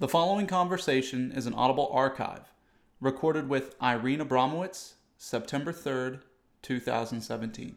[0.00, 2.52] The following conversation is an audible archive
[3.00, 6.20] recorded with Irene Abramowitz, September 3rd,
[6.62, 7.74] 2017.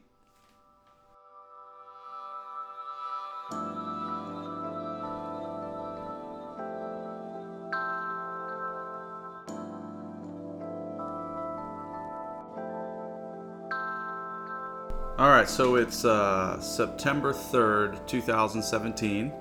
[15.18, 19.34] All right, so it's uh, September 3rd, 2017,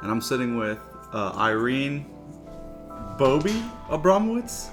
[0.00, 0.78] and I'm sitting with
[1.12, 2.06] uh, Irene
[3.18, 4.68] Bobby Abramowitz.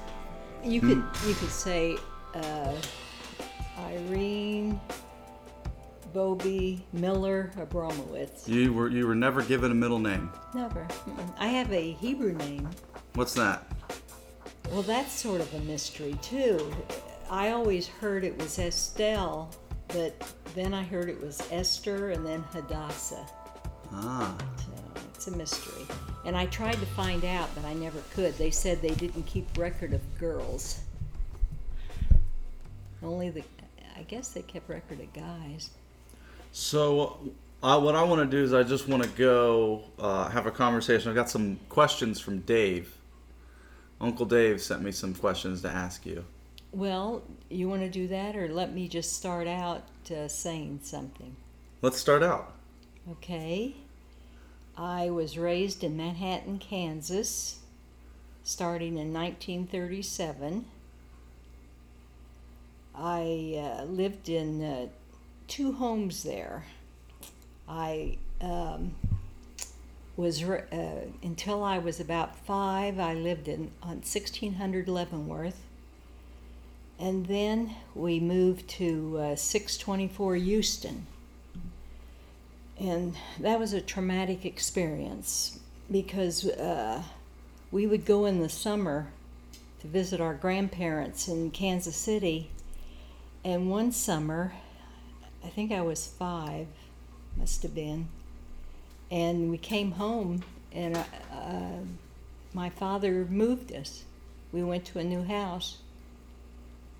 [0.64, 1.98] You could you could say
[2.34, 2.74] uh,
[3.80, 4.80] Irene
[6.14, 8.48] Bobby Miller Abramowitz.
[8.48, 10.32] You were you were never given a middle name.
[10.54, 10.86] Never.
[11.06, 11.34] Mm-mm.
[11.38, 12.70] I have a Hebrew name.
[13.14, 13.66] What's that?
[14.72, 16.74] Well, that's sort of a mystery too.
[17.30, 19.50] I always heard it was Estelle,
[19.90, 20.14] but
[20.56, 23.26] then I heard it was Esther and then Hadassah.
[23.92, 25.86] Ah, So it's a mystery.
[26.26, 28.38] And I tried to find out, but I never could.
[28.38, 30.80] They said they didn't keep record of girls.
[33.04, 33.44] Only the,
[33.96, 35.70] I guess they kept record of guys.
[36.52, 40.46] so uh, what I want to do is I just want to go uh, have
[40.46, 41.10] a conversation.
[41.10, 42.96] I've got some questions from Dave.
[44.02, 46.26] Uncle Dave sent me some questions to ask you.
[46.72, 51.36] Well, you want to do that, or let me just start out uh, saying something?
[51.82, 52.54] Let's start out.
[53.12, 53.76] Okay.
[54.78, 57.60] I was raised in Manhattan, Kansas,
[58.44, 60.66] starting in 1937.
[62.94, 64.88] I uh, lived in uh,
[65.48, 66.66] two homes there.
[67.70, 68.96] I um,
[70.18, 73.00] was uh, until I was about five.
[73.00, 75.62] I lived in on 1600 Leavenworth,
[77.00, 81.08] and then we moved to uh, 624 Houston
[82.80, 85.60] and that was a traumatic experience
[85.92, 87.02] because uh,
[87.72, 89.08] we would go in the summer
[89.82, 92.50] to visit our grandparents in Kansas City.
[93.44, 94.54] And one summer,
[95.44, 96.68] I think I was five,
[97.38, 98.08] must have been,
[99.12, 101.80] and we came home, and uh, uh,
[102.54, 104.04] my father moved us.
[104.52, 105.78] We went to a new house.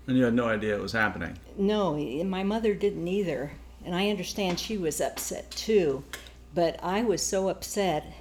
[0.06, 1.36] And you had no idea it was happening.
[1.58, 3.52] No, my mother didn't either.
[3.86, 6.04] And I understand she was upset too.
[6.52, 8.12] But I was so upset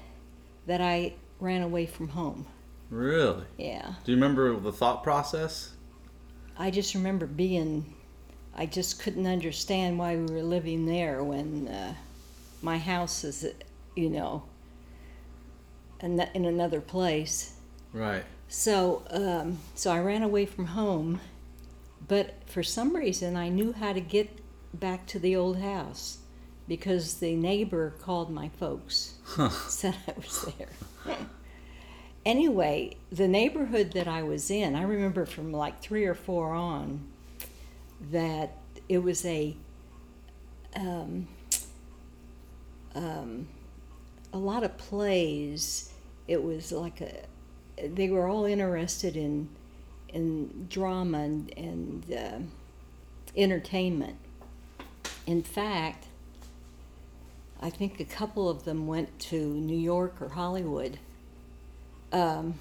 [0.68, 2.46] that I ran away from home.
[2.90, 3.46] Really?
[3.58, 3.96] Yeah.
[4.04, 5.72] Do you remember the thought process?
[6.58, 7.94] I just remember being,
[8.56, 11.96] I just couldn't understand why we were living there when uh,
[12.62, 13.46] my house is,
[13.96, 14.44] you know,
[16.00, 17.56] in in another place.
[17.92, 18.24] Right.
[18.48, 21.20] So, um, so I ran away from home,
[22.08, 24.30] but for some reason I knew how to get
[24.76, 26.20] back to the old house
[26.68, 29.16] because the neighbor called my folks,
[29.68, 31.18] said I was there.
[32.26, 37.06] anyway, the neighborhood that I was in, I remember from like three or four on
[38.12, 38.58] that
[38.90, 39.56] it was a
[40.76, 41.28] um,
[42.94, 43.48] um,
[44.34, 45.92] a lot of plays.
[46.28, 47.26] It was like a
[47.82, 49.50] they were all interested in
[50.10, 52.40] in drama and, and uh,
[53.36, 54.18] entertainment.
[55.28, 56.06] In fact,
[57.62, 61.00] I think a couple of them went to New York or Hollywood.
[62.12, 62.60] Um,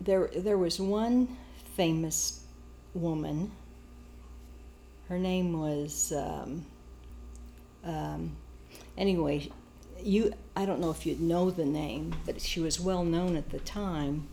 [0.00, 1.36] there, there was one
[1.74, 2.40] famous
[2.94, 3.52] woman.
[5.08, 6.12] Her name was.
[6.12, 6.66] Um,
[7.84, 8.36] um,
[8.98, 9.50] anyway,
[10.02, 10.32] you.
[10.56, 13.60] I don't know if you know the name, but she was well known at the
[13.60, 14.26] time.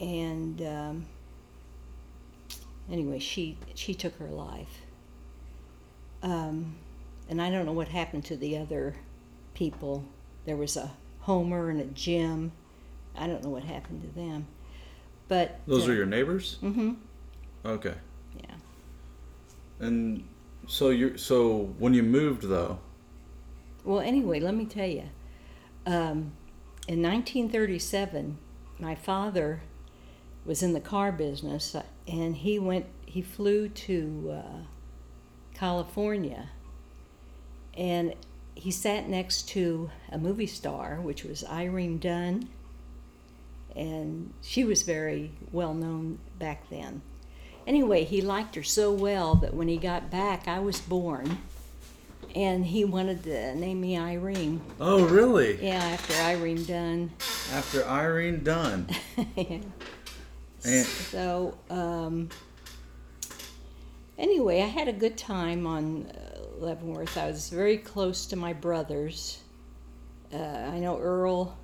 [0.00, 1.06] And um,
[2.90, 4.83] anyway, she she took her life.
[6.24, 6.74] Um,
[7.28, 8.96] and I don't know what happened to the other
[9.52, 10.04] people.
[10.46, 10.90] There was a
[11.20, 12.50] Homer and a Jim.
[13.14, 14.46] I don't know what happened to them.
[15.28, 16.58] But Those uh, are your neighbors?
[16.62, 16.94] Mm-hmm.
[17.64, 17.94] Okay.
[18.38, 18.54] Yeah.
[19.80, 20.26] And
[20.66, 22.78] so you so when you moved though,
[23.84, 25.04] Well, anyway, let me tell you.
[25.86, 26.32] Um,
[26.88, 28.38] in 1937,
[28.78, 29.62] my father
[30.46, 32.86] was in the car business, uh, and he went.
[33.06, 34.64] He flew to uh,
[35.54, 36.50] California,
[37.76, 38.14] and
[38.54, 42.48] he sat next to a movie star, which was Irene Dunne,
[43.74, 47.02] and she was very well known back then.
[47.66, 51.38] Anyway, he liked her so well that when he got back, I was born,
[52.34, 54.60] and he wanted to name me Irene.
[54.78, 55.64] Oh, really?
[55.64, 57.10] Yeah, after Irene Dunne.
[57.52, 58.86] After Irene Dunne.
[59.36, 59.58] yeah.
[60.64, 62.28] And- So, um,
[64.24, 67.16] anyway, I had a good time on uh, Leavenworth.
[67.16, 69.40] I was very close to my brothers.
[70.32, 71.56] Uh, I know Earl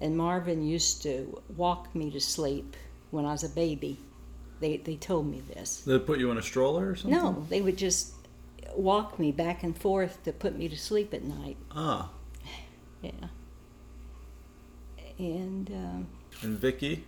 [0.00, 2.76] and Marvin used to walk me to sleep
[3.10, 3.98] when I was a baby.
[4.60, 5.80] They they told me this.
[5.80, 7.18] They put you in a stroller or something?
[7.18, 8.14] No, they would just
[8.76, 11.56] walk me back and forth to put me to sleep at night.
[11.72, 12.10] Ah.
[13.02, 13.28] Yeah.
[15.18, 16.06] And um,
[16.42, 17.04] And Vicky?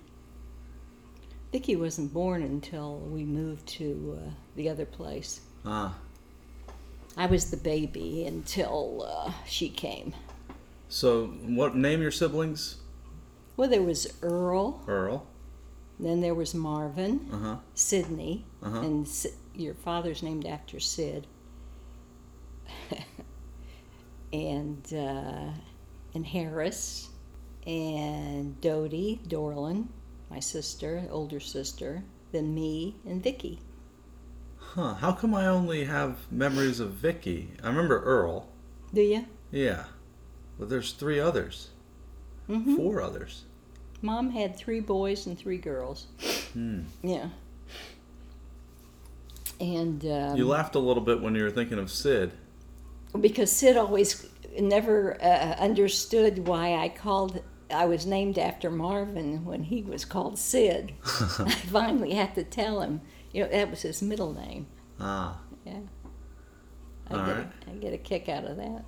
[1.55, 5.41] Vicky wasn't born until we moved to uh, the other place.
[5.65, 5.95] Ah.
[7.17, 10.15] I was the baby until uh, she came.
[10.89, 12.79] So, what name your siblings?
[13.57, 15.29] Well, there was Earl, Earl.
[16.01, 17.57] then there was Marvin, Uh huh.
[17.77, 18.81] Sydney, Uh-huh.
[18.81, 21.25] and Si- your father's named after Sid,
[24.33, 25.51] and uh,
[26.15, 27.11] and Harris,
[27.65, 29.87] and Dodie, Dorlin,
[30.35, 32.03] my sister, older sister,
[32.33, 33.61] than me and Vicky.
[34.57, 34.95] Huh.
[34.95, 37.51] How come I only have memories of Vicky?
[37.63, 38.49] I remember Earl.
[38.93, 39.27] Do you?
[39.53, 39.85] Yeah.
[40.59, 41.69] But there's three others.
[42.49, 42.75] Mm-hmm.
[42.75, 43.45] Four others.
[44.03, 46.09] Mom had three boys and three girls.
[46.53, 46.81] Hmm.
[47.05, 47.29] Yeah.
[49.61, 52.33] And um, You laughed a little bit when you were thinking of Sid.
[53.21, 54.29] because Sid always
[54.59, 57.41] never uh, understood why I called.
[57.75, 60.93] I was named after Marvin when he was called Sid.
[61.05, 63.01] I finally had to tell him.
[63.33, 64.67] You know that was his middle name.
[65.01, 65.39] Ah.
[65.65, 65.81] Yeah.
[67.11, 67.47] I All get right.
[67.67, 68.85] a, I get a kick out of that.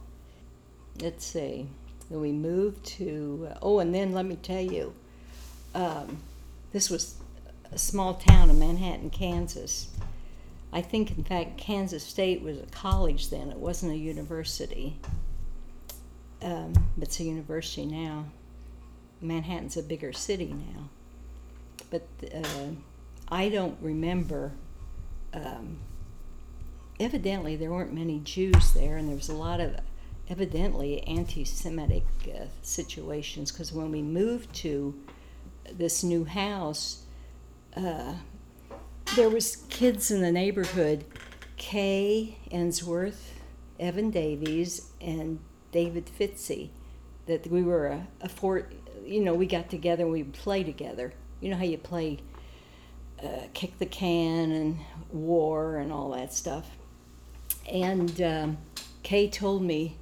[1.00, 1.68] Let's see.
[2.10, 3.48] Then we moved to.
[3.50, 4.94] Uh, oh, and then let me tell you,
[5.74, 6.18] um,
[6.72, 7.16] this was
[7.72, 9.88] a small town in Manhattan, Kansas.
[10.72, 13.50] I think, in fact, Kansas State was a college then.
[13.50, 14.98] It wasn't a university.
[16.42, 18.26] Um, it's a university now.
[19.20, 20.88] Manhattan's a bigger city now.
[21.90, 22.70] But uh,
[23.28, 24.52] I don't remember.
[25.32, 25.78] Um,
[26.98, 29.76] evidently, there weren't many Jews there, and there was a lot of
[30.28, 32.04] evidently anti-Semitic
[32.34, 33.52] uh, situations.
[33.52, 34.94] Because when we moved to
[35.72, 37.04] this new house,
[37.76, 38.14] uh,
[39.14, 41.04] there was kids in the neighborhood,
[41.56, 43.32] Kay Ensworth,
[43.78, 45.38] Evan Davies, and
[45.70, 46.70] David Fitzy,
[47.26, 48.72] that we were a, a fort.
[49.06, 51.12] You know, we got together and we would play together.
[51.40, 52.18] You know how you play
[53.22, 54.78] uh, kick the can and
[55.12, 56.68] war and all that stuff.
[57.70, 58.58] And um,
[59.02, 59.96] Kay told me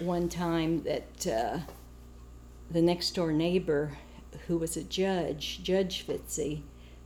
[0.00, 1.58] one time that uh,
[2.70, 3.96] the next door neighbor,
[4.46, 6.62] who was a judge, Judge Fitzy,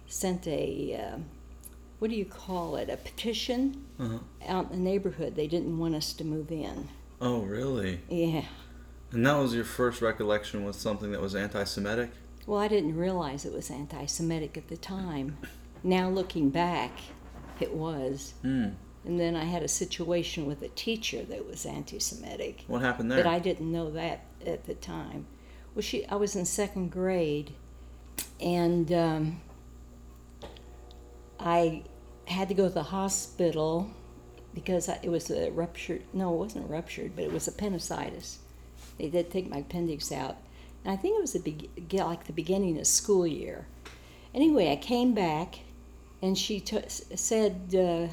[0.07, 1.25] sent a um
[1.99, 2.91] what do you call it?
[2.91, 4.19] A petition Uh-huh.
[4.47, 5.35] out in the neighborhood.
[5.35, 6.89] They didn't want us to move in.
[7.23, 8.01] Oh, really?
[8.11, 8.45] Yeah.
[9.17, 12.11] And that was your first recollection with something that was anti Semitic?
[12.47, 15.39] Well, I didn't realize it was anti Semitic at the time.
[15.83, 16.93] Now looking back,
[17.59, 18.35] it was.
[18.43, 18.69] Hmm.
[19.07, 22.65] And then I had a situation with a teacher that was anti Semitic.
[22.67, 23.23] What happened there?
[23.25, 25.25] But I didn't know that at the time.
[25.75, 27.55] Well, she, I was in second grade,
[28.39, 29.41] and um,
[31.41, 31.85] I
[32.27, 33.91] had to go to the hospital
[34.53, 36.03] because I, it was a ruptured.
[36.13, 38.41] No, it wasn't ruptured, but it was appendicitis.
[38.99, 40.37] They did take my appendix out,
[40.85, 43.67] and I think it was a big, like the beginning of school year.
[44.35, 45.61] Anyway, I came back,
[46.23, 48.13] and she t- said, uh,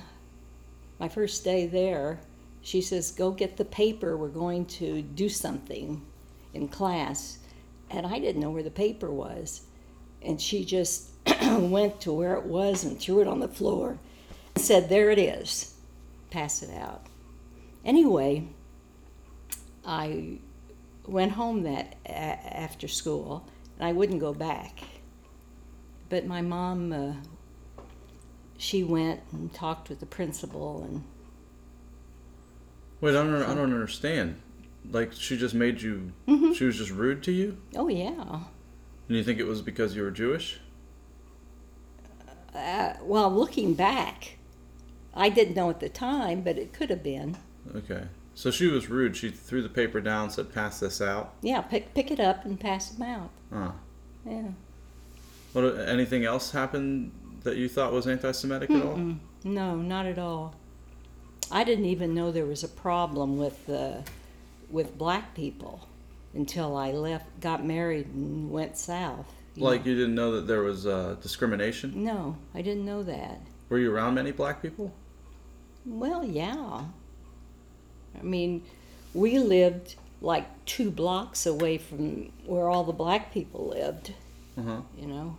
[1.00, 2.20] my first day there,
[2.62, 4.16] she says, "Go get the paper.
[4.16, 6.02] We're going to do something
[6.54, 7.40] in class."
[7.90, 9.64] And I didn't know where the paper was,
[10.22, 11.10] and she just
[11.42, 13.98] went to where it was and threw it on the floor,
[14.56, 15.76] and said, "There it is.
[16.32, 17.06] Pass it out."
[17.84, 18.48] Anyway,
[19.86, 20.40] I
[21.08, 23.46] went home that a- after school,
[23.78, 24.80] and I wouldn't go back.
[26.10, 27.14] But my mom, uh,
[28.58, 31.04] she went and talked with the principal, and
[33.02, 34.40] Wait, I don't, I don't understand.
[34.90, 36.54] Like, she just made you, Mm-hmm.
[36.54, 37.58] she was just rude to you?
[37.76, 38.40] oh yeah.
[39.10, 40.60] And you think it was because you were Jewish?
[42.56, 44.38] Uh, well, looking back,
[45.14, 47.36] I didn't know at the time, but it could have been.
[47.76, 48.04] Okay.
[48.36, 49.16] So she was rude.
[49.16, 51.34] She threw the paper down, said, pass this out.
[51.42, 53.30] Yeah, pick pick it up and pass them out.
[53.52, 53.74] Ah.
[54.26, 54.48] Yeah.
[55.54, 57.12] What, anything else happened
[57.44, 59.16] that you thought was anti Semitic at all?
[59.44, 60.56] No, not at all.
[61.52, 63.98] I didn't even know there was a problem with uh,
[64.72, 65.88] with black people
[66.34, 69.32] until I left, got married, and went south.
[69.54, 69.92] you Like, know.
[69.92, 72.04] you didn't know that there was uh, discrimination?
[72.04, 73.40] No, I didn't know that.
[73.70, 74.92] Were you around many black people?
[75.86, 76.86] Well, yeah.
[78.20, 78.64] I mean,
[79.14, 84.14] we lived like two blocks away from where all the black people lived.
[84.58, 84.82] Uh huh.
[84.98, 85.38] you know,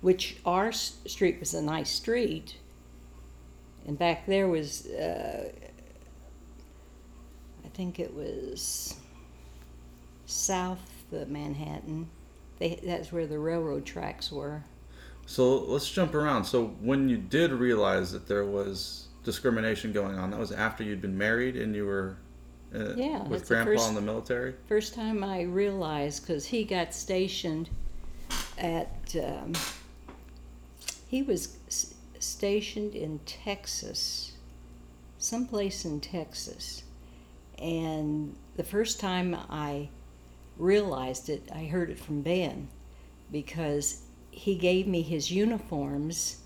[0.00, 2.56] which our street was a nice street,
[3.86, 5.48] and back there was, uh,
[7.64, 8.96] I think it was
[10.26, 12.08] South of Manhattan.
[12.58, 14.64] They, that's where the railroad tracks were.
[15.26, 16.44] So let's jump around.
[16.44, 21.00] So when you did realize that there was discrimination going on, that was after you'd
[21.02, 22.16] been married and you were
[22.74, 24.54] uh, Yeah, with the grandpa first- in the military.
[24.66, 27.68] First time I realized, because he got stationed
[28.58, 29.52] at, um,
[31.08, 34.32] he was s- stationed in Texas,
[35.18, 36.82] someplace in Texas.
[37.58, 39.88] And the first time I
[40.56, 42.68] realized it, I heard it from Ben,
[43.30, 46.38] because he gave me his uniforms,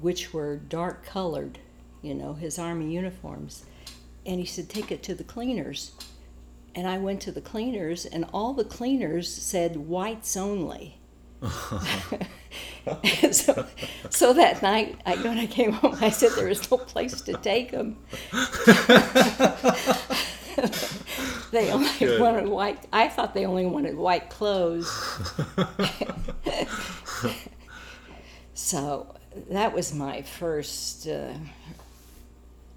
[0.00, 1.58] which were dark colored,
[2.02, 3.64] you know, his army uniforms.
[4.24, 5.92] And he said, Take it to the cleaners.
[6.74, 10.98] And I went to the cleaners, and all the cleaners said whites only.
[13.30, 13.66] so,
[14.10, 17.34] so that night, I, when I came home, I said there was no place to
[17.34, 17.96] take them.
[21.50, 22.20] they only Good.
[22.20, 22.86] wanted white.
[22.92, 24.88] I thought they only wanted white clothes.
[28.54, 29.15] so
[29.50, 31.34] that was my first uh,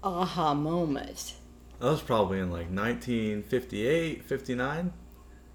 [0.02, 1.34] aha moment.
[1.78, 4.92] That was probably in like 1958, 59.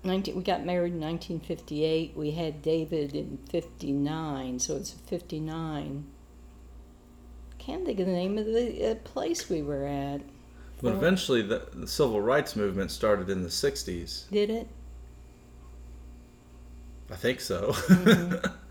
[0.03, 2.15] 19, we got married in 1958.
[2.15, 6.05] We had David in 59, so it's 59.
[7.57, 10.21] Can't think of the name of the uh, place we were at.
[10.81, 14.29] But Well- eventually, the, the civil rights movement started in the 60s.
[14.29, 14.67] Did it?
[17.11, 17.71] I think so.
[17.71, 18.45] Mm-hmm.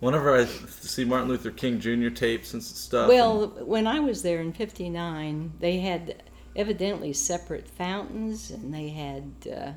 [0.00, 2.10] Whenever I see Martin Luther King Jr.
[2.10, 3.08] tapes and stuff.
[3.08, 6.22] Well, when I was there in 59, they had
[6.54, 9.32] evidently separate fountains and they had.
[9.50, 9.72] Uh,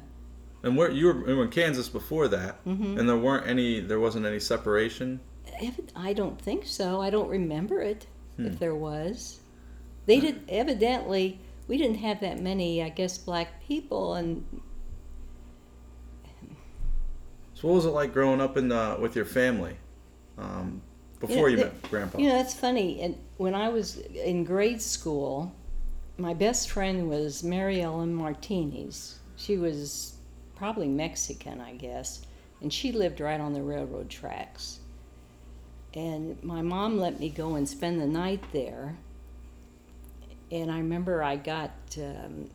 [0.64, 3.00] and where you were, you were in Kansas before that, Mhm.
[3.00, 5.22] and there weren't any, there wasn't any separation.
[5.96, 7.02] I don't think so.
[7.02, 8.46] I don't remember it Hmm.
[8.48, 9.40] if there was.
[10.06, 11.40] They did evidently.
[11.68, 14.44] We didn't have that many, I guess, black people, and
[17.54, 19.76] So what was it like growing up in uh, with your family
[20.40, 20.82] um,
[21.20, 22.18] before you, the- met Grandpa?
[22.18, 23.02] You know, that's funny.
[23.02, 25.54] And when I was in grade school,
[26.18, 29.20] my best friend was Mary Ellen Martinez.
[29.38, 30.14] She was
[30.56, 32.22] probably Mexican, I guess,
[32.62, 34.80] and she lived right on the railroad tracks.
[35.94, 38.96] And my mom let me go and spend the night there.
[40.52, 42.50] And I remember I got um,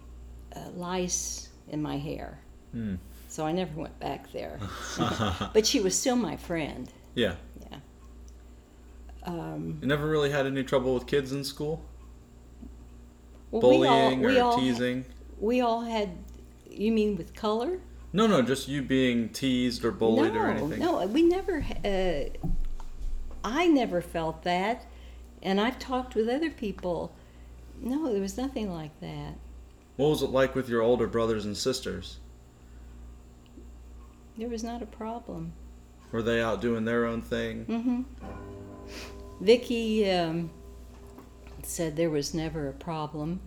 [0.55, 2.39] uh, lice in my hair,
[2.73, 2.97] Hmm.
[3.29, 4.59] so I never went back there.
[5.53, 6.91] but she was still my friend.
[7.15, 7.35] yeah.
[9.25, 11.83] Um, You never really had any trouble with kids in school,
[13.51, 15.05] well, we all- bullying we or all, teasing.
[15.41, 16.11] We all had.
[16.71, 17.81] You mean with color?
[18.13, 20.79] No, no, just you being teased or bullied no, or anything.
[20.79, 21.65] no, we never.
[21.85, 22.49] Uh,
[23.45, 24.87] I never felt that,
[25.43, 27.15] and I've talked with other people.
[27.81, 29.35] No, there was nothing like that.
[29.97, 32.19] What was it like with your older brothers and sisters?
[34.37, 35.53] There was not a problem.
[36.11, 37.65] Were they out doing their own thing?
[37.65, 38.03] hmm
[39.41, 40.51] Vicky um,
[41.63, 43.41] said there was never a problem.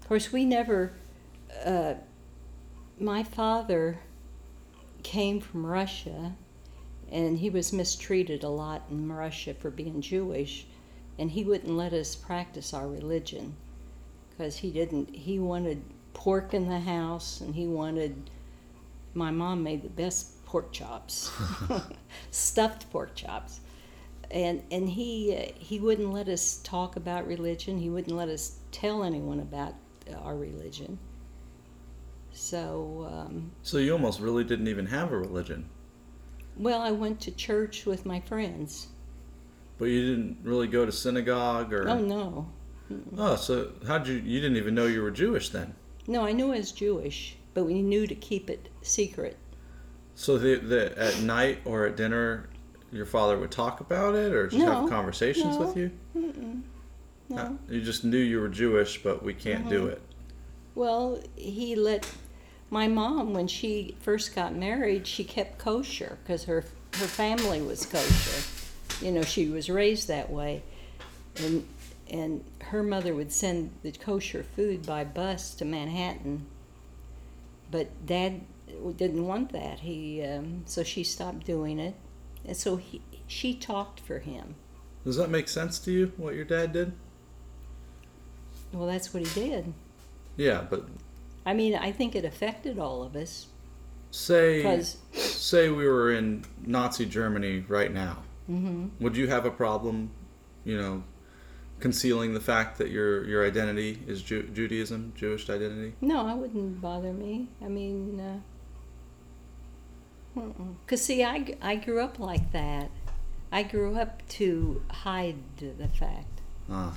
[0.00, 0.92] Of course, we never.
[1.64, 1.94] Uh,
[2.98, 3.98] my father
[5.02, 6.34] came from Russia,
[7.10, 10.66] and he was mistreated a lot in Russia for being Jewish,
[11.18, 13.54] and he wouldn't let us practice our religion
[14.30, 15.14] because he didn't.
[15.14, 18.30] He wanted pork in the house, and he wanted.
[19.12, 21.30] My mom made the best pork chops,
[22.30, 23.60] stuffed pork chops,
[24.30, 27.78] and and he uh, he wouldn't let us talk about religion.
[27.78, 29.74] He wouldn't let us tell anyone about
[30.22, 30.98] our religion.
[32.32, 35.68] So, um, So you almost really didn't even have a religion,
[36.56, 38.88] well, I went to church with my friends.
[39.78, 41.88] but you didn't really go to synagogue or.
[41.88, 42.48] Oh no,
[43.16, 44.14] Oh, so how'd you?
[44.16, 45.74] You didn't even know you were Jewish then.
[46.06, 49.36] no, I knew I was Jewish, but we knew to keep it secret.
[50.14, 52.48] So the, the at night or at dinner,
[52.92, 55.66] your father would talk about it, or just No, have conversations no.
[55.66, 55.90] with you.
[56.16, 56.62] Mm-mm.
[57.28, 57.36] No.
[57.36, 59.92] Uh, You just knew you were Jewish, but we can't do Mhm.
[59.92, 60.02] it.
[60.74, 62.06] Well, he let
[62.70, 65.06] my mom when she first got married.
[65.06, 68.42] She kept kosher because her her family was kosher.
[69.04, 70.62] You know, she was raised that way,
[71.36, 71.66] and
[72.10, 76.46] and her mother would send the kosher food by bus to Manhattan.
[77.70, 78.40] But Dad
[78.96, 79.80] didn't want that.
[79.80, 81.94] He um, so she stopped doing it,
[82.50, 84.56] and so he she talked for him.
[85.04, 86.12] Does that make sense to you?
[86.16, 86.92] What your dad did?
[88.72, 89.72] Well, that's what he did.
[90.36, 90.84] Yeah, but
[91.46, 93.46] I mean, I think it affected all of us
[94.10, 98.18] say say we were in Nazi Germany right now.
[98.48, 100.10] hmm Would you have a problem,
[100.64, 101.04] you know,
[101.78, 105.94] concealing the fact that your your identity is Ju- Judaism, Jewish identity?
[106.00, 107.48] No, I wouldn't bother me.
[107.62, 108.40] I mean, uh,
[110.86, 112.90] cause see, I, I grew up like that.
[113.52, 116.40] I grew up to hide the fact.
[116.70, 116.96] Ah,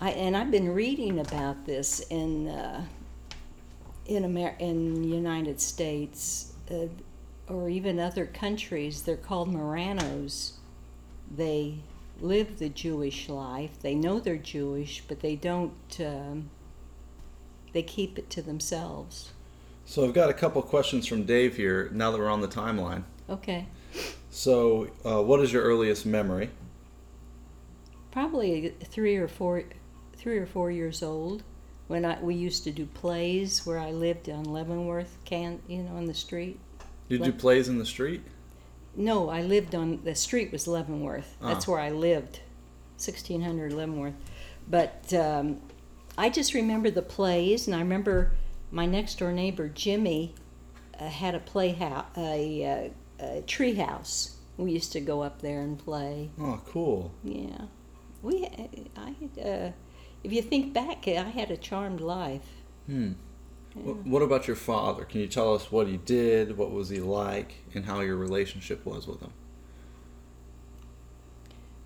[0.00, 2.84] I and I've been reading about this in uh,
[4.06, 6.86] in Amer- in United States uh,
[7.48, 9.02] or even other countries.
[9.02, 10.52] They're called Marranos.
[11.36, 11.78] They
[12.20, 13.80] live the Jewish life.
[13.80, 15.72] They know they're Jewish, but they don't.
[15.98, 16.50] Um,
[17.72, 19.30] they keep it to themselves.
[19.90, 21.90] So I've got a couple questions from Dave here.
[21.92, 23.66] Now that we're on the timeline, Okay,
[24.30, 26.50] so uh, what is your earliest memory?
[28.12, 29.62] probably three or four,
[30.16, 31.42] three or four years old.
[31.88, 35.96] When I we used to do plays where I lived on Leavenworth, can you know,
[35.96, 36.58] on the street.
[37.08, 38.22] Did you do plays in the street?
[38.94, 41.36] No, I lived on the street was Leavenworth.
[41.42, 41.72] That's Ah.
[41.72, 42.40] where I lived,
[42.96, 44.14] sixteen hundred Leavenworth.
[44.68, 45.60] But um,
[46.16, 48.32] I just remember the plays, and I remember
[48.70, 50.34] my next door neighbor Jimmy
[50.98, 54.36] uh, had a playhouse, a, uh, a tree house.
[54.56, 56.30] We used to go up there and play.
[56.38, 57.12] Oh, cool.
[57.24, 57.62] Yeah,
[58.22, 58.46] we.
[58.96, 59.14] I.
[59.40, 59.72] Uh,
[60.22, 62.46] if you think back, I had a charmed life.
[62.86, 63.12] Hmm.
[63.74, 63.92] Yeah.
[63.92, 65.04] What about your father?
[65.04, 68.84] Can you tell us what he did, what was he like, and how your relationship
[68.84, 69.32] was with him?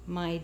[0.07, 0.43] My.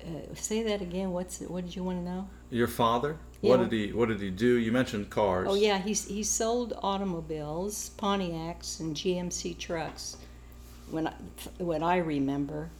[0.00, 1.10] Uh, say that again.
[1.10, 2.28] What's what did you want to know?
[2.50, 3.16] Your father?
[3.40, 3.50] Yeah.
[3.50, 4.58] What did he What did he do?
[4.58, 5.46] You mentioned cars.
[5.48, 10.16] Oh yeah, he's he sold automobiles, Pontiacs and GMC trucks.
[10.90, 11.14] When I,
[11.58, 12.70] when I remember,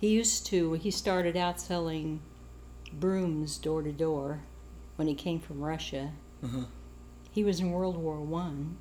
[0.00, 0.72] he used to.
[0.72, 2.20] He started out selling
[2.92, 4.40] brooms door to door
[4.96, 6.12] when he came from Russia.
[6.42, 6.64] Uh-huh.
[7.30, 8.78] He was in World War One,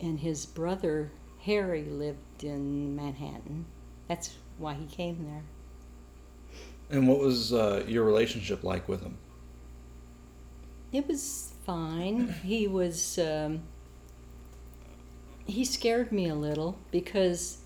[0.00, 3.64] and his brother Harry lived in Manhattan.
[4.06, 5.42] That's why he came there.
[6.92, 9.16] And what was uh, your relationship like with him?
[10.92, 12.28] It was fine.
[12.44, 13.18] He was.
[13.18, 13.62] Um,
[15.46, 17.58] he scared me a little because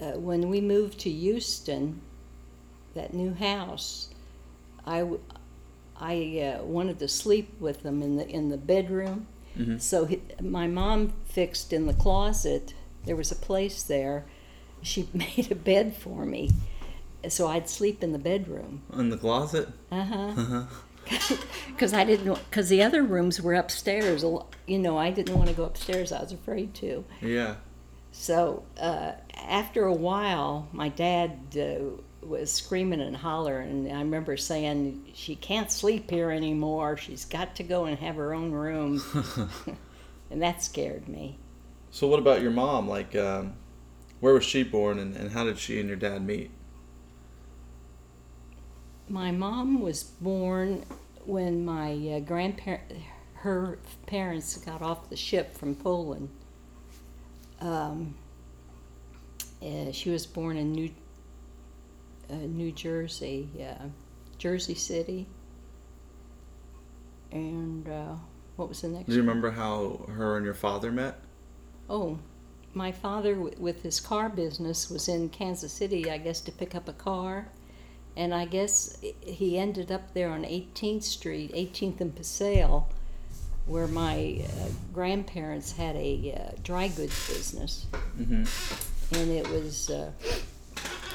[0.00, 2.00] uh, when we moved to Houston,
[2.94, 4.08] that new house,
[4.86, 5.06] I,
[5.96, 9.26] I uh, wanted to sleep with him in the in the bedroom.
[9.56, 9.80] Mhm.
[9.80, 12.74] So he, my mom fixed in the closet.
[13.04, 14.26] There was a place there.
[14.82, 16.50] She made a bed for me,
[17.28, 18.82] so I'd sleep in the bedroom.
[18.96, 19.68] In the closet?
[19.90, 20.62] Uh huh Uh-huh.
[21.68, 24.24] because I didn't because the other rooms were upstairs.
[24.66, 26.12] You know, I didn't want to go upstairs.
[26.12, 27.04] I was afraid to.
[27.20, 27.56] Yeah.
[28.12, 34.36] So uh, after a while, my dad uh, was screaming and hollering, and I remember
[34.36, 36.96] saying, "She can't sleep here anymore.
[36.96, 39.02] She's got to go and have her own room,"
[40.30, 41.38] and that scared me.
[41.90, 42.88] So what about your mom?
[42.88, 43.54] Like, um,
[44.20, 46.50] where was she born, and, and how did she and your dad meet?
[49.08, 50.84] My mom was born
[51.24, 52.92] when my uh, grandparent,
[53.34, 56.28] her parents got off the ship from Poland.
[57.60, 58.14] Um,
[59.62, 60.90] uh, she was born in New
[62.30, 63.88] uh, New Jersey, uh,
[64.38, 65.26] Jersey City.
[67.32, 68.16] And uh,
[68.56, 69.08] what was the next?
[69.08, 69.26] Do you one?
[69.26, 71.18] remember how her and your father met?
[71.90, 72.18] Oh,
[72.72, 76.74] my father, w- with his car business, was in Kansas City, I guess, to pick
[76.74, 77.48] up a car.
[78.18, 82.86] And I guess he ended up there on 18th Street, 18th and Paseo,
[83.64, 87.86] where my uh, grandparents had a uh, dry goods business.
[88.18, 89.14] Mm-hmm.
[89.14, 90.10] And it was, uh,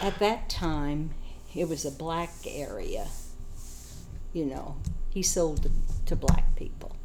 [0.01, 1.11] at that time,
[1.53, 3.07] it was a black area.
[4.31, 4.77] You know,
[5.09, 5.71] he sold to,
[6.07, 6.95] to black people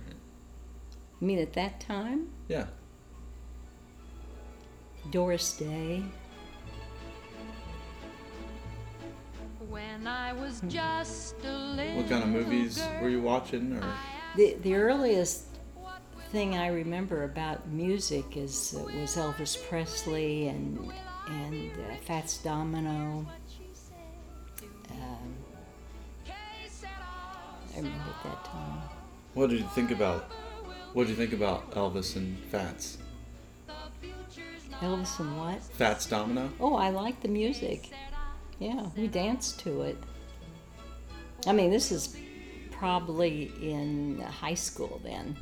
[1.21, 2.67] I mean, at that time, Yeah.
[5.11, 6.03] Doris Day.
[9.69, 13.73] When I was just a little What kind of movies girl, were you watching?
[13.77, 13.85] Or
[14.37, 15.45] The the earliest
[16.37, 20.93] thing I remember about music is uh, was Elvis Presley and
[21.29, 23.25] and uh, Fats Domino.
[24.91, 25.35] Um,
[26.29, 28.83] I remember at that time.
[29.33, 30.31] what did you think about?
[30.93, 32.99] What did you think about Elvis and Fats?
[34.83, 35.63] Elvis and what?
[35.63, 36.53] Fats Domino.
[36.61, 37.89] Oh, I like the music.
[38.59, 39.97] Yeah, we danced to it.
[41.47, 42.15] I mean, this is
[42.71, 45.35] probably in high school then.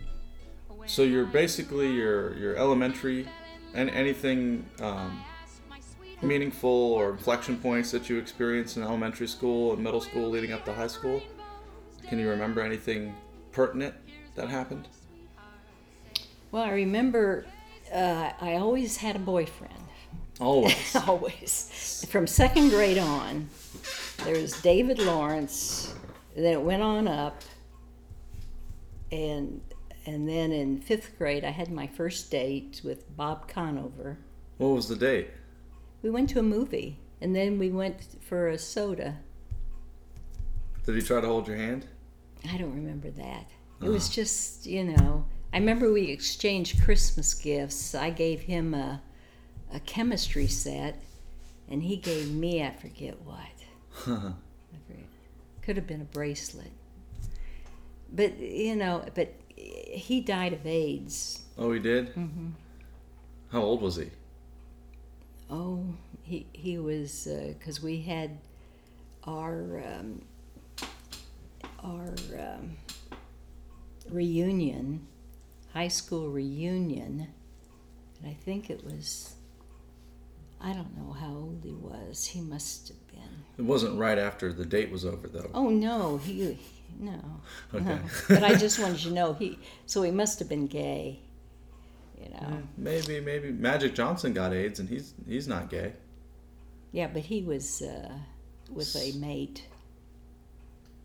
[0.87, 3.27] So you're basically your your elementary
[3.75, 5.23] and anything um,
[6.23, 10.64] meaningful or inflection points that you experienced in elementary school and middle school leading up
[10.64, 11.23] to high school.
[12.09, 13.14] Can you remember anything
[13.53, 13.94] pertinent
[14.35, 14.88] that happened?
[16.53, 17.47] Well, I remember
[17.92, 19.75] uh, I always had a boyfriend.
[20.40, 20.97] Always.
[21.09, 22.07] always.
[22.11, 23.49] From second grade on,
[24.25, 25.94] there was David Lawrence.
[26.37, 27.42] Then it went on up,
[29.12, 29.61] and
[30.07, 34.19] and then in fifth grade, I had my first date with Bob Conover.
[34.59, 35.31] what was the date?
[36.03, 39.19] We went to a movie, and then we went for a soda.
[40.85, 41.87] Did he try to hold your hand?
[42.51, 43.49] I don't remember that.
[43.83, 44.12] It was ah.
[44.12, 47.95] just, you know, I remember we exchanged Christmas gifts.
[47.95, 49.01] I gave him a,
[49.73, 51.03] a chemistry set,
[51.71, 53.38] and he gave me, I forget what.
[54.07, 54.35] I
[54.87, 55.07] forget.
[55.62, 56.73] Could have been a bracelet.
[58.12, 61.43] But, you know, but he died of AIDS.
[61.59, 62.14] oh, he did.
[62.14, 62.51] Mm-hmm.
[63.51, 64.11] How old was he?
[65.51, 65.85] Oh,
[66.23, 68.38] he, he was, because we had
[69.25, 70.23] our, um,
[71.83, 72.77] our um,
[74.11, 75.07] reunion,
[75.73, 77.29] high school reunion,
[78.21, 79.35] and I think it was,
[80.61, 82.25] I don't know how old he was.
[82.25, 83.45] He must have been.
[83.59, 85.51] It wasn't right after the date was over, though.
[85.55, 86.59] Oh no, he
[86.99, 87.21] no.
[87.75, 87.85] Okay.
[87.85, 87.99] no.
[88.29, 89.59] but I just wanted you to know he.
[89.87, 91.21] So he must have been gay.
[92.23, 92.63] You know.
[92.77, 95.93] Maybe, maybe Magic Johnson got AIDS, and he's he's not gay.
[96.93, 98.13] Yeah, but he was uh,
[98.71, 99.67] with a mate.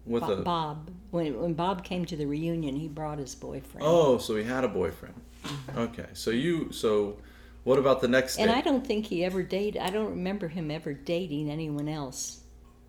[0.06, 0.91] With Bo- a Bob.
[1.12, 3.86] When when Bob came to the reunion, he brought his boyfriend.
[3.86, 5.15] oh, so he had a boyfriend.
[5.75, 7.17] Okay, so you so
[7.63, 9.82] what about the next and date I don't think he ever dated.
[9.82, 12.41] I don't remember him ever dating anyone else.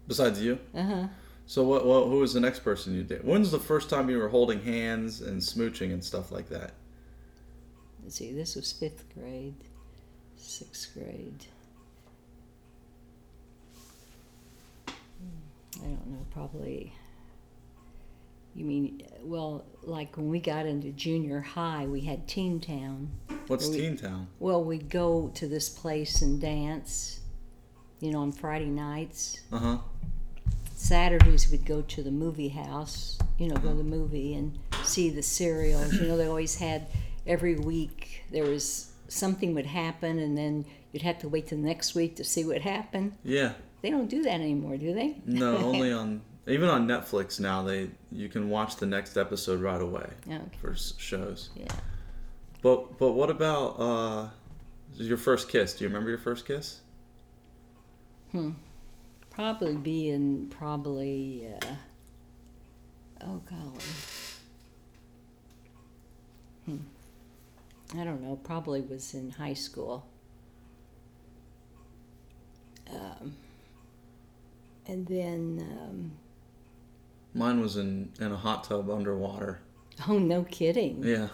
[0.06, 0.58] besides you?
[0.74, 1.06] Uh huh.
[1.50, 2.04] So what, what?
[2.06, 3.24] Who was the next person you did?
[3.24, 6.74] When's the first time you were holding hands and smooching and stuff like that?
[8.04, 8.32] Let's see.
[8.32, 9.56] This was fifth grade,
[10.36, 11.46] sixth grade.
[14.86, 16.24] Hmm, I don't know.
[16.32, 16.92] Probably.
[18.54, 23.10] You mean well, like when we got into junior high, we had Teen Town.
[23.48, 24.28] What's Well, we- Teen Town?
[24.38, 27.18] Well, we'd go to this place and dance.
[27.98, 29.40] You know, on Friday nights.
[29.52, 29.78] Uh huh.
[30.80, 35.10] Saturdays we'd go to the movie house, you know, go to the movie and see
[35.10, 35.92] the serials.
[35.92, 36.86] You know, they always had
[37.26, 41.64] every week there was something would happen and then you'd have to wait till the
[41.66, 43.12] next week to see what happened.
[43.22, 43.52] Yeah.
[43.82, 45.16] They don't do that anymore, do they?
[45.26, 47.62] No, only on even on Netflix now.
[47.62, 50.40] They you can watch the next episode right away Okay.
[50.62, 51.50] for shows.
[51.54, 51.66] Yeah.
[52.62, 54.28] But but what about uh,
[54.94, 55.74] your first kiss?
[55.74, 56.80] Do you remember your first kiss?
[59.40, 61.66] Probably be in probably uh,
[63.26, 63.80] oh golly.
[66.66, 67.98] Hmm.
[67.98, 70.04] I don't know, probably was in high school.
[72.94, 73.34] Um,
[74.86, 76.12] and then um,
[77.32, 79.60] Mine was in in a hot tub underwater.
[80.06, 81.02] oh no kidding.
[81.02, 81.28] Yeah.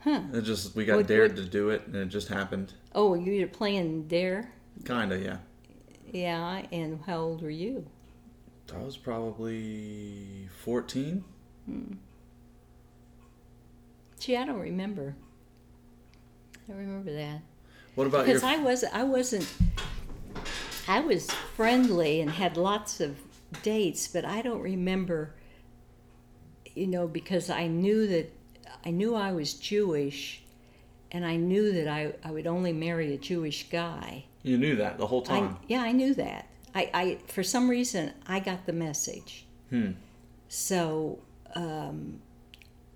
[0.00, 0.20] Huh.
[0.34, 2.74] It just we got What- dared what- to do it, and it just happened.
[2.94, 4.50] Oh, you were playing dare?
[4.84, 5.36] Kinda, yeah.
[6.12, 7.86] Yeah, and how old were you?
[8.74, 11.24] I was probably fourteen.
[11.66, 11.94] Hmm.
[14.18, 15.16] Gee, I don't remember.
[16.56, 17.40] I don't remember that.
[17.94, 18.50] What about because your?
[18.50, 19.52] I was I wasn't
[20.88, 23.18] I was friendly and had lots of
[23.62, 25.34] dates, but I don't remember.
[26.74, 28.32] You know, because I knew that
[28.84, 30.42] I knew I was Jewish,
[31.12, 34.24] and I knew that I, I would only marry a Jewish guy.
[34.44, 35.56] You knew that the whole I, time.
[35.66, 36.48] yeah, I knew that.
[36.74, 39.46] I, I for some reason I got the message.
[39.70, 39.92] Hmm.
[40.48, 41.18] So
[41.56, 42.20] um,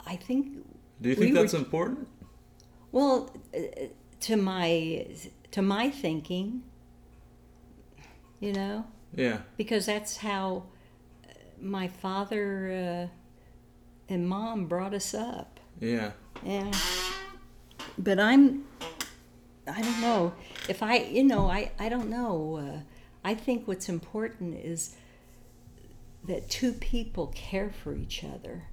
[0.07, 0.65] I think
[1.03, 2.07] Do you think we were- that's important?
[2.93, 3.59] well, uh,
[4.21, 5.07] to my
[5.51, 6.63] to my thinking,
[8.41, 8.85] you know,
[9.17, 9.39] Yeah.
[9.57, 10.65] because that's how
[11.29, 15.59] uh, my father uh, and mom brought us up.
[15.81, 16.13] Yeah.
[16.45, 16.71] Yeah.
[17.99, 18.65] But I'm,
[19.69, 20.33] I don't know.
[20.69, 22.57] If I, you know, I, I don't know.
[22.57, 22.81] Uh,
[23.25, 24.95] I think what's important is
[26.27, 28.65] that two people care for each other.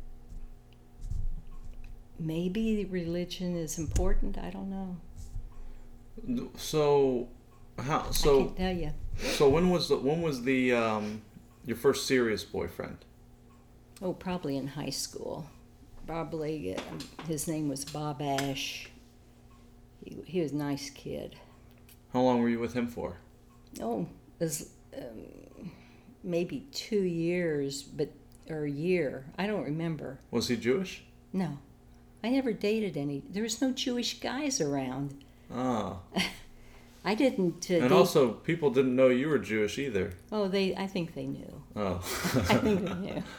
[2.20, 4.38] Maybe religion is important.
[4.38, 4.98] I don't know.
[6.58, 7.28] So,
[7.78, 8.06] how?
[8.08, 8.92] I So, can't tell you.
[9.18, 11.22] so when was the when was the um
[11.66, 12.98] your first serious boyfriend?
[14.02, 15.46] Oh, probably in high school.
[16.06, 18.90] Probably um, his name was Bob Ash.
[20.06, 21.36] He, he was a nice kid.
[22.14, 23.18] How long were you with him for?
[23.82, 24.08] Oh,
[24.40, 25.72] it was um,
[26.24, 28.10] maybe two years, but
[28.50, 29.26] or a year.
[29.38, 30.20] I don't remember.
[30.32, 31.04] Was he Jewish?
[31.34, 31.58] No,
[32.24, 33.24] I never dated any.
[33.30, 35.24] There was no Jewish guys around.
[35.54, 35.98] Ah.
[37.08, 37.68] I didn't.
[37.70, 40.14] Uh, And date- also, people didn't know you were Jewish either.
[40.32, 40.76] oh, they.
[40.76, 41.62] I think they knew.
[41.76, 41.96] Oh.
[42.50, 43.24] I think they knew.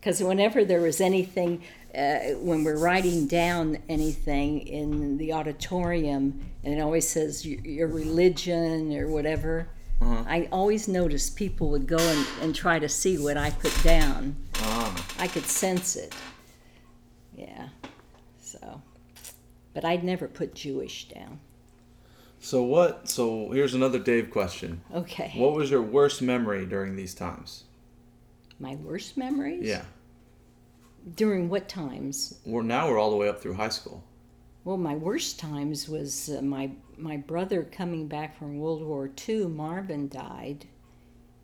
[0.00, 1.62] Because whenever there was anything,
[1.94, 7.88] uh, when we're writing down anything in the auditorium, and it always says your, your
[7.88, 9.68] religion or whatever,
[10.00, 10.22] Uh-huh.
[10.28, 14.36] I always noticed people would go and, and try to see what I put down.
[14.56, 15.06] ah.
[15.18, 16.14] I could sense it.
[17.36, 17.68] Yeah.
[18.40, 18.80] So,
[19.74, 21.40] but I'd never put Jewish down.
[22.40, 23.08] So what?
[23.08, 24.80] So here's another Dave question.
[24.94, 25.32] Okay.
[25.36, 27.64] What was your worst memory during these times?
[28.60, 29.64] My worst memories?
[29.66, 29.82] Yeah.
[31.14, 32.38] During what times?
[32.44, 34.02] We're now we're all the way up through high school.
[34.64, 39.46] Well, my worst times was uh, my my brother coming back from World War II.
[39.46, 40.66] Marvin died.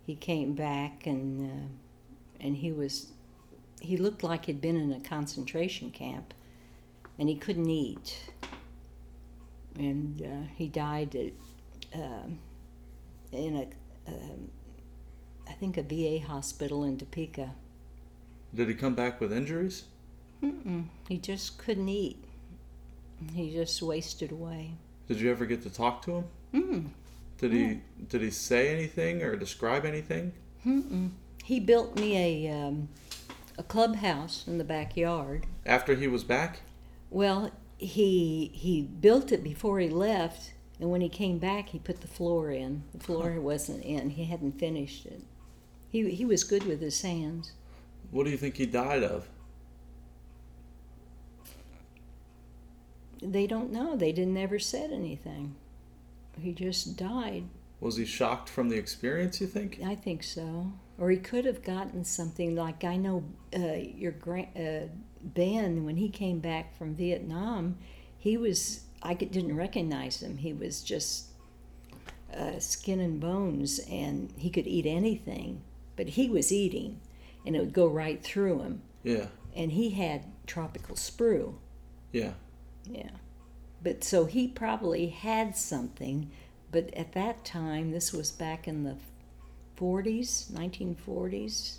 [0.07, 1.67] He came back and uh,
[2.41, 3.13] and he was
[3.81, 6.35] he looked like he'd been in a concentration camp,
[7.19, 8.31] and he couldn't eat.
[9.77, 12.39] And uh, he died at, um
[13.33, 14.51] in a um,
[15.49, 17.55] I think a VA hospital in Topeka.
[18.55, 19.85] Did he come back with injuries?
[20.43, 20.87] Mm-mm.
[21.09, 22.23] He just couldn't eat.
[23.35, 24.75] He just wasted away.
[25.09, 26.25] Did you ever get to talk to him?
[26.55, 26.87] Mm.
[27.39, 30.33] Did he did he say anything or describe anything?
[30.65, 31.11] Mm-mm.
[31.43, 32.89] He built me a um,
[33.59, 35.47] a clubhouse in the backyard.
[35.67, 36.61] After he was back?
[37.11, 42.01] Well, he he built it before he left, and when he came back, he put
[42.01, 42.85] the floor in.
[42.93, 44.11] The floor wasn't in.
[44.11, 45.23] He hadn't finished it.
[45.89, 47.53] He he was good with his hands.
[48.15, 49.27] What do you think he died of?
[53.21, 53.97] They don't know.
[53.97, 55.57] They didn't ever said anything.
[56.41, 57.49] He just died.
[57.81, 59.81] Was he shocked from the experience, you think?
[59.85, 60.71] I think so.
[60.97, 65.97] Or he could have gotten something like I know uh, your grand uh, Ben when
[65.97, 67.79] he came back from Vietnam,
[68.17, 70.37] he was I didn't recognize him.
[70.37, 71.31] He was just
[72.33, 75.63] uh, skin and bones, and he could eat anything.
[75.97, 77.01] But he was eating,
[77.47, 78.83] and it would go right through him.
[79.03, 79.27] Yeah.
[79.55, 81.55] And he had tropical sprue.
[82.13, 82.33] Yeah.
[82.89, 83.11] Yeah.
[83.83, 86.31] But so he probably had something,
[86.71, 88.97] but at that time, this was back in the
[89.79, 91.79] 40s, 1940s,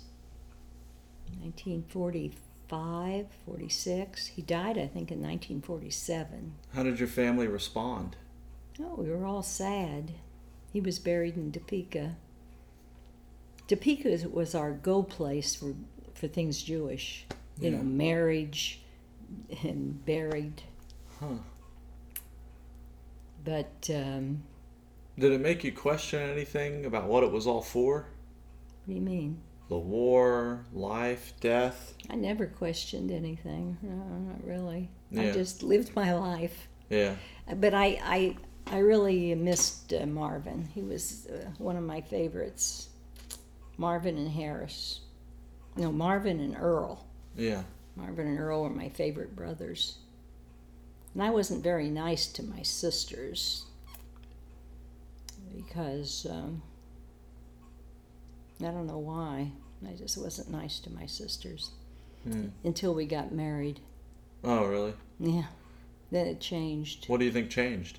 [1.40, 4.26] 1945, 46.
[4.28, 6.54] He died, I think, in 1947.
[6.74, 8.16] How did your family respond?
[8.80, 10.12] Oh, we were all sad.
[10.72, 12.16] He was buried in Topeka.
[13.68, 15.74] Topeka was our go place for,
[16.14, 17.26] for things Jewish.
[17.58, 18.80] You know, marriage
[19.62, 20.62] and buried.
[21.18, 21.38] Huh.
[23.44, 24.42] But um,
[25.18, 28.06] Did it make you question anything about what it was all for?
[28.84, 29.40] what do you mean?
[29.68, 31.94] The war, life, death?
[32.10, 33.78] I never questioned anything.
[33.82, 34.90] No, not really.
[35.16, 36.68] I just lived my life.
[36.88, 37.16] Yeah.
[37.56, 40.68] But I, I, I really missed uh, Marvin.
[40.72, 42.90] He was uh, one of my favorites.
[43.78, 45.00] Marvin and Harris.
[45.76, 47.06] No, Marvin and Earl.
[47.36, 47.62] Yeah.
[47.96, 49.98] Marvin and Earl were my favorite brothers.
[51.14, 53.64] And I wasn't very nice to my sisters
[55.54, 56.62] because um,
[58.60, 59.52] I don't know why.
[59.86, 61.70] I just wasn't nice to my sisters
[62.24, 62.46] Hmm.
[62.64, 63.78] until we got married.
[64.42, 64.94] Oh, really?
[65.20, 65.44] Yeah.
[66.10, 67.08] Then it changed.
[67.08, 67.98] What do you think changed?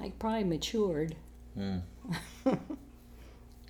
[0.00, 1.14] I probably matured.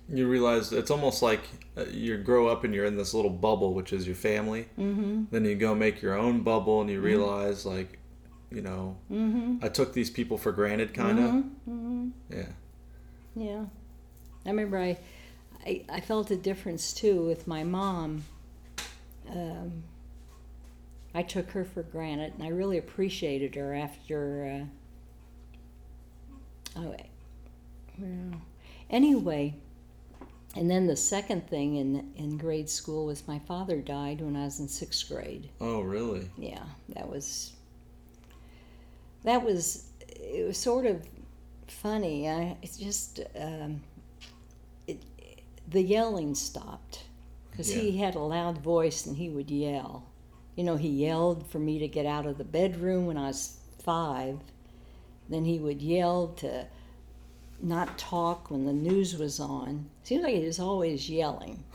[0.09, 1.41] You realize it's almost like
[1.77, 4.67] uh, you grow up and you're in this little bubble, which is your family.
[4.79, 5.25] Mm-hmm.
[5.31, 7.99] Then you go make your own bubble, and you realize, like,
[8.49, 8.95] you know,
[9.61, 11.25] I took these people for granted, kind of.
[11.25, 12.09] Mm-hmm.
[12.31, 12.49] Yeah.
[13.35, 13.65] Yeah.
[14.45, 14.97] I remember I,
[15.65, 18.23] I, I felt a difference too with my mom.
[19.29, 19.83] Um,
[21.13, 24.67] I took her for granted, and I really appreciated her after.
[26.77, 26.95] Uh, oh,
[27.97, 28.41] well,
[28.89, 29.55] anyway,
[30.55, 34.45] and then the second thing in in grade school was my father died when I
[34.45, 35.49] was in sixth grade.
[35.59, 36.29] Oh, really?
[36.37, 37.53] Yeah, that was.
[39.23, 41.05] That was it was sort of
[41.67, 42.29] funny.
[42.29, 43.81] I it's just um,
[44.87, 45.01] it,
[45.67, 47.03] the yelling stopped
[47.51, 50.05] because he had a loud voice and he would yell.
[50.55, 53.57] You know, he yelled for me to get out of the bedroom when I was
[53.83, 54.39] five.
[55.29, 56.67] Then he would yell to
[57.61, 59.89] not talk when the news was on.
[60.07, 61.65] Seems like he was always yelling.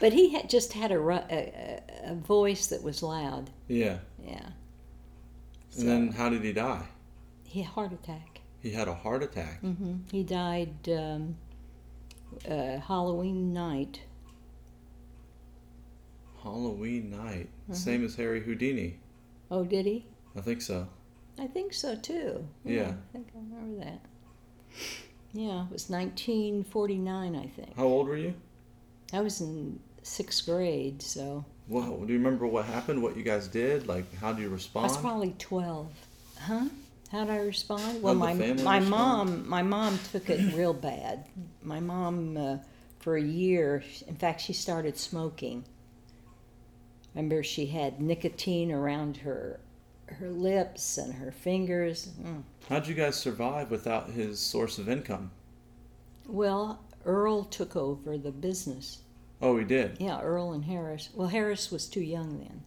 [0.00, 3.50] but he had just had a, a, a, voice that was loud.
[3.68, 3.98] Yeah.
[4.20, 4.48] Yeah.
[5.78, 6.88] And then how did he die?
[7.44, 8.40] He had a heart attack.
[8.60, 9.62] He had a heart attack.
[9.62, 9.98] Mm-hmm.
[10.10, 11.36] He died um,
[12.50, 14.00] uh, Halloween night.
[16.42, 17.48] Halloween night.
[17.62, 17.74] Mm-hmm.
[17.74, 18.98] Same as Harry Houdini.
[19.52, 20.04] Oh, did he?
[20.36, 20.88] I think so.
[21.38, 22.44] I think so too.
[22.64, 22.88] Yeah.
[22.88, 24.00] I think I remember that.
[25.34, 27.76] Yeah, it was 1949, I think.
[27.76, 28.34] How old were you?
[29.12, 33.02] I was in sixth grade, so Well, do you remember what happened?
[33.02, 33.86] What you guys did?
[33.86, 34.86] Like, how did you respond?
[34.86, 35.88] I was probably 12.
[36.40, 36.64] Huh?
[37.10, 38.02] How did I respond?
[38.02, 38.88] Well, my my respond?
[38.88, 41.26] mom my mom took it real bad.
[41.62, 42.56] My mom uh,
[43.00, 45.64] for a year, in fact, she started smoking.
[47.14, 49.60] Remember, she had nicotine around her
[50.12, 52.08] her lips and her fingers.
[52.22, 52.42] Mm.
[52.68, 55.30] How'd you guys survive without his source of income?
[56.28, 58.98] Well, Earl took over the business.
[59.40, 59.96] Oh, he did.
[60.00, 61.08] Yeah, Earl and Harris.
[61.14, 62.62] Well, Harris was too young then.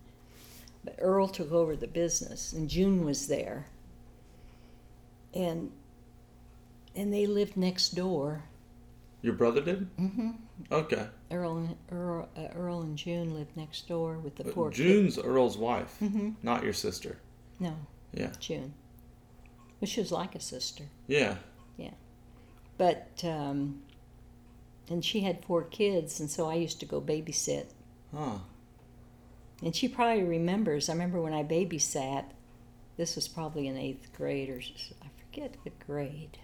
[0.83, 3.67] But Earl took over the business and June was there.
[5.33, 5.71] And
[6.95, 8.43] and they lived next door.
[9.21, 9.89] Your brother did?
[9.97, 10.31] Mm-hmm.
[10.71, 11.07] Okay.
[11.31, 14.69] Earl and Earl, uh, Earl and June lived next door with the poor.
[14.69, 16.31] June's Earl's wife, Mm-hmm.
[16.43, 17.17] not your sister.
[17.59, 17.75] No,
[18.13, 18.31] Yeah.
[18.39, 18.73] June.
[19.79, 20.83] Well, she was like a sister.
[21.07, 21.37] Yeah.
[21.77, 21.91] Yeah.
[22.77, 23.81] But um,
[24.89, 27.67] and she had four kids, and so I used to go babysit.
[28.13, 28.39] Huh.
[29.63, 30.89] And she probably remembers.
[30.89, 32.25] I remember when I babysat.
[32.97, 34.59] This was probably in eighth grade, or
[35.01, 36.37] I forget the grade.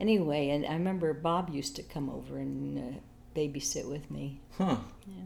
[0.00, 2.98] Anyway, and I remember Bob used to come over and uh,
[3.38, 4.40] babysit with me.
[4.58, 4.76] Huh.
[5.06, 5.24] Yeah.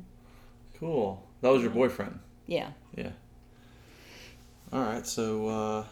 [0.78, 1.26] Cool.
[1.40, 2.20] That was your boyfriend.
[2.46, 2.70] Yeah.
[2.96, 3.10] Yeah.
[4.72, 5.06] All right.
[5.06, 5.84] So, uh,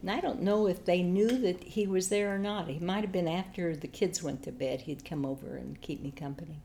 [0.00, 2.68] And I don't know if they knew that he was there or not.
[2.68, 4.82] He might have been after the kids went to bed.
[4.82, 6.60] He'd come over and keep me company.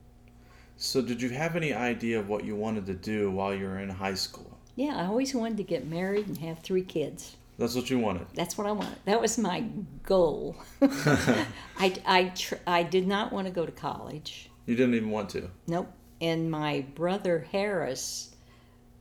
[0.77, 3.79] so did you have any idea of what you wanted to do while you were
[3.79, 4.57] in high school?
[4.75, 7.35] Yeah, I always wanted to get married and have three kids.
[7.57, 8.27] That's what you wanted.
[8.35, 8.99] That's what I wanted.
[9.05, 9.61] That was my
[10.03, 10.55] goal.
[10.81, 14.51] I, I, tr- I did not want to go to college.
[14.67, 15.49] You didn't even want to.
[15.65, 15.91] Nope.
[16.21, 18.35] And my brother Harris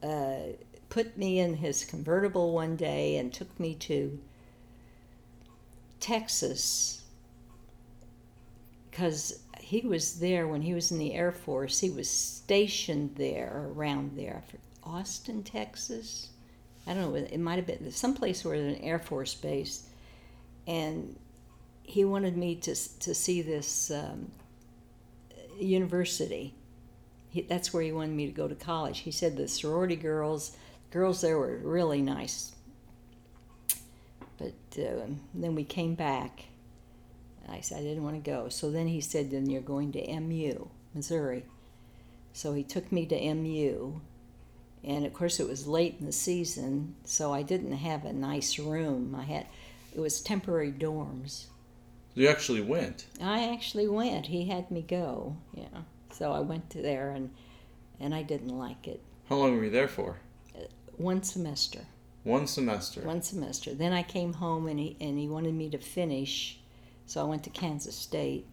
[0.02, 0.52] uh,
[0.88, 4.18] put me in his convertible one day and took me to
[6.00, 7.02] Texas
[8.90, 11.80] because he was there when he was in the Air Force.
[11.80, 14.42] He was stationed there, around there,
[14.84, 16.28] Austin, Texas.
[16.86, 17.14] I don't know.
[17.16, 19.88] It might have been someplace where there's an Air Force base,
[20.66, 21.16] and
[21.82, 24.30] he wanted me to to see this um,
[25.58, 26.54] university.
[27.30, 29.00] He, that's where he wanted me to go to college.
[29.00, 30.56] He said the sorority girls,
[30.90, 32.52] girls there were really nice.
[34.38, 36.46] But uh, then we came back.
[37.48, 38.48] I said I didn't want to go.
[38.48, 41.44] So then he said, "Then you're going to MU, Missouri."
[42.32, 44.00] So he took me to MU,
[44.84, 48.58] and of course it was late in the season, so I didn't have a nice
[48.58, 49.14] room.
[49.14, 49.46] I had
[49.94, 51.46] it was temporary dorms.
[52.14, 53.06] You actually went.
[53.20, 54.26] I actually went.
[54.26, 55.36] He had me go.
[55.54, 55.82] Yeah.
[56.12, 57.30] So I went to there and
[58.00, 59.00] and I didn't like it.
[59.28, 60.18] How long were you there for?
[60.96, 61.80] One semester.
[62.24, 63.00] One semester.
[63.02, 63.74] One semester.
[63.74, 66.58] Then I came home and he and he wanted me to finish,
[67.06, 68.46] so I went to Kansas State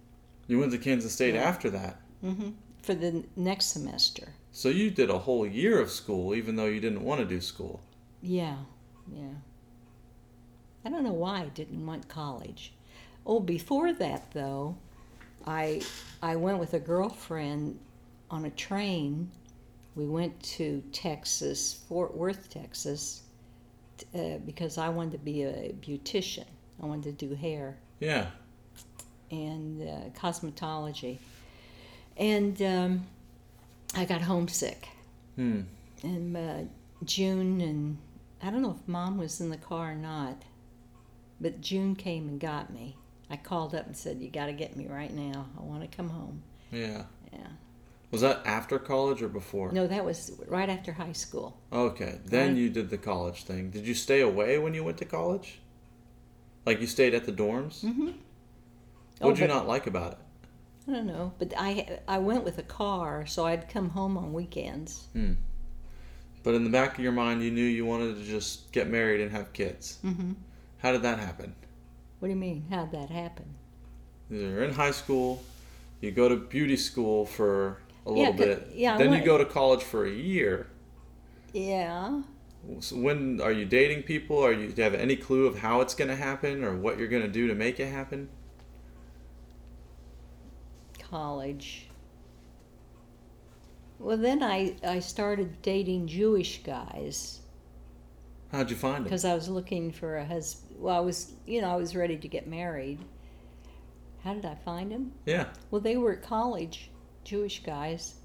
[0.48, 1.42] You went to Kansas State Yeah.
[1.44, 2.00] after that.
[2.24, 2.52] Mm-hmm.
[2.82, 4.34] for the next semester.
[4.52, 7.42] So you did a whole year of school, even though you didn't want to do
[7.42, 7.82] school.
[8.22, 8.58] Yeah,
[9.12, 9.36] yeah.
[10.86, 12.74] I don't know why I didn't want college.
[13.26, 14.76] Oh, before that though,
[15.48, 15.82] I
[16.22, 17.80] I went with a girlfriend
[18.30, 19.32] on a train.
[19.96, 23.22] We went to Texas, Fort Worth, Texas,
[24.16, 26.46] uh, because I wanted to be a beautician.
[26.82, 28.28] I wanted to do hair Yeah.
[29.32, 31.20] and uh, cosmetology.
[32.18, 33.08] And um,
[33.96, 34.88] I got homesick
[35.36, 35.62] Hmm.
[36.04, 36.66] in uh,
[37.04, 37.98] June, and
[38.42, 40.44] I don't know if mom was in the car or not,
[41.42, 42.96] but June came and got me.
[43.30, 45.48] I called up and said, You got to get me right now.
[45.58, 46.44] I want to come home.
[46.72, 47.04] Yeah.
[47.32, 47.48] Yeah.
[48.14, 49.72] Was that after college or before?
[49.72, 51.58] No, that was right after high school.
[51.74, 52.20] Okay.
[52.24, 52.58] Then Right.
[52.58, 53.72] you did the college thing.
[53.72, 55.60] Did you stay away when you went to college?
[56.64, 57.84] Like you stayed at the dorms?
[57.84, 58.12] Mm-hmm.
[59.20, 60.18] What'd you not like about it?
[60.88, 64.32] I don't know, but I I went with a car, so I'd come home on
[64.32, 65.08] weekends.
[65.14, 65.34] Hmm.
[66.44, 69.22] But in the back of your mind, you knew you wanted to just get married
[69.22, 69.98] and have kids.
[70.06, 70.34] Mm-hmm.
[70.78, 71.56] How did that happen?
[72.20, 72.66] What do you mean?
[72.70, 73.46] How'd that happen?
[74.30, 75.42] You're in high school,
[76.00, 79.46] you go to beauty school for a Yeah, little bit, yeah, then you go to
[79.46, 80.68] college for a year.
[81.54, 82.22] Yeah.
[82.80, 84.44] So when are you dating people?
[84.46, 86.98] Are you do you have any clue of how it's going to happen or what
[87.00, 88.30] you're going to do to make it happen?
[91.00, 91.90] college.
[93.98, 97.42] Well, then I, I started dating Jewish guys
[98.52, 99.14] How'd you find them?
[99.14, 100.80] because I was looking for a husband.
[100.80, 103.06] Well, I was, you know, I was ready to get married.
[104.24, 105.14] How did I find them?
[105.26, 105.48] Yeah.
[105.70, 106.93] Well, they were at college,
[107.24, 108.16] Jewish guys.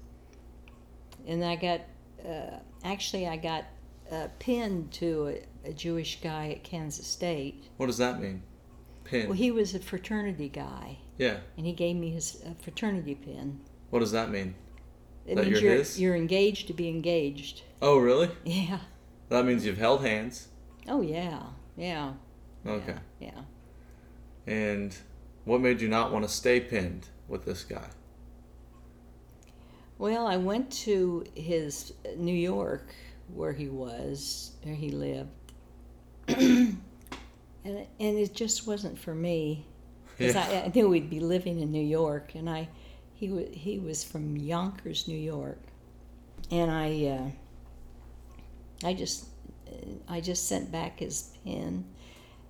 [1.27, 1.81] And I got,
[2.27, 3.65] uh, actually, I got
[4.11, 7.65] uh, pinned to a, a Jewish guy at Kansas State.
[7.77, 8.41] What does that mean?
[9.03, 9.27] Pin.
[9.27, 11.37] Well, he was a fraternity guy, yeah.
[11.57, 13.59] and he gave me his uh, fraternity pin.
[13.89, 14.53] What does that mean?
[15.25, 17.63] It That means you're you're, you're engaged to be engaged.
[17.81, 18.29] Oh, really?
[18.45, 18.79] Yeah.
[19.29, 20.47] That means you've held hands.
[20.87, 21.43] Oh yeah.
[21.77, 22.13] Yeah.
[22.65, 22.95] Okay.
[23.19, 23.41] Yeah.
[24.47, 24.95] And
[25.45, 27.89] what made you not want to stay pinned with this guy?
[29.99, 32.95] Well, I went to his uh, New York
[33.33, 35.29] where he was, where he lived,
[36.27, 36.81] and
[37.65, 39.65] it, and it just wasn't for me.
[40.17, 40.61] Because Yeah.
[40.63, 42.69] I, I knew we'd be living in New York, and I,
[43.13, 45.59] he was he was from Yonkers, New York,
[46.51, 49.27] and I, uh, I just,
[49.67, 49.75] uh,
[50.09, 51.85] I just sent back his pen,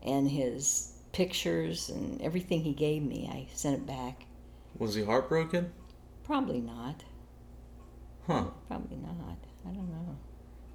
[0.04, 3.30] and his pictures and everything he gave me.
[3.32, 4.26] I sent it back.
[4.78, 5.74] Was he heartbroken?
[6.24, 7.04] Probably not.
[8.30, 8.46] Huh.
[8.68, 9.16] Probably not.
[9.66, 10.18] I don't know.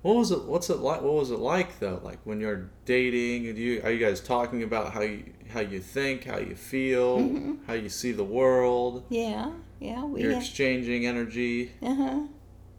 [0.02, 0.44] What was it?
[0.44, 1.00] What's it like?
[1.02, 2.00] What was it like though?
[2.02, 5.80] Like when you're dating, and you are you guys talking about how you how you
[5.80, 7.64] think, how you feel, Mm-hmm.
[7.66, 9.04] how you see the world?
[9.08, 11.72] Yeah, yeah, we You're had, exchanging energy.
[11.82, 12.20] uh huh,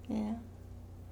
[0.09, 0.33] yeah.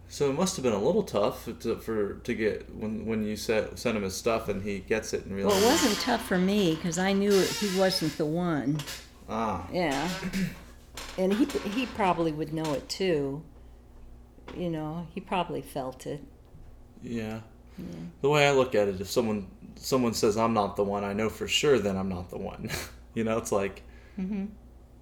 [0.07, 3.35] So it must have been a little tough to, for to get when when you
[3.35, 5.63] set, sent him his stuff and he gets it and realizes.
[5.63, 8.79] Well, it wasn't tough for me because I knew he wasn't the one.
[9.27, 10.07] ah Yeah,
[11.17, 13.41] and he he probably would know it too.
[14.55, 16.23] You know, he probably felt it.
[17.01, 17.41] yeah.
[18.21, 21.13] The way I look at it, if someone someone says I'm not the one, I
[21.13, 22.69] know for sure then I'm not the one.
[23.15, 23.83] you know, it's like
[24.19, 24.45] Mm-hmm.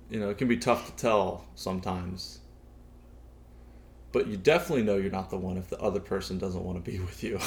[0.10, 2.40] you know it can be tough to tell sometimes.
[4.14, 6.92] But you definitely know you're not the one if the other person doesn't want to
[6.92, 7.40] be with you,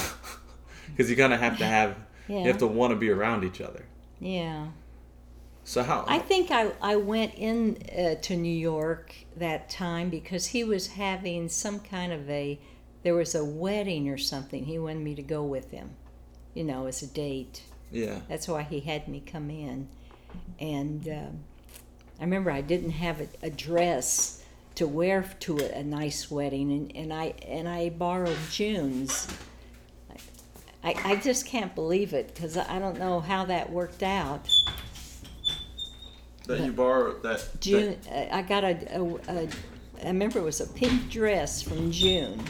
[0.90, 1.96] because you kind of have to have
[2.28, 3.84] you have to want to be around each other.
[4.20, 4.68] Yeah.
[5.64, 6.04] So how?
[6.06, 10.88] I think I, I went in uh, to New York that time because he was
[10.88, 12.58] having some kind of a,
[13.02, 14.64] there was a wedding or something.
[14.64, 15.90] He wanted me to go with him,
[16.52, 17.62] you know, as a date.
[17.90, 18.20] yeah.
[18.28, 19.88] That's why he had me come in.
[20.58, 21.44] And um
[22.20, 24.42] I remember I didn't have a, a dress
[24.76, 29.28] to wear to a, a nice wedding, and, and I and I borrowed June's.
[30.82, 34.48] I, I just can't believe it because I don't know how that worked out.
[36.46, 37.48] That you borrowed that.
[37.60, 39.48] June, uh, I got a, a, a,
[40.02, 42.42] I remember it was a pink dress from June,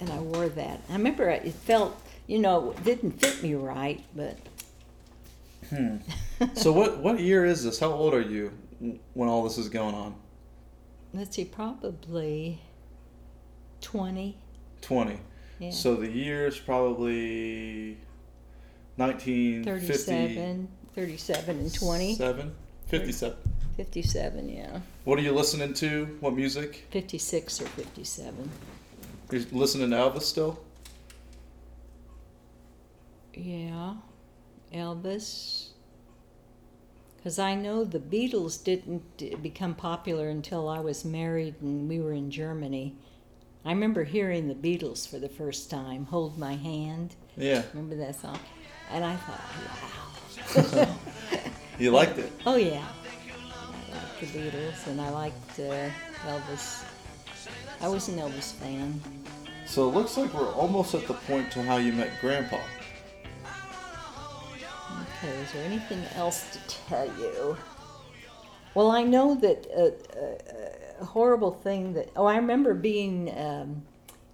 [0.00, 0.80] and I wore that.
[0.88, 4.36] I remember it felt, you know, it didn't fit me right, but
[6.54, 7.78] So what what year is this?
[7.78, 8.52] How old are you
[9.14, 10.14] when all this is going on?
[11.12, 12.60] let's see, probably
[13.80, 14.36] twenty.
[14.80, 15.18] Twenty.
[15.58, 15.70] Yeah.
[15.70, 17.98] So the year is probably
[18.96, 19.64] 1950.
[19.86, 22.16] 37, 37 and 20.
[22.88, 23.36] 57.
[23.76, 24.80] 57, yeah.
[25.04, 26.16] What are you listening to?
[26.20, 26.86] What music?
[26.90, 28.50] 56 or 57.
[29.30, 30.60] You're listening to Elvis still?
[33.34, 33.94] Yeah.
[34.74, 35.68] Elvis.
[37.16, 42.12] Because I know the Beatles didn't become popular until I was married and we were
[42.12, 42.96] in Germany.
[43.64, 47.14] I remember hearing the Beatles for the first time, Hold My Hand.
[47.36, 47.62] Yeah.
[47.74, 48.38] Remember that song?
[48.90, 50.09] And I thought, wow.
[51.80, 52.30] You liked it?
[52.44, 52.84] Oh yeah,
[53.90, 55.88] I liked the Beatles and I liked uh,
[56.26, 56.84] Elvis.
[57.80, 59.00] I was an Elvis fan.
[59.64, 62.58] So it looks like we're almost at the point to how you met Grandpa.
[65.00, 67.56] Okay, is there anything else to tell you?
[68.74, 72.10] Well, I know that uh, uh, a horrible thing that.
[72.14, 73.82] Oh, I remember being um,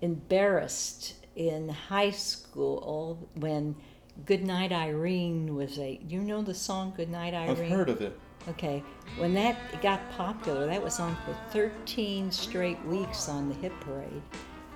[0.01, 3.77] embarrassed in high school when
[4.25, 6.01] "Goodnight Irene" was a.
[6.09, 7.51] You know the song "Goodnight Irene"?
[7.51, 8.19] I've heard of it.
[8.49, 8.83] Okay,
[9.19, 14.23] when that got popular, that was on for 13 straight weeks on the hit parade,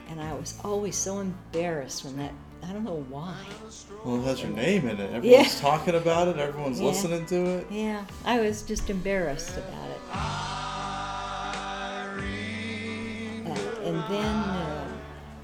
[0.08, 2.32] and I was always so embarrassed when that.
[2.62, 3.36] I don't know why.
[4.04, 5.10] Well, it has your name in it.
[5.14, 5.60] Everyone's Yeah.
[5.62, 6.36] talking about it.
[6.36, 6.88] Everyone's Yeah.
[6.88, 7.66] listening to it.
[7.70, 10.00] Yeah, I was just embarrassed about it.
[13.46, 13.50] Uh,
[13.84, 14.88] and then uh,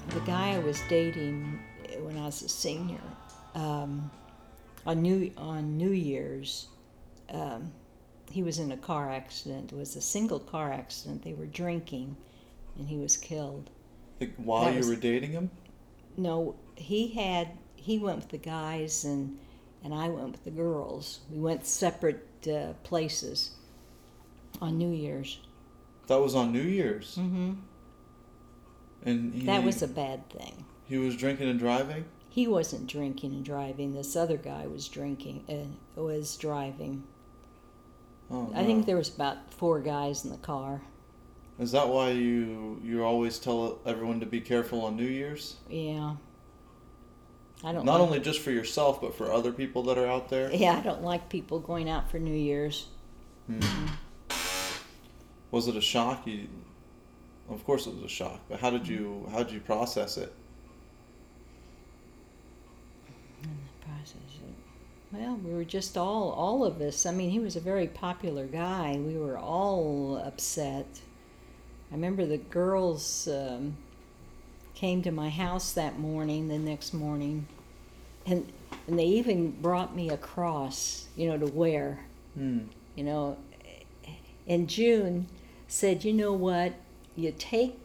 [0.09, 1.59] the guy I was dating
[2.01, 3.01] when I was a senior,
[3.57, 4.09] um,
[4.85, 6.67] on New on New Year's,
[7.29, 7.71] um,
[8.31, 9.71] he was in a car accident.
[9.73, 11.23] It was a single car accident.
[11.23, 12.15] They were drinking,
[12.77, 13.69] and he was killed.
[14.37, 15.49] While That you was- were dating him?
[16.15, 19.37] No, he had he went with the guys and
[19.83, 21.19] and I went with the girls.
[21.31, 23.51] We went separate uh, places
[24.61, 25.39] on New Year's.
[26.07, 27.15] That was on New Year's.
[27.17, 27.53] Mm-hmm.
[29.05, 30.65] And he, That was a bad thing.
[30.87, 32.05] he was drinking and driving?
[32.37, 33.95] He wasn't drinking and driving.
[33.95, 37.01] This other guy was drinking and was driving.
[38.29, 40.83] Oh, I think there was about four guys in the car.
[41.57, 45.55] Is that why you you always tell everyone to be careful on New Year's?
[45.67, 46.17] Yeah.
[47.63, 47.85] I don't.
[47.85, 50.53] Not like, only just for yourself, but for other people that are out there.
[50.53, 52.85] Yeah, I don't like people going out for New Year's.
[53.47, 53.87] Hmm.
[55.49, 56.27] Was it a shock?
[56.27, 56.47] You,
[57.49, 58.41] of course, it was a shock.
[58.47, 60.31] But how did you how did you process it?
[63.87, 64.53] It.
[65.11, 67.05] Well, we were just all, all of us.
[67.05, 68.99] I mean, he was a very popular guy.
[68.99, 70.99] We were all upset.
[71.89, 73.77] I remember the girls um,
[74.75, 77.47] came to my house that morning, the next morning,
[78.25, 78.51] and
[78.87, 81.99] and they even brought me a cross, you know, to wear.
[82.35, 82.59] Hmm.
[82.95, 83.37] You know,
[84.47, 85.27] and June,
[85.67, 86.73] said, you know what?
[87.15, 87.79] You take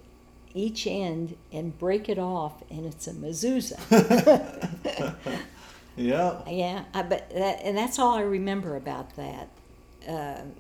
[0.54, 3.76] each end and break it off, and it's a mezuzah.
[5.96, 6.40] Yeah.
[6.48, 9.48] Yeah, I, but that, and that's all I remember about that,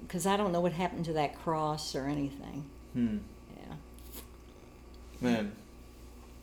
[0.00, 2.64] because I don't know what happened to that cross or anything.
[2.92, 3.18] Hmm.
[3.56, 3.74] Yeah,
[5.20, 5.52] Man,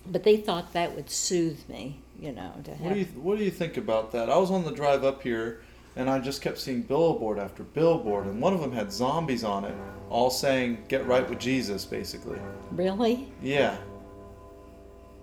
[0.07, 3.43] but they thought that would soothe me, you know, to what do you what do
[3.43, 4.29] you think about that?
[4.29, 5.61] I was on the drive up here,
[5.95, 9.65] and I just kept seeing billboard after billboard, and one of them had zombies on
[9.65, 9.75] it,
[10.09, 12.39] all saying "Get right with Jesus," basically.
[12.71, 13.31] Really?
[13.43, 13.77] Yeah.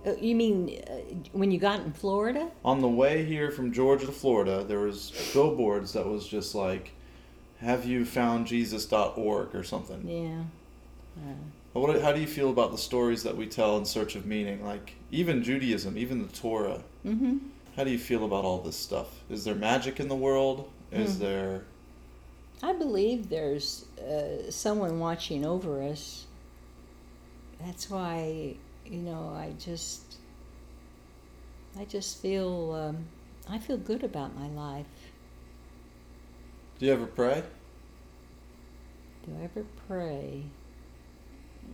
[0.07, 0.92] Uh, You mean uh,
[1.32, 2.48] when you got in Florida?
[2.64, 6.92] On the way here from Georgia to Florida, there was billboards that was just like,
[7.61, 10.07] "Have you found Jesus.org" or something.
[10.09, 10.42] Yeah.
[11.72, 14.64] What, how do you feel about the stories that we tell in search of meaning?
[14.64, 16.82] Like even Judaism, even the Torah.
[17.04, 17.36] Mm-hmm.
[17.76, 19.09] How do you feel about all this stuff?
[19.28, 20.70] Is there magic in the world?
[20.90, 21.22] Is Hmm.
[21.22, 21.64] there?
[22.62, 26.24] I believe there's uh, someone watching over us.
[27.61, 28.57] That's why,
[28.91, 30.16] you know, I just,
[31.78, 33.05] I just feel, um,
[33.49, 34.87] I feel good about my life.
[36.78, 37.43] Do you ever pray?
[39.24, 40.43] Do I ever pray?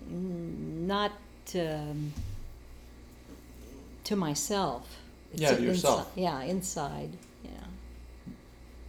[0.09, 1.13] Not
[1.55, 2.13] um,
[4.05, 4.99] to myself.
[5.35, 6.13] Yeah, to yourself.
[6.15, 7.17] yeah, inside.
[7.43, 7.51] Yeah.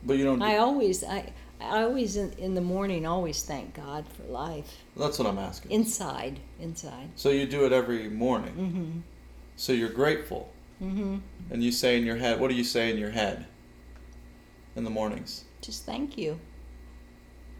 [0.04, 0.40] But you don't.
[0.40, 1.32] Do, I always, I,
[1.64, 4.72] I always in, in the morning always thank God for life.
[4.98, 5.72] that's what I'm asking.
[5.72, 7.10] Inside, inside.
[7.16, 8.54] so you do it every morning.
[8.56, 9.00] Mm-hmm.
[9.56, 10.50] So you're grateful,
[10.82, 11.18] Mm-hmm.
[11.52, 13.46] and you say in your head, "What do you say in your head?"
[14.76, 16.40] In the mornings Just thank you.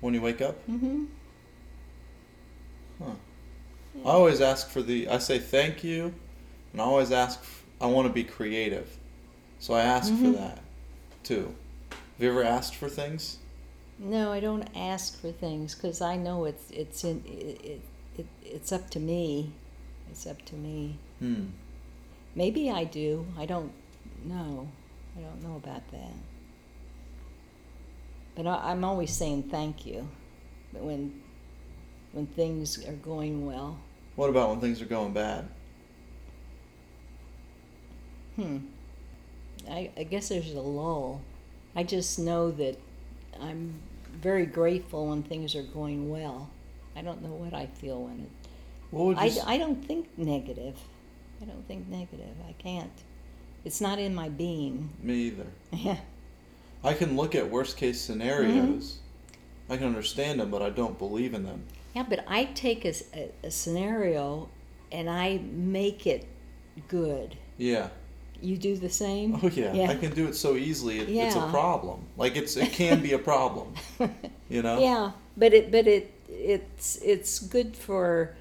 [0.02, 0.56] when you wake up.
[0.68, 1.06] Mm-hmm.
[3.00, 3.12] Huh.
[4.04, 5.08] I always ask for the.
[5.08, 6.14] I say thank you,
[6.72, 7.40] and I always ask.
[7.80, 8.98] I want to be creative,
[9.60, 10.22] so I ask Mhm.
[10.34, 10.60] for that,
[11.24, 11.54] too.
[11.92, 13.38] Have you ever asked for things?
[14.04, 17.82] No, I don't ask for things because I know it's it's in it, it,
[18.18, 19.54] it it's up to me.
[20.12, 20.98] It's up to me.
[21.20, 21.46] Hmm.
[22.36, 23.26] Maybe I do.
[23.40, 23.72] I don't
[24.26, 24.68] know.
[25.18, 26.12] I don't know about that.
[28.36, 30.10] But I, I'm always saying thank you
[30.74, 31.22] But when
[32.12, 33.80] when things are going well.
[34.18, 35.48] What about when things are going bad?
[38.36, 38.58] Hmm.
[39.70, 41.22] I, I guess there's a lull.
[41.74, 42.78] I just know that
[43.40, 43.80] I'm
[44.22, 46.50] very grateful when things are going well.
[46.96, 48.30] I don't know what I feel when it.
[48.92, 49.24] What would you?
[49.24, 50.76] I, s- I don't think negative.
[51.42, 52.36] I don't think negative.
[52.48, 52.92] I can't.
[53.66, 54.90] It's not in my being.
[55.02, 55.48] Me either.
[55.72, 55.98] Yeah.
[56.84, 59.00] I can look at worst case scenarios.
[59.00, 59.74] Mm-hmm.
[59.74, 61.64] I can understand them, but I don't believe in them.
[61.96, 62.94] Yeah, but I take a
[63.44, 64.50] a scenario
[64.92, 66.26] and I make it
[66.88, 67.38] good.
[67.58, 67.90] Yeah.
[68.44, 69.40] You do the same?
[69.42, 69.74] Oh yeah.
[69.74, 69.90] Yeah.
[69.90, 71.00] I can do it so easily.
[71.00, 72.02] It, It's a problem.
[72.18, 73.74] Like it's it can be a problem.
[74.50, 74.80] You know.
[74.80, 78.36] Yeah, but it but it it's it's good for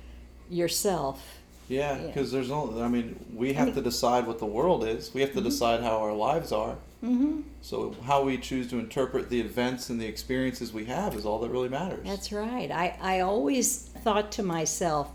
[0.51, 1.39] yourself.
[1.69, 2.07] Yeah, Yeah.
[2.09, 2.83] because there's only.
[2.83, 5.15] I mean, we have mean- to decide what the world is.
[5.15, 6.77] We have to decide how our lives are.
[7.03, 7.41] Mm-hmm.
[7.63, 11.39] So how we choose to interpret the events and the experiences we have is all
[11.41, 12.05] that really matters.
[12.07, 12.71] That's right.
[12.71, 15.09] I, I always thought to myself,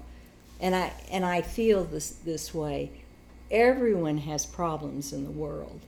[0.59, 2.91] and I and I feel this this way.
[3.49, 5.81] Everyone has problems in the world.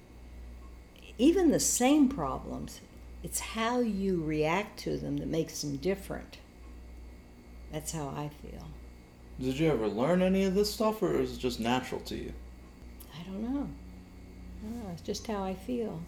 [1.18, 2.80] Even the same problems.
[3.24, 6.38] It's how you react to them that makes them different.
[7.72, 8.66] That's how I feel.
[9.39, 12.34] Did you ever learn any of this stuff, or is it just natural to you?
[13.14, 13.68] I don't know.
[13.68, 14.89] I don't know.
[14.93, 16.01] It's just how I feel.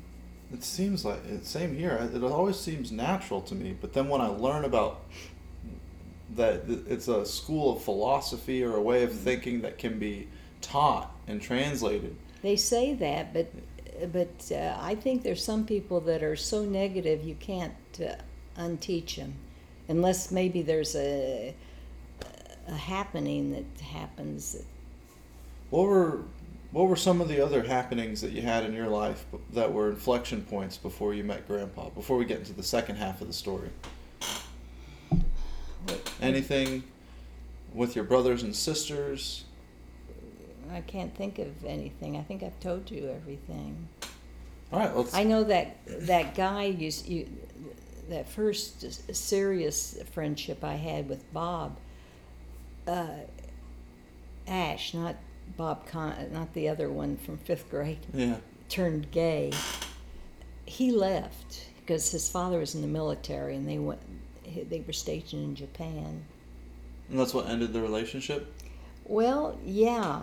[0.54, 1.46] It seems like it.
[1.46, 2.10] Same here.
[2.14, 5.02] It always seems natural to me, but then when I learn about
[6.36, 9.18] that, it's a school of philosophy or a way of mm.
[9.18, 10.28] thinking that can be
[10.62, 12.16] taught and translated.
[12.42, 13.52] They say that, but
[14.12, 18.14] but uh, I think there's some people that are so negative you can't uh,
[18.58, 19.34] unteach them,
[19.88, 21.56] unless maybe there's a
[22.68, 24.64] a happening that happens.
[25.70, 26.22] What were
[26.72, 29.90] what were some of the other happenings that you had in your life that were
[29.90, 31.90] inflection points before you met Grandpa?
[31.90, 33.70] Before we get into the second half of the story,
[36.22, 36.84] anything
[37.74, 39.46] with your brothers and sisters?
[40.74, 42.18] I can't think of anything.
[42.18, 43.88] I think I've told you everything.
[44.72, 45.14] All right, let's.
[45.14, 47.28] I know that that guy you, you
[48.10, 51.78] that first serious friendship I had with Bob
[52.88, 53.08] uh,
[54.48, 55.16] Ash, not
[55.58, 58.00] Bob Con, not the other one from fifth grade.
[58.14, 58.38] yeah.
[58.70, 59.52] turned gay,
[60.66, 64.02] he left because his father was in the military and they went.
[64.70, 66.26] They were stationed in Japan.
[67.10, 68.54] And that's what ended the relationship.
[69.06, 70.22] Well, yeah,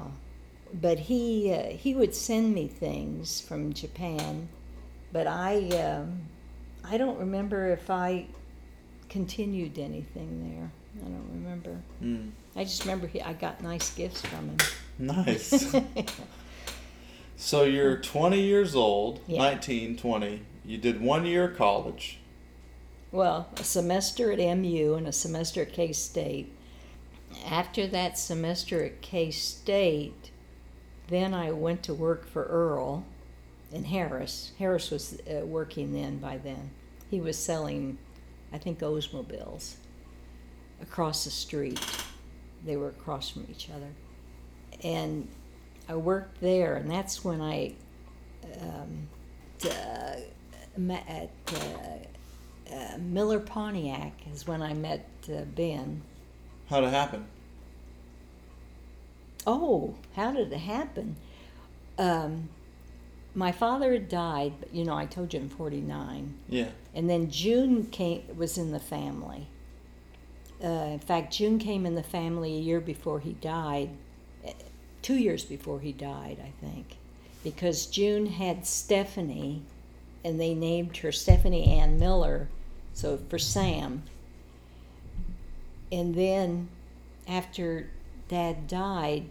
[0.72, 4.48] but he uh, he would send me things from Japan,
[5.12, 6.22] but I um,
[6.84, 8.26] I don't remember if I
[9.08, 10.70] continued anything there.
[11.04, 11.76] I don't remember.
[12.02, 12.30] Mm.
[12.56, 14.56] I just remember he, I got nice gifts from him.
[14.98, 15.74] Nice.
[17.36, 19.38] so you're 20 years old, Yeah.
[19.38, 20.42] 19, 20.
[20.64, 22.18] You did one year of college.
[23.12, 26.52] Well, a semester at MU and a semester at K State.
[27.48, 30.30] After that semester at K State,
[31.09, 33.04] then I went to work for Earl
[33.72, 34.52] in Harris.
[34.59, 36.70] Harris was uh, working then by then.
[37.11, 37.98] He was selling,
[38.52, 39.76] I think, Oldsmobiles
[40.80, 41.80] across the street.
[42.64, 43.88] They were across from each other.
[44.82, 45.28] And
[45.88, 47.74] I worked there, and that's when I
[48.61, 49.09] um,
[49.64, 50.16] uh,
[50.76, 56.02] met at uh, uh, Miller Pontiac is when I met uh, Ben.
[56.68, 57.26] How'd it happen?
[59.51, 61.16] Oh, how did it happen?
[61.96, 62.51] Um,
[63.34, 66.68] my father had died, but you know, I told you in '49, Yeah.
[66.94, 69.46] and then June came was in the family.
[70.62, 73.88] Uh, in fact, June came in the family a year before he died,
[74.44, 74.53] eh,
[75.01, 76.96] two years before he died, I think,
[77.42, 79.62] because June had Stephanie,
[80.22, 82.49] and they named her Stephanie Ann Miller,
[82.92, 84.03] so for Sam.
[85.90, 86.68] And then,
[87.26, 87.88] after
[88.28, 89.24] Dad died,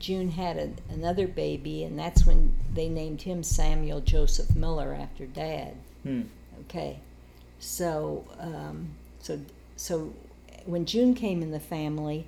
[0.00, 5.26] June had a, another baby, and that's when they named him Samuel Joseph Miller after
[5.26, 5.74] Dad.
[6.02, 6.22] Hmm.
[6.62, 6.98] Okay,
[7.58, 8.88] so um,
[9.20, 9.38] so
[9.76, 10.12] so
[10.64, 12.26] when June came in the family,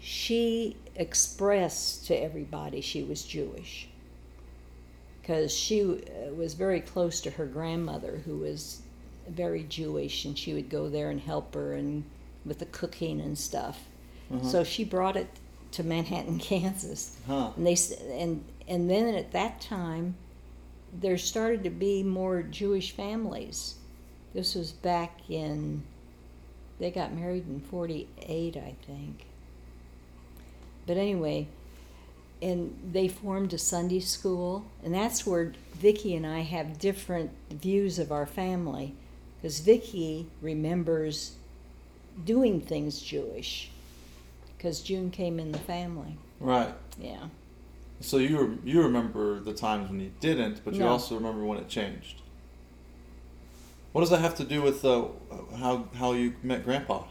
[0.00, 3.88] she expressed to everybody she was Jewish
[5.20, 8.82] because she uh, was very close to her grandmother, who was
[9.28, 12.04] very Jewish, and she would go there and help her and
[12.44, 13.88] with the cooking and stuff.
[14.32, 14.46] Uh-huh.
[14.46, 15.28] So she brought it
[15.76, 17.16] to Manhattan, Kansas.
[17.26, 17.50] Huh.
[17.56, 17.76] And they
[18.12, 20.16] and and then at that time,
[20.92, 23.76] there started to be more Jewish families.
[24.34, 25.82] This was back in.
[26.78, 29.26] They got married in '48, I think.
[30.86, 31.48] But anyway,
[32.42, 37.98] and they formed a Sunday school, and that's where Vicki and I have different views
[37.98, 38.94] of our family,
[39.36, 41.36] because Vicki remembers
[42.24, 43.70] doing things Jewish,
[44.56, 46.16] because June came in the family.
[46.40, 46.74] Right.
[46.98, 47.28] Yeah.
[48.00, 50.88] So you you remember the times when you didn't, but you No.
[50.88, 52.20] also remember when it changed.
[53.92, 55.06] What does that have to do with uh,
[55.56, 57.04] how how you met Grandpa?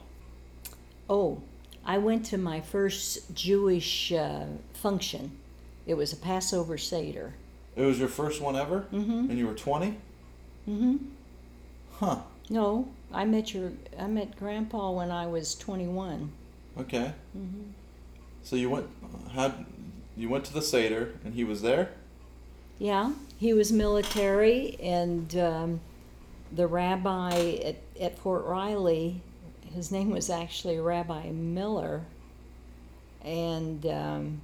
[1.10, 1.42] Oh,
[1.86, 5.32] I went to my first Jewish uh, function.
[5.88, 7.34] It was a Passover Seder.
[7.76, 9.30] It was your first one ever, Mm-hmm.
[9.30, 9.98] and you were 20.
[10.70, 10.96] Mm-hmm.
[12.00, 12.20] Huh.
[12.50, 16.32] No, I met your I met Grandpa when I was 21.
[16.80, 17.14] Okay.
[17.38, 17.72] Mm-hmm.
[18.44, 18.88] So you went
[19.32, 19.66] had
[20.16, 21.92] you went to the Seder and he was there?
[22.78, 25.82] Yeah, he was military, and um,
[26.52, 29.22] the rabbi at, at Fort Riley,
[29.74, 32.04] his name was actually Rabbi Miller,
[33.24, 34.42] and um,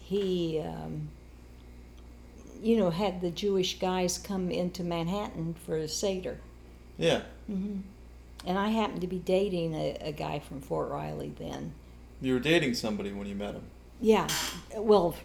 [0.00, 1.08] he, um,
[2.62, 6.38] you know, had the Jewish guys come into Manhattan for a Seder.
[6.96, 7.22] Yeah.
[7.46, 7.80] hmm
[8.46, 11.72] And I happened to be dating a, a guy from Fort Riley then.
[12.20, 13.64] You were dating somebody when you met him.
[14.00, 14.28] Yeah,
[14.76, 15.16] well,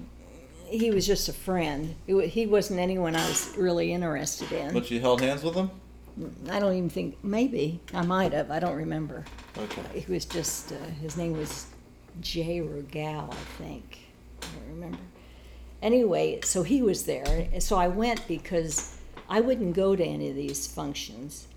[0.65, 1.95] he was just a friend.
[2.07, 4.73] It He wasn't anyone I was really interested in.
[4.73, 5.71] But you held hands with him?
[6.49, 9.25] I don't even think, maybe, I might have, I don't remember.
[9.57, 9.99] Okay.
[9.99, 11.67] He was just, uh, his name was
[12.21, 13.99] Jay Regal, I think.
[14.41, 14.99] I don't remember.
[15.81, 17.47] Anyway, so he was there.
[17.59, 18.97] So I went because
[19.29, 21.47] I wouldn't go to any of these functions.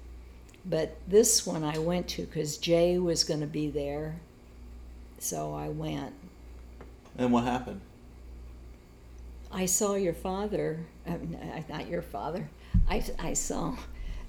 [0.64, 4.16] But this one I went to because Jay was going to be there.
[5.18, 6.14] So I went.
[7.18, 7.80] And what happened?
[9.52, 11.16] I saw your father, uh,
[11.68, 12.48] not your father,
[12.88, 13.76] I, I saw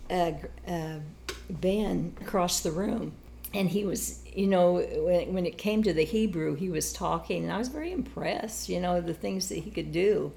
[0.10, 0.32] uh,
[0.68, 1.00] uh,
[1.50, 3.14] Ben across the room.
[3.54, 7.44] And he was, you know, when, when it came to the Hebrew, he was talking,
[7.44, 10.32] and I was very impressed, you know, the things that he could do.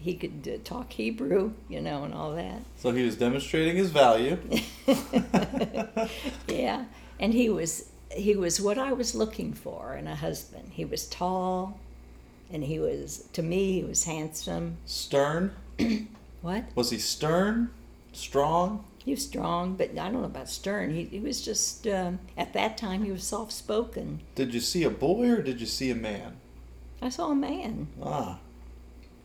[0.00, 2.62] He could uh, talk Hebrew, you know, and all that.
[2.78, 4.38] So he was demonstrating his value.
[6.48, 6.86] yeah,
[7.18, 10.72] and he was he was what I was looking for in a husband.
[10.72, 11.78] He was tall,
[12.50, 14.78] and he was to me he was handsome.
[14.86, 15.54] Stern?
[16.42, 16.64] What?
[16.74, 17.70] Was he stern?
[18.12, 18.84] Strong?
[19.04, 20.94] He was strong, but I don't know about stern.
[20.94, 24.20] He, he was just, um, at that time, he was soft spoken.
[24.34, 26.36] Did you see a boy or did you see a man?
[27.00, 27.88] I saw a man.
[28.02, 28.38] Ah,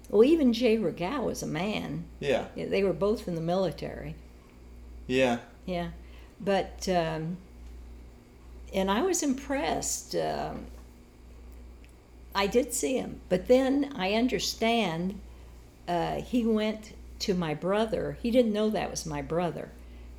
[0.09, 2.05] Well, even Jay Regal was a man.
[2.19, 2.45] yeah.
[2.55, 4.15] Yeah, They were both in the military.
[5.07, 5.39] Yeah.
[5.65, 5.89] Yeah.
[6.39, 7.37] But, um,
[8.73, 10.15] and I was impressed.
[10.15, 10.67] Um,
[12.35, 13.21] I did see him.
[13.29, 15.19] But then I understand
[15.87, 18.17] uh, he went to my brother.
[18.21, 19.69] He didn't know that was my brother,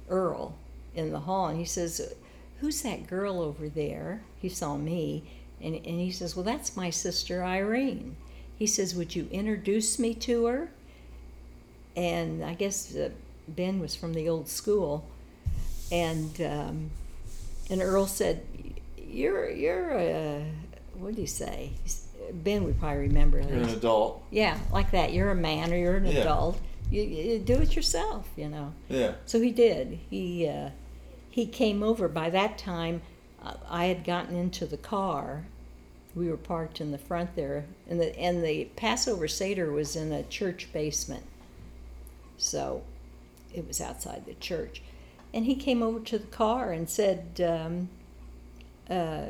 [0.08, 0.56] Earl,
[0.94, 1.48] in the hall.
[1.48, 2.14] And he says,
[2.60, 4.22] Who's that girl over there?
[4.38, 5.24] He saw me.
[5.60, 8.16] And, and he says, Well, that's my sister Irene.
[8.58, 10.70] He says, Would you introduce me to her?
[11.96, 13.10] And I guess uh,
[13.48, 15.06] Ben was from the old school.
[15.92, 16.90] And um,
[17.70, 18.42] and Earl said,
[18.98, 20.44] "You're you're a
[20.98, 21.70] what did he say?"
[22.32, 23.38] Ben would probably remember.
[23.40, 24.22] You're an adult.
[24.30, 25.12] Yeah, like that.
[25.12, 26.22] You're a man or you're an Yeah.
[26.22, 26.58] adult.
[26.90, 28.72] You, you do it yourself, you know.
[28.88, 29.12] Yeah.
[29.26, 30.00] So he did.
[30.10, 30.70] He uh,
[31.30, 32.08] he came over.
[32.08, 33.02] By that time,
[33.42, 35.46] uh, I had gotten into the car.
[36.16, 40.10] We were parked in the front there, and the and the Passover Seder was in
[40.12, 41.24] a church basement.
[42.38, 42.82] So,
[43.54, 44.82] it was outside the church,
[45.32, 47.40] and he came over to the car and said.
[47.40, 47.90] Um,
[48.88, 49.26] uh,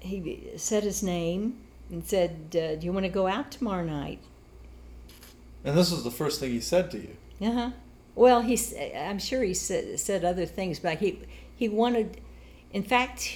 [0.00, 1.58] he said his name
[1.90, 4.20] and said, uh, "Do you want to go out tomorrow night?"
[5.64, 7.16] And this was the first thing he said to you.
[7.40, 7.70] Uh huh.
[8.14, 8.74] Well, he's.
[8.96, 11.20] I'm sure he said said other things, but he
[11.56, 12.20] he wanted.
[12.72, 13.30] In fact,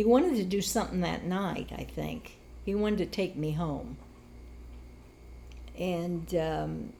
[0.00, 1.68] he wanted to do something that night.
[1.76, 3.98] I think he wanted to take me home.
[5.78, 6.94] And um,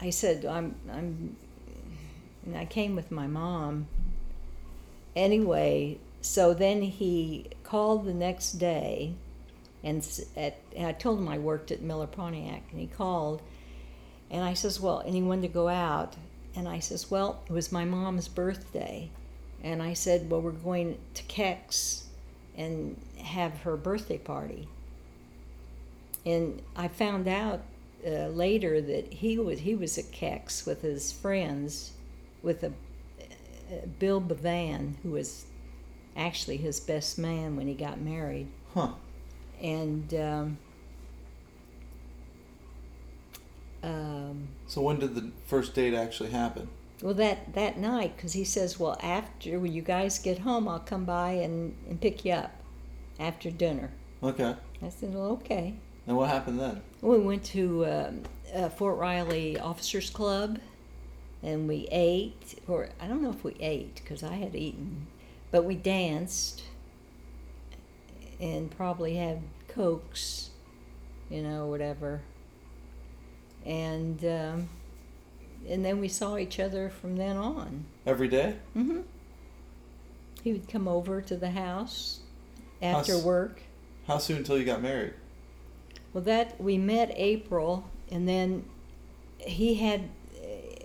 [0.00, 1.36] I said, "I'm I'm."
[2.44, 3.86] And I came with my mom.
[5.14, 9.14] Anyway, so then he called the next day,
[9.84, 10.04] and
[10.36, 13.42] at I told him I worked at Miller Pontiac, and he called.
[14.28, 16.16] And I says, well, wanted to go out.
[16.56, 19.08] And I says, well, it was my mom's birthday.
[19.62, 22.09] And I said, well, we're going to Kex
[22.56, 24.68] and have her birthday party.
[26.26, 27.62] And I found out
[28.06, 31.92] uh, later that he was he was at Kex with his friends,
[32.42, 35.44] with a uh, Bill Bevan, who was
[36.16, 38.88] actually his best man when he got married Huh.
[39.62, 40.58] and um,
[43.82, 46.68] um, So when did the first date actually happen?
[47.02, 50.78] Well that that night because he says well after when you guys get home i'll
[50.80, 52.52] come by and, and pick you up
[53.18, 53.90] after dinner
[54.22, 54.54] Okay.
[54.82, 55.74] i said well okay
[56.06, 56.82] And what happened then?
[57.00, 58.22] we went to um,
[58.54, 60.58] uh, fort riley officers club
[61.42, 65.06] and we ate or i don't know if we ate because i had eaten
[65.50, 66.62] but we danced
[68.40, 70.50] and probably had cokes
[71.30, 72.20] you know whatever
[73.64, 74.68] and um,
[75.68, 78.56] and then we saw each other from then on Every day?
[78.74, 79.00] hmm
[80.42, 82.20] he would come over to the house
[82.80, 83.60] after How's- work
[84.06, 85.12] How soon until you got married?
[86.14, 88.64] Well, that we met April, and then
[89.38, 90.08] he had,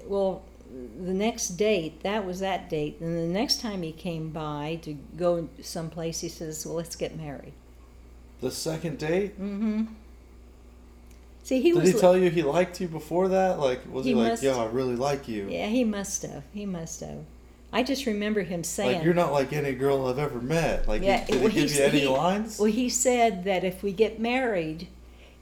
[0.05, 0.43] well,
[1.01, 2.97] the next date, that was that date.
[2.99, 7.17] And the next time he came by to go someplace, he says, Well, let's get
[7.17, 7.53] married.
[8.41, 9.39] The second date?
[9.41, 9.85] Mm-hmm.
[11.45, 11.91] See, he Did was.
[11.93, 13.59] he tell you he liked you before that?
[13.59, 15.47] Like, was he, He like, yo, I really like you?
[15.47, 16.41] yeah, he must have.
[16.51, 17.19] He must have.
[17.71, 18.95] I just remember him saying.
[18.95, 20.87] Like, you're not like any girl I've ever met.
[20.87, 22.57] Like, Yeah, he, did well, he give you any he- lines?
[22.57, 24.87] Well, he said that if we get married,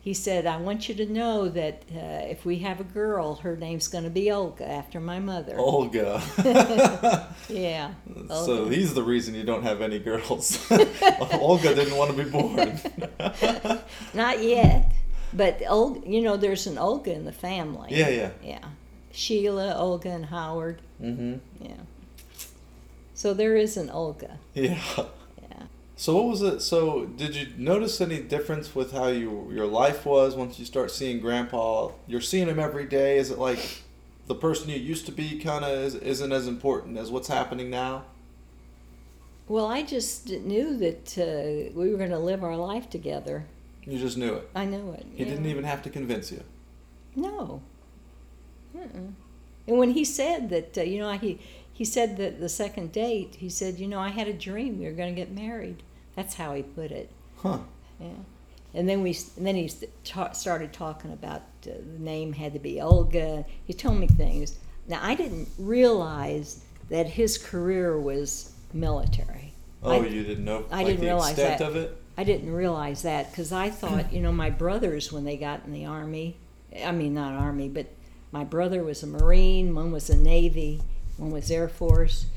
[0.02, 3.56] he said, I want you to know that uh, if we have a girl, her
[3.56, 5.58] name's going to be Olga after my mother.
[5.58, 6.22] Olga.
[7.48, 7.94] Yeah.
[8.30, 8.46] Oh.
[8.46, 10.70] so he's the reason you don't have any girls.
[11.40, 12.78] Olga didn't want to be born.
[14.14, 14.92] Not yet.
[15.36, 17.90] But Olga, you know, there's an Olga in the family.
[17.92, 18.32] yeah, yeah.
[18.44, 18.66] Yeah.
[19.12, 20.82] Sheila, Olga, and Howard.
[21.02, 21.36] Mm-hmm.
[21.64, 21.72] Yeah.
[23.14, 24.40] So there is an Olga.
[24.54, 24.80] Yeah.
[25.42, 25.64] Yeah.
[25.96, 26.62] So what was it?
[26.62, 30.92] So did you notice any difference with how you your life was once you start
[30.92, 31.92] seeing Grandpa?
[32.08, 33.18] You're seeing him every day.
[33.18, 33.84] Is it like
[34.28, 37.70] the person you used to be kind of is, isn't as important as what's happening
[37.70, 38.04] now?
[39.48, 43.46] Well, I just knew that uh, we were going to live our life together.
[43.86, 44.50] You just knew it.
[44.56, 45.06] I knew it.
[45.14, 45.30] He yeah.
[45.30, 46.44] didn't even have to convince you.
[47.16, 47.62] No.
[48.76, 49.14] Mm-mm.
[49.68, 51.40] And when he said that, uh, you know, he
[51.72, 54.86] he said that the second date, he said, you know, I had a dream we
[54.86, 55.82] were going to get married.
[56.16, 57.10] That's how he put it.
[57.38, 57.60] Huh.
[58.00, 58.10] Yeah.
[58.74, 62.54] And then we and then he st- ta- started talking about uh, the name had
[62.54, 63.46] to be Olga.
[63.66, 64.58] He told me things.
[64.88, 69.54] Now I didn't realize that his career was military.
[69.82, 71.68] Oh, I- you didn't know I like didn't the realize extent that.
[71.70, 71.98] of it?
[72.18, 75.74] I didn't realize that because I thought, you know, my brothers when they got in
[75.74, 76.38] the army,
[76.84, 77.88] I mean not army, but
[78.32, 80.82] my brother was a Marine, one was a Navy,
[81.18, 82.28] one was Air Force.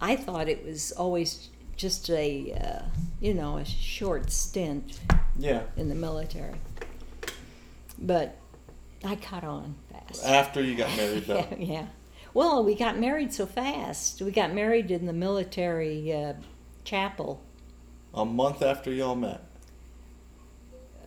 [0.00, 2.82] I thought it was always just a, uh,
[3.20, 4.98] you know, a short stint
[5.38, 5.62] Yeah.
[5.76, 6.54] in the military.
[7.98, 8.36] But
[9.04, 10.24] I caught on fast.
[10.24, 11.46] After you got married, though.
[11.50, 11.86] yeah, yeah.
[12.32, 14.22] Well, we got married so fast.
[14.22, 16.34] We got married in the military uh,
[16.84, 17.42] chapel.
[18.14, 19.40] A month after y'all met.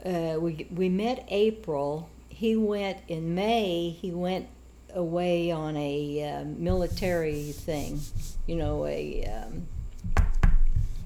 [0.06, 2.10] uh, we we met April.
[2.30, 3.90] He went in May.
[3.90, 4.48] He went
[4.94, 8.00] away on a uh, military thing,
[8.48, 9.68] you know, a um,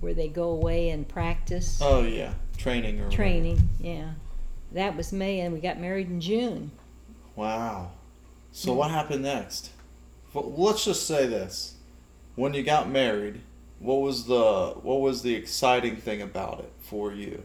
[0.02, 3.16] where they go away and practice Oh yeah, training or whatever.
[3.16, 3.70] training.
[3.80, 4.12] Yeah,
[4.74, 6.72] that was May, and we got married in June.
[7.36, 7.92] Wow.
[8.52, 8.78] So Hmm.
[8.80, 9.72] what happened next?
[10.34, 11.76] Well, let's just say this:
[12.36, 13.42] when you got married,
[13.80, 17.44] what was the what was the exciting thing about it for you?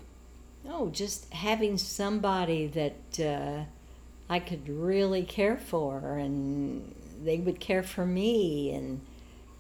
[0.68, 3.64] Oh, just having somebody that uh,
[4.30, 9.00] I could really care for, and they would care for me, and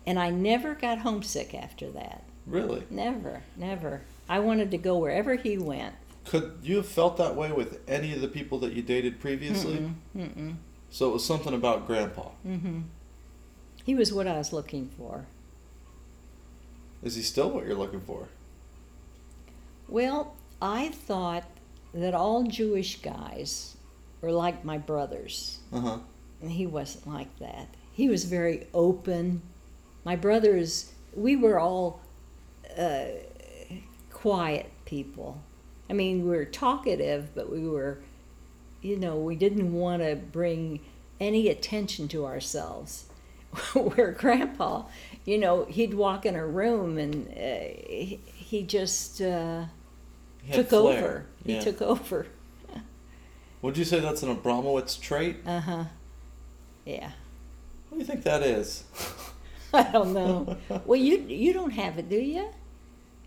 [0.06, 2.24] and I never got homesick after that.
[2.46, 2.84] Really?
[2.90, 4.02] Never, never.
[4.28, 5.94] I wanted to go wherever he went.
[6.24, 9.78] Could you have felt that way with any of the people that you dated previously?
[9.78, 10.54] Mm-mm, mm-mm,
[10.90, 12.28] So it was something about Grandpa.
[12.46, 12.80] mm-hmm.
[13.84, 15.26] He was what I was looking for.
[17.02, 18.28] Is he still what you're looking for?
[19.88, 21.44] Well, I thought
[21.92, 23.76] that all Jewish guys
[24.20, 25.58] were like my brothers.
[25.72, 25.98] Uh huh.
[26.40, 27.68] And he wasn't like that.
[27.92, 29.42] He was very open.
[30.04, 32.00] My brothers, we were all
[32.78, 33.04] uh,
[34.10, 35.42] quiet people.
[35.90, 37.98] I mean, we were talkative, but we were,
[38.80, 40.80] you know, we didn't want to bring
[41.20, 43.06] any attention to ourselves.
[43.74, 44.84] Where Grandpa,
[45.24, 47.32] you know, he'd walk in a room and uh,
[47.88, 49.64] he, he just uh,
[50.42, 50.80] He took flair.
[50.98, 51.26] over.
[51.44, 52.26] He took over.
[53.62, 55.36] Would you say that's an Abramowitz trait?
[55.46, 55.84] Uh huh.
[56.84, 57.12] Yeah.
[57.88, 58.84] What do you think that is?
[59.74, 60.56] I don't know.
[60.84, 62.48] well, you you don't have it, do you?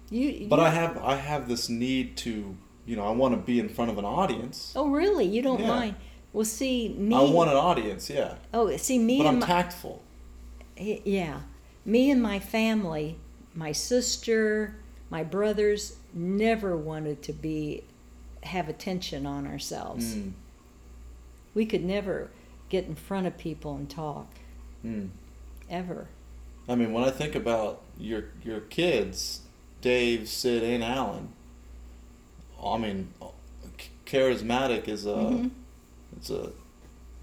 [0.09, 0.47] You.
[0.49, 3.59] But you- I have I have this need to you know I want to be
[3.59, 4.73] in front of an audience.
[4.75, 5.25] Oh, really?
[5.25, 5.67] You don't Yeah.
[5.67, 5.95] mind?
[6.33, 7.15] Well, see me.
[7.15, 8.35] I want an audience, yeah.
[8.53, 9.45] Oh, see me But I'm my.
[9.47, 10.03] tactful.
[10.77, 11.39] yeah,
[11.85, 13.17] me and my family,
[13.53, 14.75] my sister,
[15.09, 17.83] my brothers, never wanted to be
[18.43, 20.15] have attention on ourselves.
[20.15, 20.31] Mm,
[21.53, 22.29] We could never
[22.69, 24.27] get in front of people and talk
[24.85, 25.09] mm.
[25.69, 26.07] ever.
[26.67, 29.41] I mean, when I think about your your kids,
[29.81, 31.29] Dave, Sid, and Alan.
[32.63, 33.13] I mean,
[34.05, 35.51] charismatic is a Mhm.
[36.17, 36.51] it's a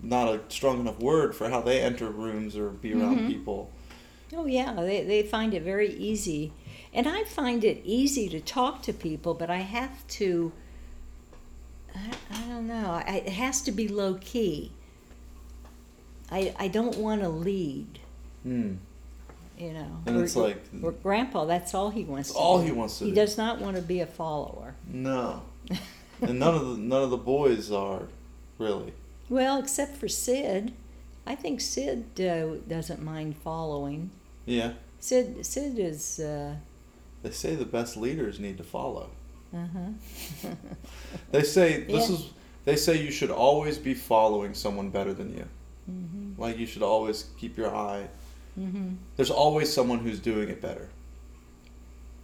[0.01, 3.27] not a strong enough word for how they enter rooms or be around Mhm.
[3.29, 3.71] people.
[4.35, 6.53] Oh yeah, they they find it very easy,
[6.95, 10.53] and I find it easy to talk to people, but I have to.
[11.95, 13.03] I, I don't know.
[13.07, 14.73] I, it has to be low key.
[16.31, 17.99] I I don't want to lead.
[18.43, 18.75] Hmm.
[19.59, 19.99] You know.
[20.07, 21.45] And it's like- where Grandpa.
[21.45, 22.33] That's all he wants.
[22.33, 22.65] To all do.
[22.67, 23.17] he wants to He do.
[23.17, 24.75] does not want to be a follower.
[24.89, 25.43] No,
[26.23, 28.05] and none of the none of the boys are
[28.59, 28.95] really.
[29.29, 30.73] Well, except for Sid.
[31.25, 34.11] I think Sid uh, doesn't mind following.
[34.47, 36.19] Yeah, Sid Sid is.
[36.21, 36.57] Uh,
[37.23, 39.11] they say the best leaders need to follow.
[39.55, 39.67] Uh
[40.43, 40.49] huh.
[41.31, 42.17] They say this Yeah.
[42.17, 42.31] is.
[42.65, 45.45] They say you should always be following someone better than you.
[45.91, 46.41] Mm-hmm.
[46.41, 48.09] Like you should always keep your eye.
[48.59, 48.95] Mm-hmm.
[49.17, 50.89] There's always someone who's doing it better.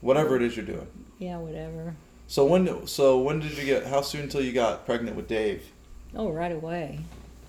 [0.01, 0.87] Whatever it is you're doing.
[1.19, 1.97] Yeah, whatever.
[2.29, 3.87] So when so when did you get?
[3.87, 5.64] How soon until you got pregnant with Dave?
[6.14, 7.01] Oh, right away.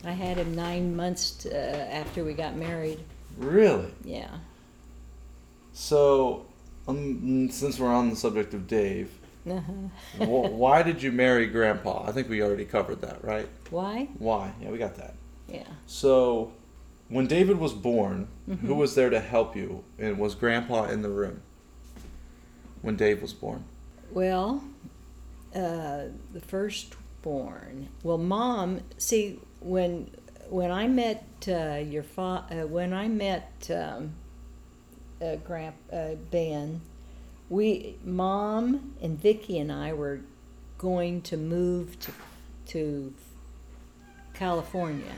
[0.03, 2.99] I had him nine months uh, after we got married.
[3.38, 3.91] Really?
[4.03, 4.30] Yeah.
[5.80, 6.45] So,
[6.89, 9.17] um, since we're on the subject of Dave,
[9.49, 9.61] Uh-huh.
[10.25, 12.03] wh- why did you marry Grandpa?
[12.05, 13.47] I think we already covered that, right?
[13.69, 14.09] Why?
[14.17, 14.51] Why?
[14.61, 15.13] Yeah, we got that.
[15.47, 15.63] Yeah.
[15.88, 16.51] So,
[17.07, 18.67] when David was born, Mm-hmm.
[18.67, 19.86] who was there to help you?
[19.97, 21.41] And was Grandpa in the room
[22.82, 23.63] when Dave was born?
[24.11, 24.61] Well,
[25.55, 27.88] uh, the firstborn.
[28.03, 28.82] Well, mom.
[28.97, 30.09] See, when
[30.49, 34.15] when I met uh, your fa- uh, when I met um,
[35.22, 36.82] uh, Grand uh, Ben,
[37.49, 40.22] we mom and Vicky and I were
[40.78, 42.11] going to move to
[42.67, 43.13] to
[44.34, 45.15] California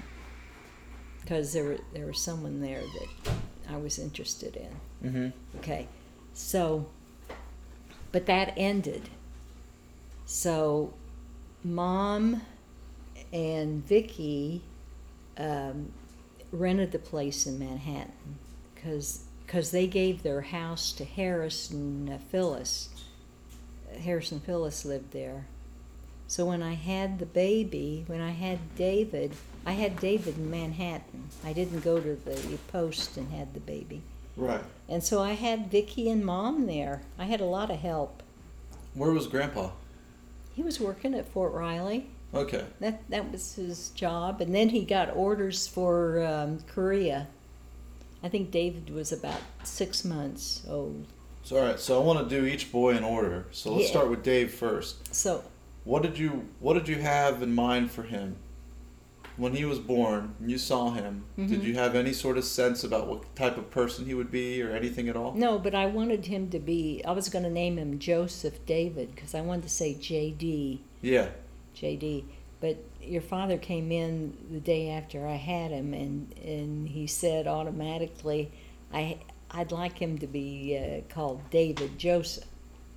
[1.22, 3.34] because there were there was someone there that
[3.70, 5.10] I was interested in.
[5.10, 5.58] Mm-hmm.
[5.60, 5.88] Okay,
[6.34, 6.88] so,
[8.12, 9.10] but that ended.
[10.26, 10.94] So,
[11.64, 12.42] mom
[13.34, 14.62] and Vicky
[15.38, 15.92] um,
[16.52, 18.40] rented the place in Manhattan
[18.74, 22.88] because because they gave their house to Harris and uh, Phyllis.
[24.02, 25.46] Harris and Phyllis lived there.
[26.30, 29.34] So when I had the baby, when I had David,
[29.66, 31.28] I had David in Manhattan.
[31.44, 34.02] I didn't go to the post and had the baby.
[34.38, 34.64] Right.
[34.88, 37.02] And so I had Vicky and Mom there.
[37.20, 38.24] I had a lot of help.
[38.94, 39.72] Where was Grandpa?
[40.54, 42.08] He was working at Fort Riley.
[42.34, 42.64] Okay.
[42.80, 47.28] That that was his job, and then he got orders for um, Korea.
[48.24, 51.08] I think David was about six months old.
[51.44, 51.80] So all right.
[51.80, 53.48] So I want to do each boy in order.
[53.52, 53.90] So let's Yeah.
[53.92, 55.14] start with Dave first.
[55.14, 55.44] So
[55.84, 58.36] What did you What did you have in mind for him
[59.38, 60.36] when he was born?
[60.40, 61.24] and You saw him.
[61.36, 61.64] Did Mhm.
[61.64, 64.70] you have any sort of sense about what type of person he would be, or
[64.72, 65.34] anything at all?
[65.34, 67.02] no, but I wanted him to be.
[67.04, 70.82] I was going to name him Joseph David because I wanted to say J.D.
[71.02, 71.30] Yeah.
[71.76, 72.26] JD.
[72.62, 77.48] But your father came in the day after I had him, and, and he said
[77.48, 78.52] automatically,
[78.94, 79.18] I
[79.50, 82.46] I'd like him to be uh, called David Joseph.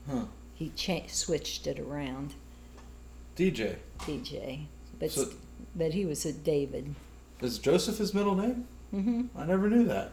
[0.09, 0.27] Huh.
[0.55, 2.35] He cha- switched it around,
[3.37, 3.77] DJ.
[4.01, 4.67] DJ.
[5.01, 5.31] But So-
[5.75, 6.95] but he was a David.
[7.41, 8.69] Is Joseph his middle name?
[8.95, 9.37] Mm-hmm.
[9.37, 10.13] I never knew that.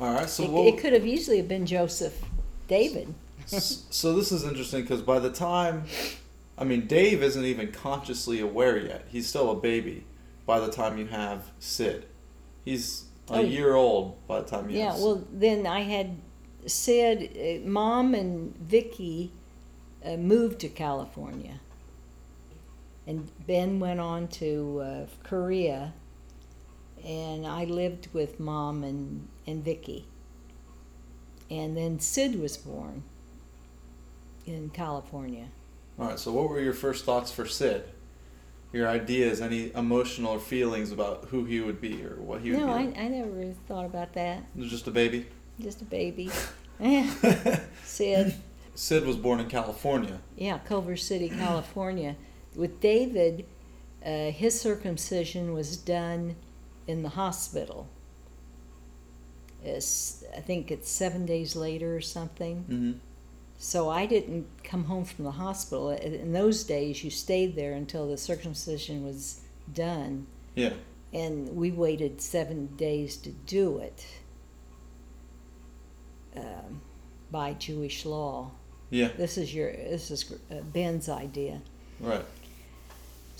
[0.00, 0.28] All right.
[0.28, 2.20] So it, we'll, it could have easily have been Joseph
[2.66, 3.14] David.
[3.46, 5.84] So this is interesting because by the time,
[6.62, 9.06] I mean, Dave isn't even consciously aware yet.
[9.08, 10.04] He's still a baby
[10.46, 12.06] by the time you have Sid.
[12.64, 13.40] He's a Oh.
[13.40, 16.18] year old by the time you Yeah, well, then I had
[16.64, 19.32] Sid, uh, Mom and Vicky
[20.04, 21.58] uh, moved to California.
[23.08, 25.94] And Ben went on to uh, Korea,
[27.04, 30.06] and I lived with Mom and, and Vicky.
[31.50, 33.02] And then Sid was born
[34.46, 35.48] in California.
[35.98, 36.18] All right.
[36.18, 37.84] So what were your first thoughts for Sid?
[38.72, 42.58] Your ideas, any emotional or feelings about who he would be or what he would
[42.58, 42.80] be No, I.
[42.96, 44.44] I never really thought about that.
[44.58, 45.26] Just a baby.
[45.60, 46.30] Just a baby.
[47.84, 48.34] Sid.
[48.74, 50.20] Sid was born in California.
[50.36, 52.16] Yeah, Culver City, California.
[52.56, 53.44] With David,
[54.04, 56.36] uh, his circumcision was done
[56.86, 57.88] in the hospital.
[59.62, 62.64] It's, I think it's seven days later or something.
[62.68, 62.92] Mm-hmm.
[63.62, 65.90] So I didn't come home from the hospital.
[65.90, 69.42] In those days, you stayed there until the circumcision was
[69.72, 70.72] done, Yeah.
[71.12, 74.04] and we waited seven days to do it
[76.36, 76.80] um,
[77.30, 78.50] by Jewish law.
[78.90, 79.10] Yeah.
[79.16, 81.62] This is your this is uh, Ben's idea.
[82.00, 82.24] Right.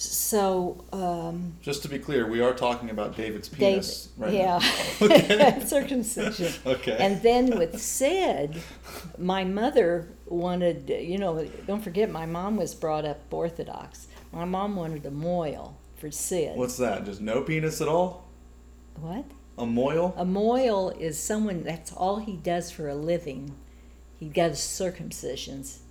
[0.03, 4.59] So, um, Just to be clear, we are talking about David's David, penis right yeah,
[4.59, 5.07] now.
[5.07, 5.63] Okay.
[5.65, 6.53] circumcision.
[6.67, 6.97] Okay.
[6.99, 8.61] And then with Sid,
[9.19, 14.09] my mother wanted, you know, don't forget, my mom was brought up Orthodox.
[14.33, 16.57] My mom wanted a mohel for Sid.
[16.57, 17.05] What's that?
[17.05, 18.29] Just no penis at all?
[19.01, 19.25] what?
[19.59, 20.15] A mohel?
[20.17, 23.55] A mohel is someone that's all he does for a living.
[24.19, 25.82] He does circumcisions.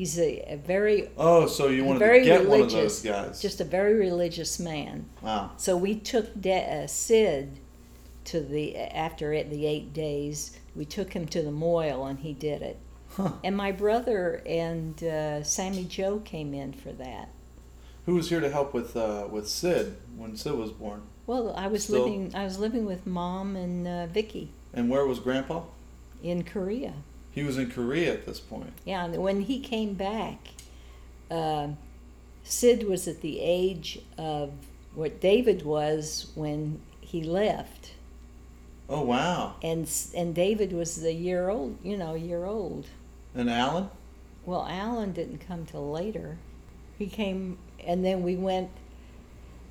[0.00, 3.38] He's a, a very, Oh, so you wanted to get one of those guys?
[3.42, 5.04] just a very religious man.
[5.20, 5.50] wow.
[5.58, 7.58] So we took De- uh, Sid
[8.24, 10.58] to the after it, the eight days.
[10.74, 12.78] We took him to the mohel, and he did it.
[13.10, 13.32] Huh.
[13.44, 17.28] And my brother and uh, Sammy Joe came in for that.
[18.06, 21.02] Who was here to help with uh, with Sid when Sid was born?
[21.26, 22.34] Well, I was Still- living.
[22.34, 25.64] I was living with mom and uh, Vicky And where was Grandpa?
[26.22, 26.94] in Korea.
[27.32, 28.72] He was in Korea at this point.
[28.84, 30.48] Yeah, and when he came back,
[31.30, 31.68] uh,
[32.42, 34.50] Sid was at the age of
[34.94, 37.92] what David was when he left,
[38.88, 39.54] Oh wow.
[39.62, 41.78] and and David was a year old.
[41.84, 42.86] You know, a year old.
[43.34, 43.88] And Alan?
[44.44, 46.38] Well, Alan didn't come till later.
[46.98, 48.70] He came, and then we went,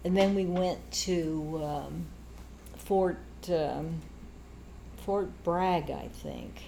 [0.05, 2.05] and then we went to um,
[2.77, 3.99] Fort um,
[5.05, 6.61] Fort Bragg, I think.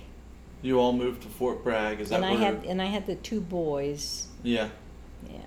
[0.62, 2.00] You all moved to Fort Bragg.
[2.00, 2.40] Is that And I where?
[2.40, 4.28] had and I had the two boys.
[4.44, 4.70] yeah.
[5.30, 5.40] Yeah.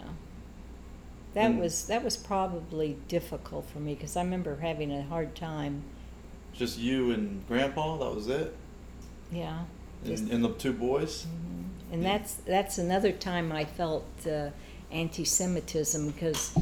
[1.35, 5.83] That was that was probably difficult for me because I remember having a hard time.
[6.53, 7.97] Just you and Grandpa.
[7.99, 8.55] That was it.
[9.33, 9.65] Yeah.
[10.05, 11.27] Just, And, and the two boys.
[11.93, 12.19] and Yeah.
[12.19, 14.51] that's that's another time I felt uh,
[14.93, 16.57] anti-Semitism because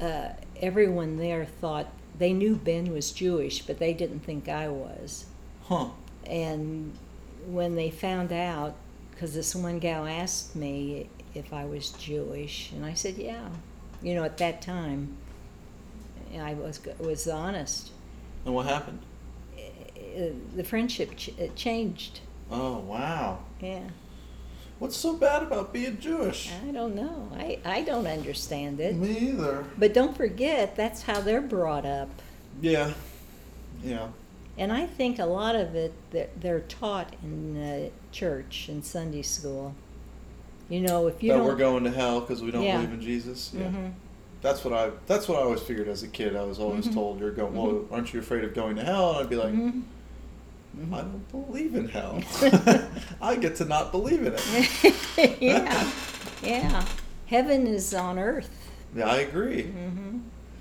[0.00, 0.30] uh,
[0.60, 1.86] everyone there thought
[2.18, 5.26] they knew Ben was Jewish, but they didn't think I was.
[5.64, 5.90] Huh.
[6.26, 6.92] And
[7.52, 8.74] when they found out,
[9.10, 13.48] because this one gal asked me if I was Jewish, and I said, yeah.
[14.02, 15.16] You know, at that time,
[16.38, 17.90] I was was honest.
[18.44, 19.00] And what happened?
[19.56, 22.20] Uh, The friendship ch- changed.
[22.50, 23.40] Oh wow.
[23.60, 23.82] Yeah,
[24.78, 26.50] What's so bad about being Jewish?
[26.66, 27.30] I don't know.
[27.36, 28.94] I, I don't understand it.
[28.96, 29.64] Me either.
[29.76, 32.08] But don't forget, that's how they're brought up.
[32.62, 32.94] Yeah.
[33.84, 34.08] Yeah.
[34.60, 39.22] And I think a lot of it, they're, they're taught in uh, church and Sunday
[39.22, 39.74] school.
[40.68, 41.46] You know, if you that don't.
[41.46, 42.76] we're going to hell because we don't Yeah.
[42.76, 43.52] believe in Jesus.
[43.56, 43.64] Yeah.
[43.68, 43.92] Mhm.
[44.42, 44.90] That's what I.
[45.06, 46.36] That's what I always figured as a kid.
[46.36, 46.94] I was always Mhm.
[46.94, 47.54] told, "You're going.
[47.54, 49.82] Well, aren't you afraid of going to hell?" And I'd be like, Mhm.
[50.92, 52.22] "I don't believe in hell.
[53.22, 55.90] I get to not believe in it." yeah,
[56.42, 56.84] yeah.
[57.26, 58.50] Heaven is on earth.
[58.94, 59.72] Yeah, I agree.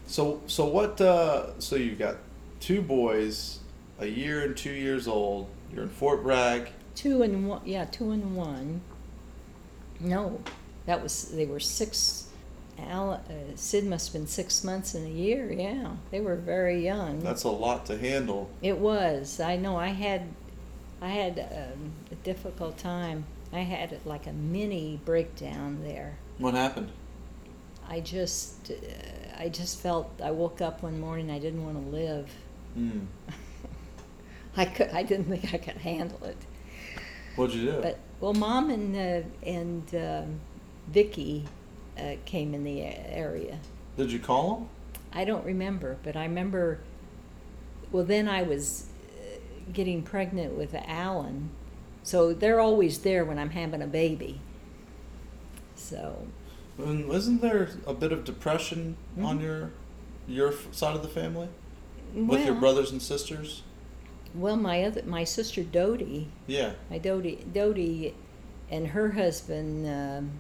[0.08, 1.00] So, so what?
[1.00, 2.18] Uh, so you've got
[2.60, 3.59] two boys,
[4.00, 5.48] a year and two years old.
[5.74, 6.70] You're in Fort Bragg.
[6.96, 7.62] Two and one.
[7.66, 8.82] Yeah, two and one.
[10.00, 10.42] No,
[10.86, 12.26] that was they were six.
[12.78, 13.20] Al, uh,
[13.56, 15.52] Sid must have been six months in a year.
[15.52, 17.20] Yeah, they were very young.
[17.20, 18.50] That's a lot to handle.
[18.62, 19.42] It was.
[19.42, 19.76] I know.
[19.76, 20.30] I had,
[21.02, 23.26] I had um, a difficult time.
[23.52, 26.18] I had like a mini breakdown there.
[26.38, 26.90] What happened?
[27.90, 28.76] I just, uh,
[29.38, 30.10] I just felt.
[30.24, 31.30] I woke up one morning.
[31.30, 32.30] I didn't want to live.
[32.76, 33.00] Hmm.
[34.60, 34.90] I could.
[34.90, 36.36] I didn't think I could handle it.
[37.38, 37.80] What'd you do?
[37.82, 40.40] But well, mom and uh, and um,
[40.90, 41.46] Vicky
[41.98, 43.58] uh, came in the area.
[43.96, 44.70] Did you call them?
[45.14, 46.80] I don't remember, but I remember.
[47.92, 48.88] Well, then I was
[49.18, 49.40] uh,
[49.72, 51.52] getting pregnant with Alan,
[52.04, 54.42] so they're always there when I'm having a baby.
[55.76, 56.28] So
[56.78, 59.44] And isn't there a bit of depression on Mhm.
[59.44, 59.72] your
[60.28, 61.48] your side of the family
[62.14, 63.64] with your brothers and sisters?
[64.36, 66.74] Well, my other my sister Dodie, Yeah.
[66.90, 68.14] my Dodie Dodie,
[68.70, 69.88] and her husband.
[69.88, 70.32] Um,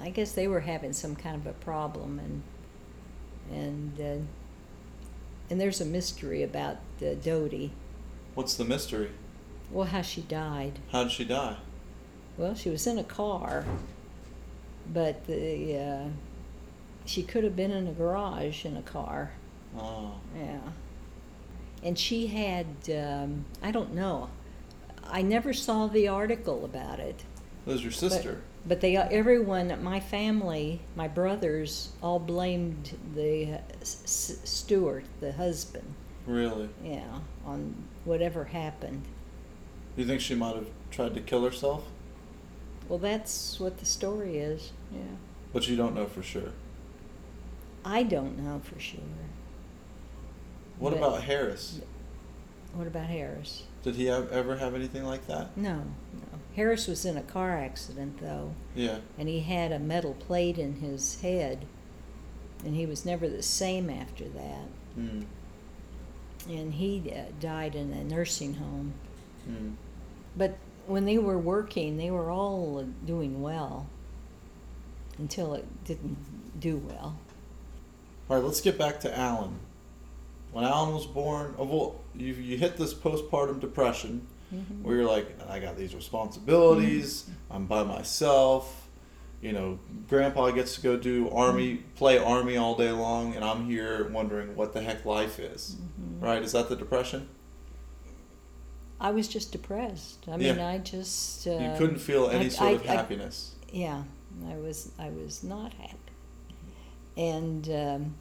[0.00, 2.42] I guess they were having some kind of a problem, and
[3.50, 4.22] and uh,
[5.50, 7.72] and there's a mystery about uh, Dodie.
[8.34, 9.10] What's the mystery?
[9.70, 10.78] Well, how she died.
[10.90, 11.56] How did she die?
[12.36, 13.64] Well, she was in a car,
[14.92, 16.08] but the uh,
[17.06, 19.32] she could have been in a garage in a car.
[19.78, 20.12] Oh.
[20.36, 20.58] Yeah.
[21.84, 24.30] And she had um, I don't know.
[25.06, 27.22] I never saw the article about it.
[27.66, 28.40] It was your sister.
[28.66, 35.94] But they everyone my family, my brothers all blamed the uh, S- Stewart, the husband.
[36.26, 36.70] really?
[36.82, 37.74] Yeah, on
[38.06, 39.02] whatever happened.
[39.96, 41.84] You think she might have tried to kill herself?
[42.88, 44.72] Well, that's what the story is.
[44.92, 45.00] Yeah.
[45.52, 46.52] But you don't know for sure.
[47.84, 49.00] I don't know for sure.
[50.78, 51.80] What But- about Harris?
[52.74, 53.62] What about Harris?
[53.84, 55.56] Did he have, ever have anything like that?
[55.56, 56.38] No, no.
[56.56, 58.98] Harris was in a car accident though, Yeah.
[59.18, 61.66] and he had a metal plate in his head,
[62.64, 64.68] and he was never the same after that.
[64.94, 65.22] Hmm.
[66.48, 68.94] And he uh, died in a nursing home.
[69.44, 69.70] Hmm.
[70.36, 70.56] But
[70.86, 73.86] when they were working, they were all doing well
[75.18, 76.16] until it didn't
[76.60, 77.16] do well.
[78.28, 79.58] All right, let's get back to Alan.
[80.54, 84.24] When Alan was born, oh, well, you, you hit this postpartum depression
[84.54, 84.82] Mhm.
[84.82, 88.88] where you're like, I got these responsibilities, I'm by myself,
[89.42, 93.66] you know, grandpa gets to go do army, play army all day long, and I'm
[93.66, 95.74] here wondering what the heck life is.
[96.20, 96.40] Right?
[96.40, 97.28] Is that the depression?
[99.00, 100.24] I was just depressed.
[100.30, 100.68] I mean, Yeah.
[100.68, 103.56] I just uh, you couldn't feel any I- sort I- of I- happiness.
[103.72, 104.04] yeah,
[104.48, 105.98] I was I was not happy,
[107.16, 108.14] and um,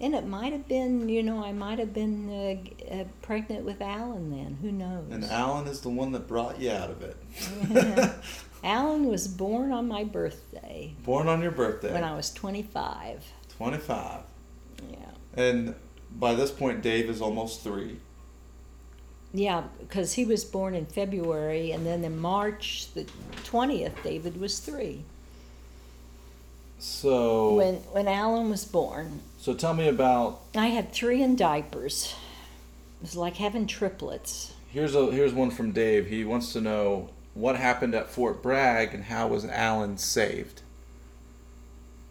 [0.00, 3.80] And it might have been, you know, I might have been uh, uh, pregnant with
[3.80, 4.58] Alan then.
[4.60, 5.06] Who knows?
[5.10, 8.14] And Alan is the one that brought you out of it.
[8.64, 11.92] Alan was born on my birthday Born on your birthday.
[11.92, 13.24] when I was 25.
[13.56, 14.20] 25.
[14.90, 14.96] Yeah.
[15.34, 15.74] And
[16.18, 17.98] by this point, Dave is almost three.
[19.32, 23.06] Yeah, because he was born in February, and then in March the
[23.44, 25.04] 20th, David was three.
[26.78, 30.40] So, When, when Alan was born, so tell me about.
[30.54, 32.14] I had three in diapers.
[33.00, 34.52] It was like having triplets.
[34.70, 36.06] Here's a here's one from Dave.
[36.06, 40.60] He wants to know what happened at Fort Bragg and how was Alan saved.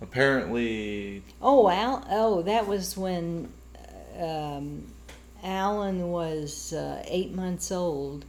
[0.01, 3.51] Apparently, Oh, Al, oh, that was when
[4.19, 4.83] um,
[5.43, 8.25] Alan was uh, eight months old.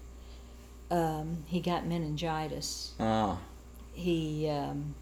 [0.91, 2.93] Um, he got meningitis.
[3.01, 3.39] ah,
[3.95, 4.95] He, um,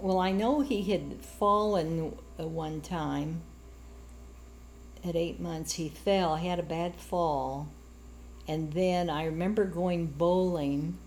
[0.00, 3.42] well, I know he had fallen uh, one time.
[5.02, 6.36] At eight months, he fell.
[6.36, 7.68] He had a bad fall.
[8.46, 10.98] And then I remember going bowling.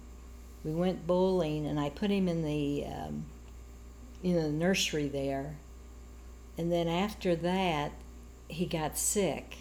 [0.64, 3.26] We went bowling, and I put him in the, um,
[4.24, 5.58] know, the nursery there.
[6.58, 7.92] And then after that,
[8.48, 9.58] he got sick.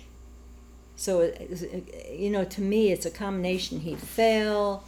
[0.96, 3.80] So, it- you know, to me, it's a combination.
[3.80, 4.84] He fell,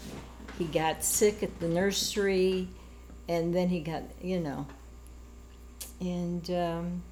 [0.58, 2.68] he got sick at the nursery,
[3.28, 4.66] and then he got, you know.
[6.00, 7.02] And um,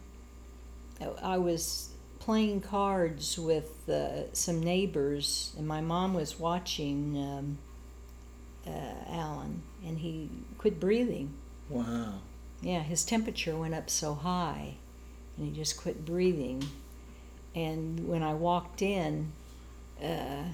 [1.22, 1.90] I- was
[2.20, 7.59] playing cards with uh, some neighbors, and my mom was watching um,
[8.66, 10.28] uh, Alan, and he
[10.59, 11.34] quit breathing.
[11.68, 12.14] wow.
[12.62, 14.76] Yeah, his temperature went up so high,
[15.36, 16.64] and he just quit breathing.
[17.55, 19.32] And when I walked in,
[20.02, 20.44] uh,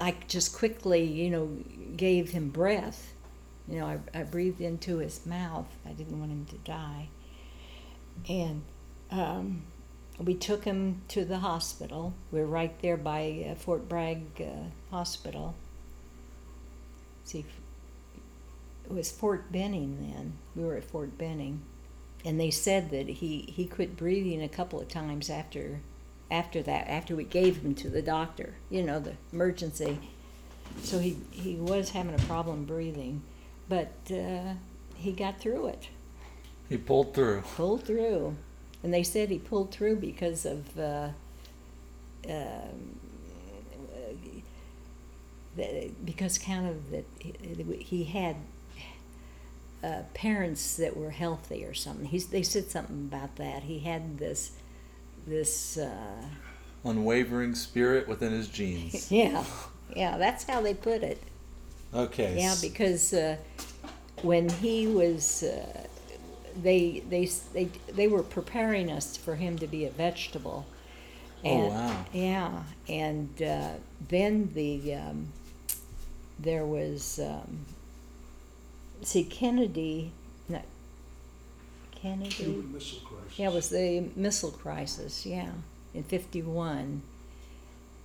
[0.00, 1.46] I just quickly, you know,
[1.96, 3.12] gave him breath.
[3.68, 5.66] You know, I, I breathed into his mouth.
[5.84, 7.08] I didn't want him to die.
[8.28, 8.62] And
[9.10, 9.62] um,
[10.18, 12.14] we took him to the hospital.
[12.30, 15.54] We are right there by uh, Fort Bragg uh, Hospital.
[17.24, 17.44] See,
[18.84, 20.34] it was Fort Benning then.
[20.54, 21.62] We were at Fort Benning,
[22.24, 25.80] and they said that he he quit breathing a couple of times after
[26.30, 28.54] after that after we gave him to the doctor.
[28.70, 29.98] You know the emergency.
[30.82, 33.22] So he he was having a problem breathing,
[33.68, 34.54] but uh,
[34.94, 35.88] he got through it,
[36.68, 37.42] He pulled through.
[37.56, 38.36] pulled through,
[38.82, 40.78] and they said he pulled through because of.
[40.78, 41.08] Uh,
[42.28, 42.98] um,
[45.56, 48.36] the- because kind of that he- he had
[49.82, 52.06] uh, parents that were healthy or something.
[52.06, 53.62] He's, they said something about that.
[53.64, 54.52] He had this,
[55.26, 56.24] this, uh,
[56.84, 59.10] Unwavering spirit within his genes.
[59.12, 59.44] yeah,
[59.94, 61.22] yeah, that's how they put it.
[61.94, 62.36] Okay.
[62.38, 63.36] Yeah, because uh,
[64.22, 65.86] when he was, uh,
[66.62, 70.66] they, they, they, they were preparing us for him to be a vegetable.
[71.44, 72.04] Oh, And, wow.
[72.12, 73.70] Yeah, and uh,
[74.08, 75.28] then the um,
[76.38, 77.66] there was um,
[79.02, 80.12] see Kennedy,
[80.48, 80.64] not
[81.92, 82.30] Kennedy.
[82.30, 83.38] Cuban Missile Crisis.
[83.38, 85.50] Yeah, it was the missile crisis, yeah,
[85.94, 87.02] in 51.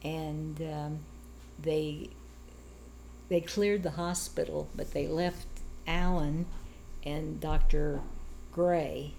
[0.03, 0.99] And um,
[1.62, 2.10] they
[3.32, 5.48] they cleared the hospital, but they left
[5.88, 6.48] Allen
[7.06, 8.02] and Dr.
[8.52, 9.14] Gray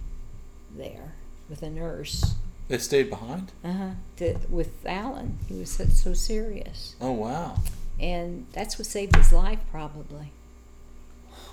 [0.77, 1.15] there
[1.49, 2.35] with a nurse.
[2.67, 3.51] They stayed behind?
[3.63, 3.93] Uh-huh.
[4.51, 6.95] With Allen, he was so, so serious.
[7.01, 7.57] Oh, wow.
[7.99, 10.31] And that's what saved his life, probably.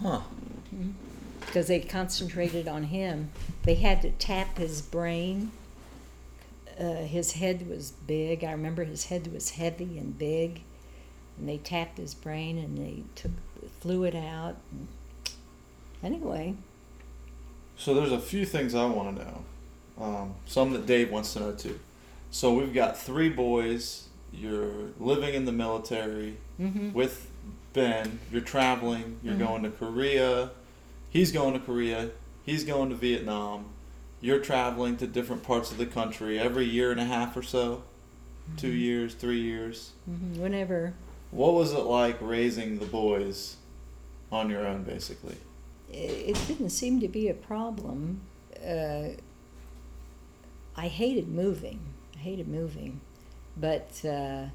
[0.02, 0.20] Huh.
[1.40, 3.30] because they concentrated on him.
[3.62, 5.50] They had to tap his brain.
[6.78, 8.44] Uh, his head was big.
[8.44, 10.60] I remember his head was heavy and big,
[11.40, 14.56] and they tapped his brain and they took the fluid out.
[16.02, 16.54] Anyway,
[17.76, 19.44] So there's a few things I want to know.
[19.98, 21.78] Um, some that Dave wants to know too.
[22.30, 24.08] So we've got three boys.
[24.32, 27.30] You're living in the military hmm with
[27.72, 28.18] Ben.
[28.32, 29.18] You're traveling.
[29.22, 29.38] You're Mhm.
[29.38, 30.50] going to Korea.
[31.10, 32.10] He's going to Korea.
[32.44, 33.66] He's going to Vietnam.
[34.20, 37.82] You're traveling to different parts of the country every year and a half or so.
[38.56, 39.92] Two years, three years.
[40.06, 40.94] hmm whenever
[41.30, 43.56] What was it like raising the boys
[44.32, 45.36] on your own, basically?
[45.92, 48.20] it, didn't seem to be a problem.
[48.64, 49.10] Uh,
[50.76, 51.80] I hated moving.
[52.14, 53.00] I hated moving,
[53.56, 54.46] but uh,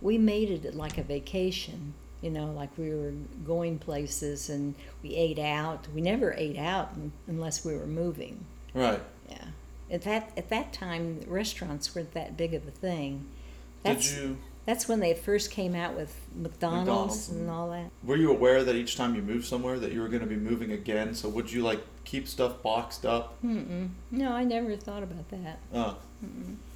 [0.00, 1.94] we made it like a vacation.
[2.20, 3.12] You know, like we were
[3.44, 5.88] going places and we ate out.
[5.92, 6.94] We never ate out
[7.26, 8.44] unless we were moving.
[8.74, 9.00] Right.
[9.28, 9.46] Yeah.
[9.90, 13.26] At that at that time, restaurants weren't that big of a thing.
[13.84, 17.28] Did you That's when they first came out with McDonald's, McDonald's.
[17.30, 17.90] and all that.
[18.04, 20.36] Were you aware that each time you moved somewhere that you were going to be
[20.36, 21.14] moving again?
[21.14, 23.42] So would you like keep stuff boxed up?
[23.44, 23.88] Mm-mm.
[24.12, 25.58] No, I never thought about that.
[25.74, 25.94] Uh,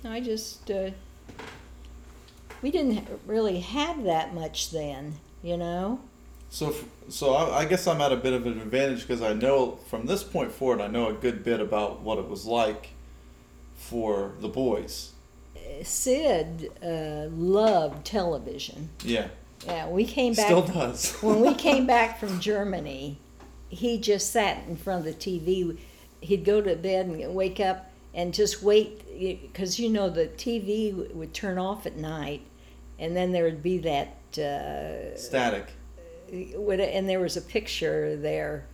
[0.04, 0.90] I just uh,
[2.62, 6.00] we didn't really have that much then, you know.
[6.50, 6.74] so
[7.08, 10.06] so I, I guess I'm at a bit of an advantage because I know from
[10.06, 12.88] this point forward I know a good bit about what it was like
[13.76, 15.12] for the boys.
[15.82, 18.90] Sid uh, loved television.
[19.05, 19.28] Yeah,
[19.66, 21.12] Yeah, we came back still does.
[21.22, 23.18] when we came back from Germany.
[23.68, 25.76] He just sat in front of the TV.
[26.20, 29.05] He'd go to bed and wake up and just wait
[29.43, 32.43] because you know the TV would turn off at night,
[32.98, 34.16] and then there would be that.
[34.38, 35.72] Uh, Static.
[36.55, 38.66] what- and there was a picture there,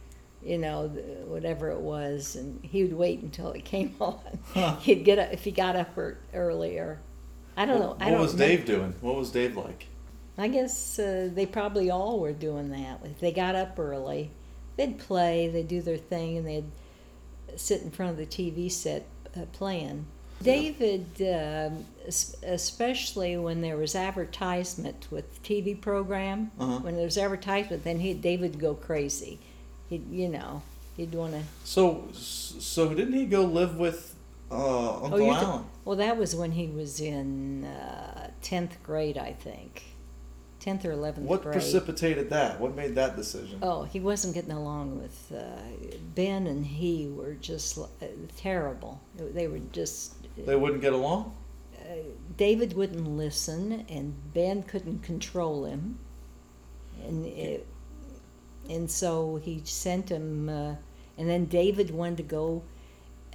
[0.44, 0.88] you know,
[1.26, 4.18] whatever it was, and he would wait until it came on.
[4.54, 4.76] Huh.
[4.76, 7.00] He'd get up if he got up ear earlier.
[7.56, 7.88] I don't know.
[7.88, 8.46] What, I what don't was know.
[8.46, 8.94] Dave doing?
[9.00, 9.86] What was Dave like?
[10.38, 13.00] I guess uh, they probably all were doing that.
[13.04, 14.30] If they got up early,
[14.76, 16.70] they'd play, they'd do their thing, and they'd
[17.56, 19.04] sit in front of the TV set
[19.36, 20.06] uh, playing.
[20.42, 26.78] David, um, es- especially when there was advertisement with TV program, Uh-huh.
[26.80, 29.38] when there was advertisement, then he David would go crazy.
[29.92, 30.62] He'd, you know,
[30.96, 31.42] he'd want to.
[31.64, 34.14] So so didn't he go live with
[34.50, 35.64] uh, Uncle you're ta- Alan?
[35.84, 39.82] well, that was when he was in uh, tenth grade, I think,
[40.60, 41.52] tenth or eleventh What grade.
[41.52, 42.58] precipitated that?
[42.58, 43.58] What made that decision?
[43.60, 45.60] Oh, he wasn't getting along with uh,
[46.14, 47.84] Ben, and he were just uh,
[48.38, 48.98] terrible.
[49.18, 50.14] They were just.
[50.46, 51.36] They wouldn't get along.
[52.38, 55.98] David wouldn't listen, and Ben couldn't control him,
[57.06, 57.66] and it,
[58.68, 60.48] and so he sent him.
[60.48, 60.74] Uh,
[61.18, 62.62] and then David wanted to go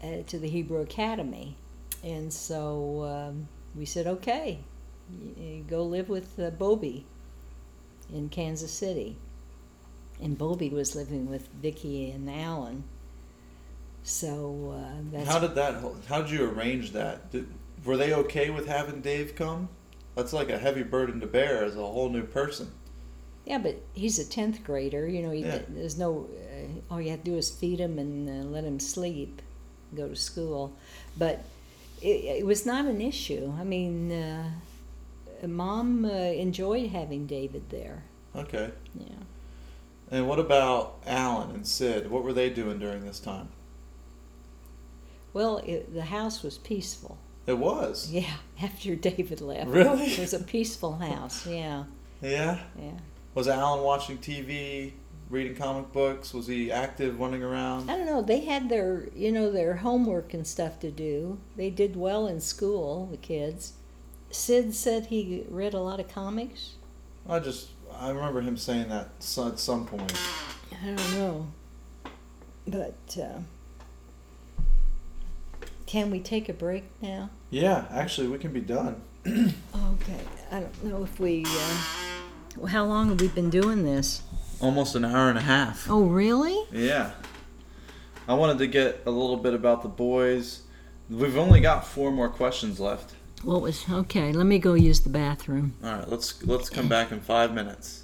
[0.04, 1.56] uh, to the Hebrew Academy,
[2.04, 4.60] and so um, we said, "Okay,
[5.68, 7.06] go live with uh, Bobby
[8.12, 9.18] in Kansas City."
[10.20, 12.84] And Bobby was living with Vicky and Alan.
[14.02, 15.84] So uh, that's How did that?
[16.08, 17.30] How did you arrange that?
[17.30, 17.48] Did,
[17.86, 19.70] were they okay with having Dave come?
[20.16, 22.72] That's like a heavy burden to bear as a whole new person.
[23.48, 25.08] Yeah, but he's a tenth grader.
[25.08, 25.60] You know, he, Yeah.
[25.70, 26.28] there's no.
[26.30, 29.42] Uh, all you have to do is feed him and uh, let him sleep,
[29.96, 30.76] go to school.
[31.18, 31.44] But
[32.02, 33.54] it, it was not an issue.
[33.58, 34.50] I mean, uh,
[35.48, 38.04] mom uh, enjoyed having David there.
[38.36, 38.70] Okay.
[39.00, 39.06] Yeah.
[40.12, 42.12] And what about Alan and Sid?
[42.12, 43.48] What were they doing during this time?
[45.34, 47.18] Well, it, the house was peaceful.
[47.46, 48.12] It was.
[48.12, 49.70] Yeah, after David left.
[49.70, 50.06] Really?
[50.06, 51.46] It was a peaceful house.
[51.48, 51.86] Yeah,
[52.22, 52.60] Yeah.
[52.78, 52.92] yeah.
[53.38, 54.94] Was Alan watching TV,
[55.30, 56.34] reading comic books?
[56.34, 57.88] Was he active, running around?
[57.88, 58.24] I don't know.
[58.24, 61.38] They had their, you know, their homework and stuff to do.
[61.56, 63.74] They did well in school, the kids.
[64.32, 66.78] Sid said he read a lot of comics.
[67.30, 70.20] I just I remember him saying that at some point.
[70.82, 71.48] I don't know.
[72.66, 73.42] But uh,
[75.86, 77.30] can we take a break now?
[77.52, 79.00] Yeah, actually, we can be done.
[79.94, 80.20] Okay.
[80.52, 81.44] I don't know if we.
[81.46, 82.07] Uh,
[82.66, 84.22] how long have we been doing this?
[84.60, 85.90] Almost an hour and a half.
[85.90, 86.64] Oh, really?
[86.72, 87.12] Yeah.
[88.28, 90.64] I wanted to get a little bit about the boys.
[91.10, 93.14] We've only got four more questions left.
[93.44, 94.34] What was okay?
[94.34, 95.76] Let me go use the bathroom.
[95.84, 98.04] All right, let's let's come back in five minutes.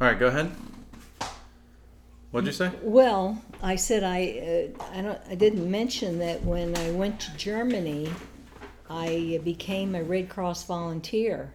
[0.00, 0.50] All right, go ahead.
[2.30, 2.70] What'd you say?
[2.80, 7.36] Well, I said I uh, I don't I didn't mention that when I went to
[7.36, 8.10] Germany,
[8.88, 11.52] I became a Red Cross volunteer,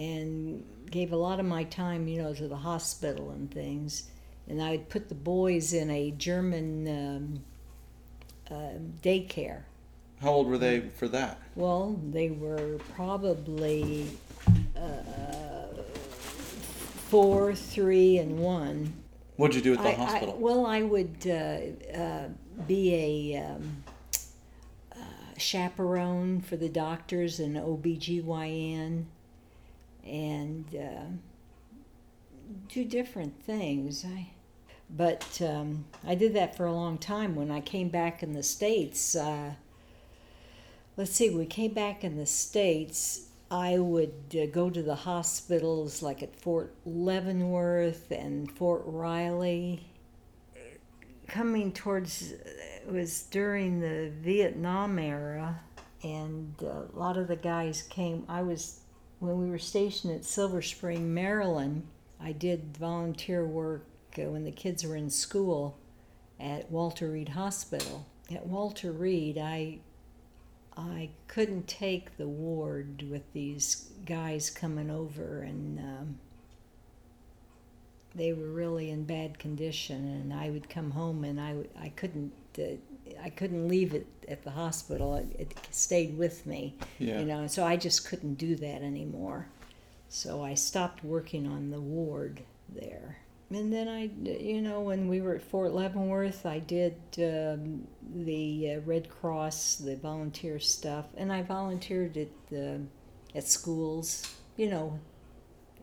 [0.00, 4.04] and gave a lot of my time, you know, to the hospital and things.
[4.48, 7.44] And I would put the boys in a German um,
[8.50, 9.62] uh, daycare.
[10.22, 11.38] How old were they for that?
[11.54, 14.06] Well, they were probably
[14.76, 15.82] uh,
[17.08, 18.92] four, three, and one.
[19.36, 20.36] What'd you do at the I, I, hospital?
[20.38, 22.28] well, I would uh, uh,
[22.66, 23.84] be a um,
[24.92, 24.98] uh,
[25.38, 29.04] chaperone for the doctors and OBGYN
[30.10, 31.04] and uh,
[32.68, 34.04] do different things.
[34.04, 34.30] I,
[34.90, 37.36] but um, I did that for a long time.
[37.36, 39.52] When I came back in the States, uh,
[40.96, 43.28] let's see, we came back in the States.
[43.50, 49.86] I would uh, go to the hospitals like at Fort Leavenworth and Fort Riley.
[51.28, 55.60] Coming towards, it was during the Vietnam era,
[56.02, 58.24] and uh, a lot of the guys came.
[58.28, 58.79] I was,
[59.20, 61.86] when we were stationed at Silver Spring, Maryland,
[62.18, 63.84] I did volunteer work
[64.18, 65.78] uh, when the kids were in school
[66.40, 68.06] at Walter Reed Hospital.
[68.34, 69.78] At Walter Reed, I
[70.76, 76.18] I couldn't take the ward with these guys coming over, and um,
[78.14, 80.06] they were really in bad condition.
[80.06, 82.76] And I would come home, and I I couldn't uh,
[83.22, 85.14] I couldn't leave it at the hospital.
[85.16, 87.18] It, it stayed with me, Yeah.
[87.20, 87.46] you know.
[87.46, 89.48] So I just couldn't do that anymore.
[90.08, 93.18] So I stopped working on the ward there.
[93.52, 98.74] And then I, you know, when we were at Fort Leavenworth, I did um, the
[98.76, 102.80] uh, Red Cross, the volunteer stuff, and I volunteered at the
[103.34, 104.32] at schools.
[104.56, 105.00] You know,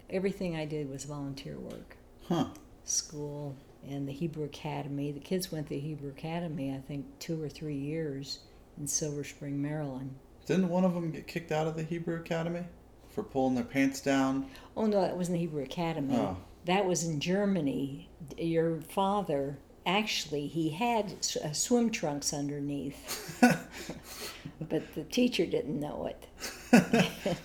[0.10, 1.98] everything I did was volunteer work.
[2.30, 2.46] Huh.
[2.86, 3.56] School
[3.90, 5.12] and the Hebrew Academy.
[5.12, 8.40] The kids went to the Hebrew Academy, I think, two or three years
[8.78, 10.16] in Silver Spring, Maryland.
[10.46, 12.64] Didn't one of them get kicked out of the Hebrew Academy
[13.10, 14.46] for pulling their pants down?
[14.76, 16.16] Oh no, that wasn't the Hebrew Academy.
[16.16, 16.38] Oh.
[16.66, 18.10] That was in Germany.
[18.38, 23.40] Your father actually he had uh, swim trunks underneath,
[24.70, 26.28] but the teacher didn't know it.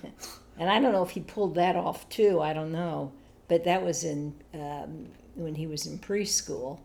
[0.59, 2.41] and I don't know if he pulled that off too.
[2.41, 3.13] I don't know,
[3.49, 6.81] but that was in um, when he was in preschool.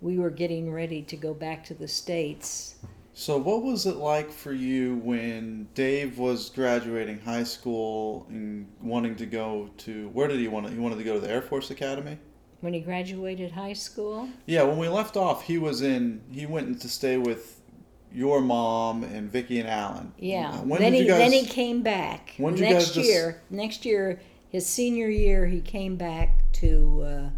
[0.00, 2.74] We were getting ready to go back to the states.
[3.14, 9.16] So, what was it like for you when Dave was graduating high school and wanting
[9.16, 10.72] to go to where did he want to?
[10.72, 12.18] He wanted to go to the Air Force Academy.
[12.62, 16.22] When he graduated high school, Yeah, when we left off, he was in.
[16.32, 17.60] He went to stay with
[18.12, 20.12] your mom and Vicky and Alan.
[20.18, 20.56] Yeah.
[20.60, 21.18] When then did he you guys?
[21.18, 22.34] then he came back.
[22.38, 26.50] When did you next guys just- year, next year, his senior year, he came back
[26.54, 27.30] to uh,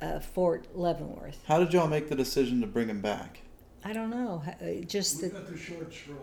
[0.00, 1.42] uh, Fort Leavenworth.
[1.46, 3.40] how did y'all make the decision to bring him back?
[3.84, 5.34] I don't know, uh, just We that.
[5.34, 6.16] got the short straw.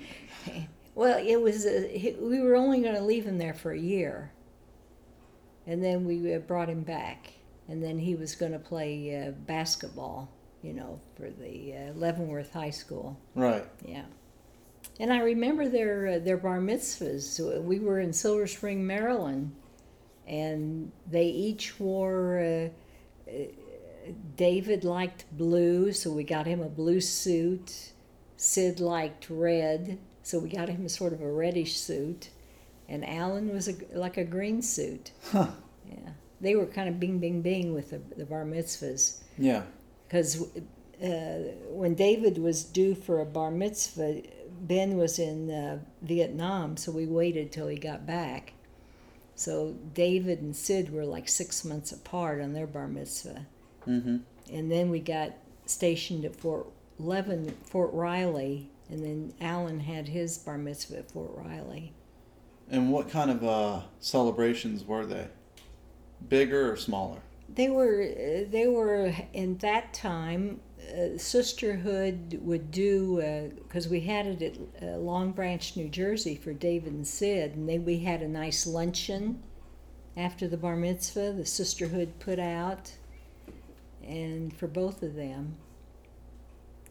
[0.95, 3.79] well, it was uh, he, we were only going to leave him there for a
[3.79, 4.33] year,
[5.67, 7.31] and then we uh, brought him back,
[7.69, 10.31] and then he was going to play uh, basketball,
[10.63, 13.19] you know, for the uh, Leavenworth High School.
[13.35, 13.65] Right.
[13.85, 14.05] Yeah.
[15.01, 17.63] And I remember their uh, their bar mitzvahs.
[17.65, 19.55] We were in Silver Spring, Maryland,
[20.27, 22.71] and they each wore.
[23.29, 23.33] Uh,
[24.37, 27.93] David liked blue, so we got him a blue suit.
[28.37, 32.31] Sid liked red, so we got him sort of a reddish suit,
[32.89, 35.13] and Alan was a, like a green suit.
[35.31, 35.51] Huh.
[35.89, 39.63] Yeah, they were kind of bing, bing, bing with the, the bar mitzvahs Yeah.
[40.09, 40.43] because
[41.01, 44.23] uh, when David was due for a bar mitzvah,
[44.63, 48.55] Ben was in uh, Vietnam, so we waited till he got back.
[49.43, 53.47] So David and Sid were like six months apart on their bar mitzvah,
[53.89, 54.19] Mm-hmm.
[54.53, 55.33] and then we got
[55.67, 56.69] stationed at Fort
[57.01, 61.93] Levin, Fort Riley, and then Alan had his bar mitzvah at Fort Riley.
[62.71, 65.27] And what kind of uh, celebrations were they?
[66.29, 67.19] Bigger or smaller?
[67.53, 68.07] They were
[68.49, 70.61] they were in that time.
[70.91, 76.53] Uh, sisterhood would do because we had it at uh, Long Branch, New Jersey, for
[76.53, 79.43] David and Sid, and they we had a nice luncheon
[80.17, 81.33] after the bar mitzvah.
[81.33, 82.93] The sisterhood put out,
[84.07, 85.57] and for both of them,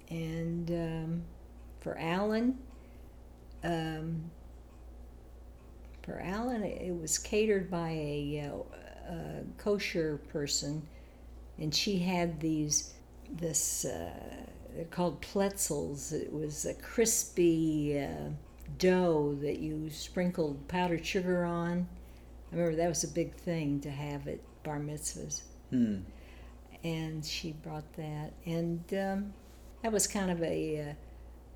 [0.09, 1.23] and um,
[1.79, 2.57] for Alan.
[3.63, 4.31] Um,
[6.01, 8.51] for Alan, it was catered by a,
[9.07, 10.81] uh, a kosher person,
[11.59, 12.93] and she had these
[13.31, 14.11] this uh,
[14.75, 16.13] they're called pretzels.
[16.13, 18.29] It was a crispy uh,
[18.77, 21.87] dough that you sprinkled powdered sugar on.
[22.51, 25.99] I remember that was a big thing to have at bar mitzvahs, Hmm.
[26.83, 29.33] and she brought that, and um,
[29.81, 30.93] that was kind of a uh,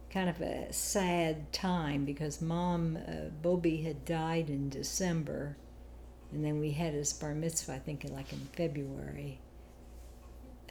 [0.09, 5.57] kind of a sad time because mom uh, Bobby had died in December,
[6.31, 9.39] and then we had his bar mitzvah I think like in February.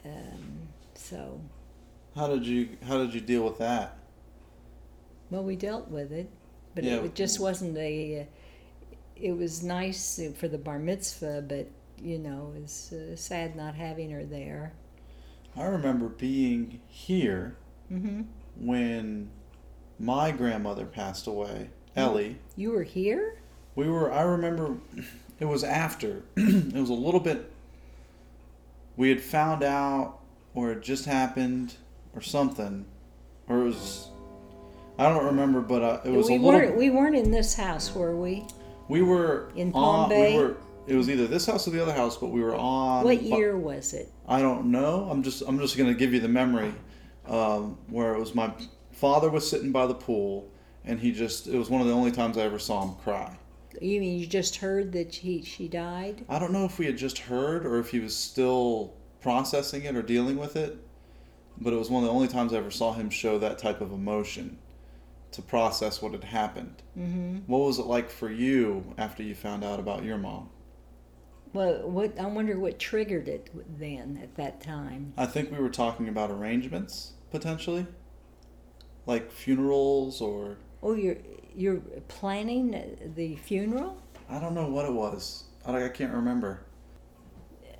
[0.03, 1.41] Um, so
[2.15, 3.97] How did you How did you deal with that?
[5.31, 6.29] well we dealt with it,
[6.75, 6.97] but Yeah.
[6.97, 8.21] it, just wasn't a.
[8.21, 8.25] Uh,
[9.15, 11.67] it was nice for the bar mitzvah, but
[12.01, 14.73] you know it was uh, sad not having her there.
[15.55, 17.55] I remember being here
[17.89, 18.23] hmm
[18.57, 19.29] when
[19.99, 22.37] my grandmother passed away, Ellie.
[22.55, 23.39] You were here.
[23.75, 24.11] We were.
[24.11, 24.77] I remember.
[25.39, 26.23] It was after.
[26.37, 27.51] it was a little bit.
[28.97, 30.19] We had found out,
[30.55, 31.75] or it just happened,
[32.15, 32.85] or something,
[33.47, 34.09] or it was.
[34.97, 36.59] I don't remember, but uh, it was we a little.
[36.59, 36.77] weren't.
[36.77, 38.45] We weren't in this house, were we?
[38.87, 40.37] we were in Palm on, Bay?
[40.37, 40.57] We were,
[40.87, 43.03] it was either this house or the other house, but we were on.
[43.03, 44.11] What year was it?
[44.27, 45.07] I don't know.
[45.09, 46.73] I'm just I'm just gonna give you the memory,
[47.27, 48.51] um, where it was my
[48.91, 50.49] father was sitting by the pool,
[50.83, 53.37] and he just it was one of the only times I ever saw him cry.
[53.81, 56.23] You mean you just heard that she she died?
[56.29, 58.93] I don't know if we had just heard or if he was still
[59.25, 60.77] processing it or dealing with it,
[61.59, 63.81] but it was one of the only times I ever saw him show that type
[63.81, 64.59] of emotion
[65.31, 66.83] to process what had happened.
[66.95, 67.37] Mm-hmm.
[67.47, 70.51] What was it like for you after you found out about your mom?
[71.53, 73.49] Well, what I wonder what triggered it
[73.79, 75.13] then at that time.
[75.17, 77.87] I think we were talking about arrangements potentially,
[79.07, 81.17] like funerals or Oh, you're
[81.55, 83.99] you're planning the funeral?
[84.29, 85.45] I don't know what it was.
[85.65, 86.61] I, I can't remember.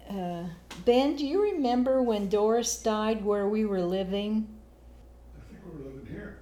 [0.10, 0.44] Uh,
[0.86, 4.48] ben, do you remember when Doris died where we were living?
[5.38, 6.40] I think we were living here.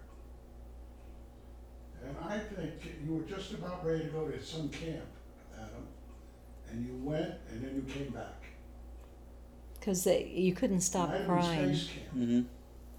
[2.05, 2.71] And I think
[3.05, 5.05] you were just about ready to go to some camp,
[5.55, 5.87] Adam,
[6.69, 8.43] and you went and then you came back.
[9.79, 11.75] Because you couldn't stop Might have crying.
[11.75, 12.15] Space camp.
[12.17, 12.41] Mm-hmm.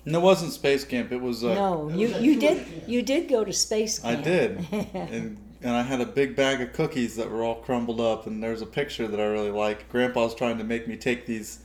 [0.06, 1.12] And it wasn't space camp.
[1.12, 1.42] It was.
[1.44, 2.88] Uh, No, It you was at you did camp.
[2.88, 4.18] you did go to space camp.
[4.18, 8.00] I did, and and I had a big bag of cookies that were all crumbled
[8.00, 8.26] up.
[8.26, 9.88] And there's a picture that I really like.
[9.88, 11.60] Grandpa's trying to make me take these,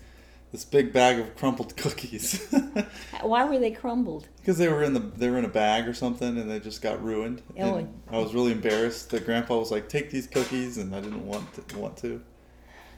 [0.54, 2.86] this big bag of crumpled cookies, uh,
[3.22, 4.28] Why were they crumbled?
[4.50, 6.82] because they were in the they were in a bag or something, and they just
[6.82, 7.44] got ruined.
[7.60, 7.76] Oh.
[7.76, 11.28] And I was really embarrassed that Grandpa was like, "Take these cookies," and I didn't
[11.28, 12.20] want to, want to.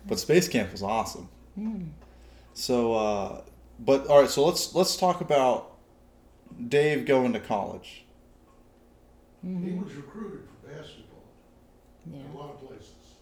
[0.07, 1.27] But space camp was awesome.
[1.55, 1.87] Hmm.
[2.53, 3.41] So, uh,
[3.79, 4.29] but all right.
[4.29, 5.73] So let's let's talk about
[6.69, 8.05] Dave going to college.
[9.41, 9.83] He mm-hmm.
[9.83, 11.23] was recruited for basketball
[12.05, 12.19] Yeah.
[12.19, 13.17] in a lot of places.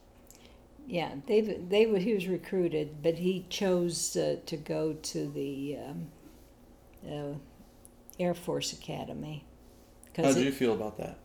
[0.87, 5.77] Yeah, they they were, he was recruited, but he chose uh, to go to the
[5.77, 6.11] um,
[7.07, 7.33] uh,
[8.19, 9.45] Air Force Academy
[10.21, 11.19] How because did you feel about that?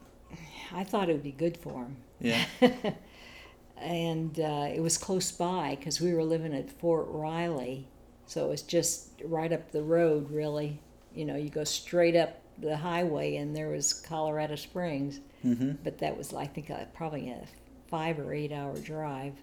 [0.72, 1.96] I thought it would be good for him.
[2.20, 2.44] Yeah.
[3.76, 7.88] and uh, it was close by because we were living at Fort Riley,
[8.26, 10.30] so it was just right up the road.
[10.30, 10.80] Really,
[11.14, 15.20] you know, you go straight up the highway, and there was Colorado Springs.
[15.44, 15.72] Mm-hmm.
[15.84, 17.46] But that was, I think, uh, probably a
[17.88, 19.34] five or eight hour drive.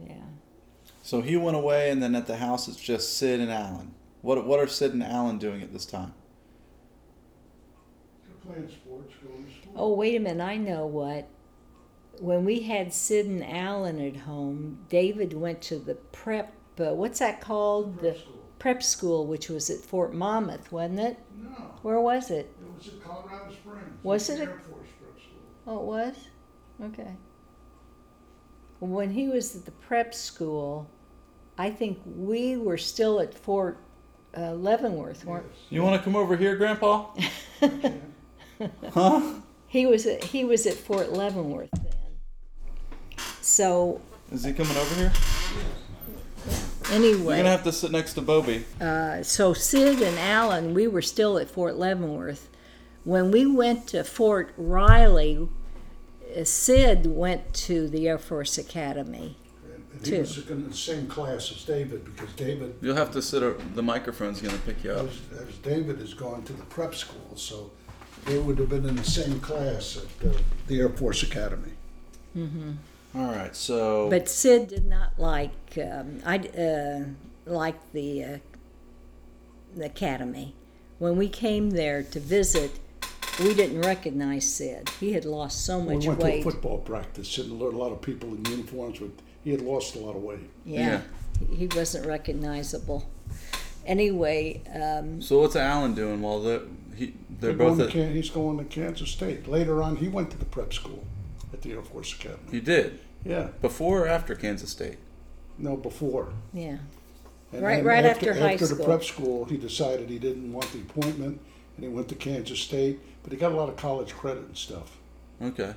[0.00, 0.14] Yeah.
[1.02, 3.94] So he went away, and then at the house it's just Sid and Alan.
[4.22, 6.14] What what are Sid and Alan doing at this time?
[8.26, 9.72] They're playing sports, going to school.
[9.76, 10.42] Oh, wait a minute.
[10.42, 11.28] I know what.
[12.20, 16.52] When we had Sid and Alan at home, David went to the prep.
[16.78, 17.98] Uh, what's that called?
[17.98, 18.40] Prep the school.
[18.58, 21.18] prep school, which was at Fort Monmouth, wasn't it?
[21.40, 21.50] No,
[21.82, 22.50] Where was it?
[22.60, 23.84] it was at Colorado Springs.
[24.04, 25.40] Was It's it the a- Air Force prep school.
[25.66, 26.14] Oh, it was?
[26.82, 27.12] Okay.
[28.80, 30.88] When he was at the prep school,
[31.56, 33.78] I think we were still at Fort
[34.36, 35.58] uh, Leavenworth, weren't Yes.
[35.70, 37.06] You want to come over here, Grandpa?
[38.92, 39.34] huh?
[39.68, 39.86] he?
[39.86, 41.92] Was at, he was at Fort Leavenworth then.
[43.40, 44.00] So
[44.32, 45.12] Is he coming over here?
[46.90, 48.64] anyway, You're gonna have to sit next to Bobby.
[48.80, 52.48] uh, so Sid and Alan, we were still at Fort Leavenworth.
[53.04, 55.48] When we went to Fort Riley,
[56.36, 59.36] uh, Sid went to the Air Force Academy.
[59.64, 60.20] And and he Two.
[60.20, 63.42] was in the same class as David because David, You'll have to sit.
[63.42, 65.06] o- The microphone's gonna pick you up.
[65.08, 67.70] as, as David is going to the prep school, so
[68.24, 70.32] they would have been in the same class at uh,
[70.66, 71.72] the Air Force Academy.
[72.36, 72.70] Mm-hmm.
[73.16, 73.54] All right.
[73.54, 74.08] So.
[74.10, 77.04] But Sid did not like um, I uh,
[77.44, 78.38] like the uh,
[79.76, 80.54] the academy.
[80.98, 82.80] When we came there to visit,
[83.42, 84.88] we didn't recognize Sid.
[85.00, 86.44] He had lost so much We much went to a weight.
[86.44, 89.12] football practice and a lot of people in uniforms with,
[89.42, 90.48] he had lost a lot of weight.
[90.64, 91.02] Yeah,
[91.52, 93.08] he wasn't recognizable.
[93.86, 96.66] Anyway, um, so what's Alan doing while the
[96.96, 99.48] he they're, They're both going at, to, Can- he's going to Kansas State.
[99.48, 101.04] Later on, he went to the prep school
[101.52, 102.40] at the Air Force Academy.
[102.52, 104.98] You did Yeah, before or after Kansas State?
[105.58, 106.32] no, before.
[106.52, 106.78] yeah,
[107.52, 108.78] And Right- right after high After school.
[108.78, 111.40] the prep school, he decided he didn't want the appointment,
[111.76, 113.00] and he went to Kansas State.
[113.24, 114.96] But he got a lot of college credit and stuff.
[115.42, 115.74] Okay.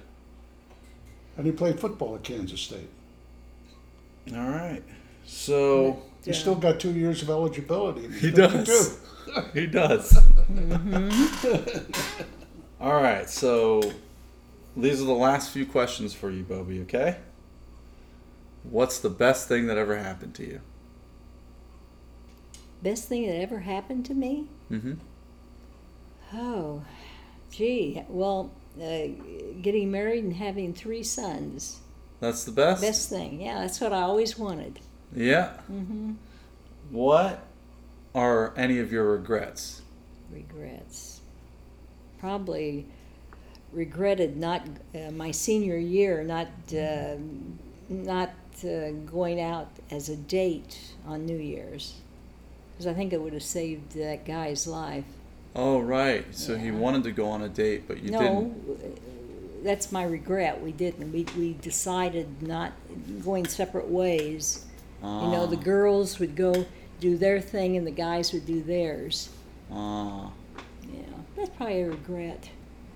[1.37, 2.89] And he played football at Kansas State.
[4.35, 4.83] All right.
[5.25, 8.05] So He still got two years of eligibility.
[8.05, 8.99] and he's He does.
[9.53, 10.17] he does.
[12.79, 13.29] All right.
[13.29, 13.81] So
[14.75, 16.81] these are the last few questions for you, Bobby.
[16.81, 17.17] Okay.
[18.63, 20.61] What's the best thing that ever happened to you?
[22.83, 24.45] best thing that ever happened to me.
[24.71, 24.93] Mm-hmm.
[26.33, 26.83] Oh,
[27.51, 28.03] gee.
[28.07, 28.51] Well,
[28.81, 29.07] uh,
[29.61, 31.79] getting married and having three sons.
[32.19, 32.81] That's the best.
[32.81, 33.41] Best thing.
[33.41, 34.79] Yeah, that's what I always wanted.
[35.15, 35.53] Yeah.
[35.71, 36.13] Mm-hmm.
[36.91, 37.43] What
[38.15, 39.81] are any of your regrets?
[40.31, 41.21] regrets.
[42.19, 42.85] Probably
[43.71, 44.65] regretted not
[44.95, 47.15] uh, my senior year not uh,
[47.89, 48.31] not
[48.63, 51.95] uh, going out as a date on New Year's
[52.71, 55.05] because I think it would have saved that guy's life.
[55.57, 56.23] Oh, right.
[56.35, 56.73] So he Yeah.
[56.73, 59.63] wanted to go on a date, but you no, didn't.
[59.63, 60.61] that's my regret.
[60.61, 61.11] We didn't.
[61.11, 62.73] We we decided not
[63.23, 64.65] going separate ways.
[65.01, 65.61] You know, the Ah.
[65.63, 66.65] girls would go
[66.99, 69.29] do their thing and the guys would do theirs.
[69.71, 70.31] Ah,
[70.91, 71.01] Yeah,
[71.35, 72.49] that's probably a regret.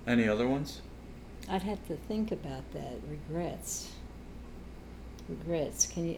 [0.06, 0.80] any other ones?
[1.48, 2.94] I'd have to think about that.
[3.10, 3.90] Regrets.
[5.28, 5.86] Regrets.
[5.86, 6.16] Can you?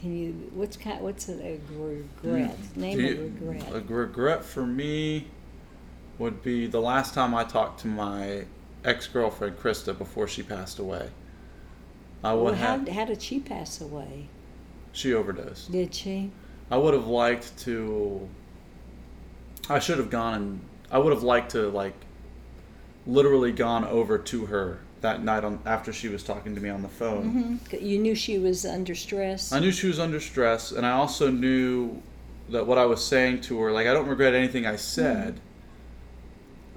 [0.00, 0.32] Can you?
[0.54, 1.00] What's kind?
[1.00, 2.56] What's a, a regret?
[2.76, 3.72] Name Do a you- regret.
[3.74, 5.26] A regret for me
[6.18, 8.44] would be the last time I talked to my
[8.84, 11.10] ex girlfriend Krista before she passed away.
[12.24, 12.88] I would well, how, have.
[12.88, 14.28] how did she pass away?
[14.92, 15.70] She overdosed.
[15.70, 16.30] Did she?
[16.70, 18.28] I would have liked to.
[19.68, 20.60] I should have gone and
[20.90, 21.94] I would have liked to like
[23.06, 26.82] literally gone over to her that night on after she was talking to me on
[26.82, 27.58] the phone.
[27.68, 29.52] hmm You knew she was under stress.
[29.52, 32.02] I knew she was under stress, and I also knew
[32.48, 35.40] that what I was saying to her, like I don't regret anything I said.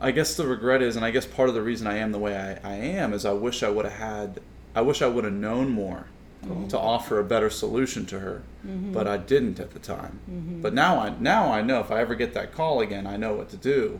[0.02, 2.20] I guess the regret is, and I guess part of the reason I am the
[2.20, 4.40] way I, I am is I wish I would have had,
[4.74, 6.08] I wish I would have known more
[6.50, 6.68] oh.
[6.68, 8.94] to offer a better solution to her, mm-hmm.
[8.94, 10.20] but I didn't at the time.
[10.30, 10.62] Mm-hmm.
[10.62, 13.34] But now I now I know if I ever get that call again, I know
[13.34, 14.00] what to do.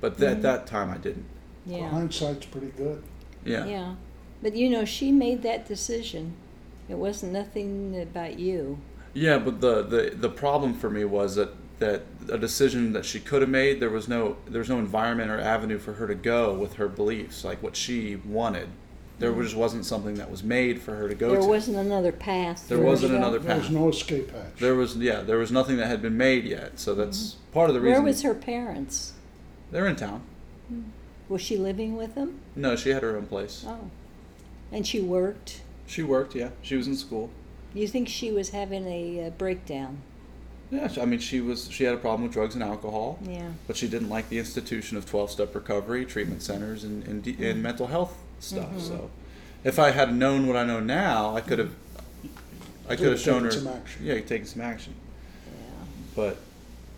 [0.00, 0.42] But th- at mm-hmm.
[0.42, 1.26] that time I didn't.
[1.66, 3.02] Well, hindsight's pretty good.
[3.44, 3.66] Yeah.
[3.66, 3.94] Yeah.
[4.42, 6.36] But you know, she made that decision.
[6.88, 8.78] It wasn't nothing about you.
[9.12, 13.20] Yeah, but the, the the problem for me was that that a decision that she
[13.20, 16.14] could have made there was no there was no environment or avenue for her to
[16.14, 18.68] go with her beliefs like what she wanted.
[19.20, 21.34] There just wasn't something that was made for her to go Mm-hmm.
[21.34, 21.48] There to.
[21.48, 22.68] wasn't another path.
[22.68, 23.16] There for wasn't go.
[23.18, 23.74] another There was path.
[23.74, 24.56] no escape hatch.
[24.60, 26.78] There was yeah, there was nothing that had been made yet.
[26.78, 27.90] So that's part of the Mm-hmm.
[27.90, 29.14] Where was her parents?
[29.70, 30.22] they're in town.
[31.28, 32.40] Was she living with them?
[32.56, 33.64] No, she had her own place.
[33.66, 33.90] Oh.
[34.72, 35.60] And she worked.
[35.86, 36.50] She worked, yeah.
[36.62, 37.28] She was in school.
[37.74, 39.98] You think she was having a uh, breakdown?
[40.70, 43.18] Yeah, I mean she was she had a problem with drugs and alcohol.
[43.26, 43.48] Yeah.
[43.66, 47.62] but she didn't like the institution of 12-step recovery treatment centers and, and, de- and
[47.62, 48.78] mental health stuff Mm-hmm.
[48.80, 49.10] so
[49.64, 51.72] if i had known what i know now i could have
[52.88, 54.04] i could have shown her Taken some action.
[54.06, 54.94] yeah you've taken some action
[55.46, 55.84] Yeah.
[56.14, 56.36] but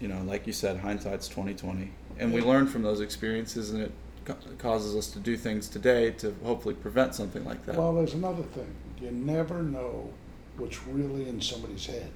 [0.01, 3.93] you know like you said hindsight's 2020 and we learn from those experiences and it
[4.27, 8.13] ca- causes us to do things today to hopefully prevent something like that Well, there's
[8.15, 8.71] another thing.
[9.01, 10.11] You never know
[10.59, 12.11] what's really in somebody's head.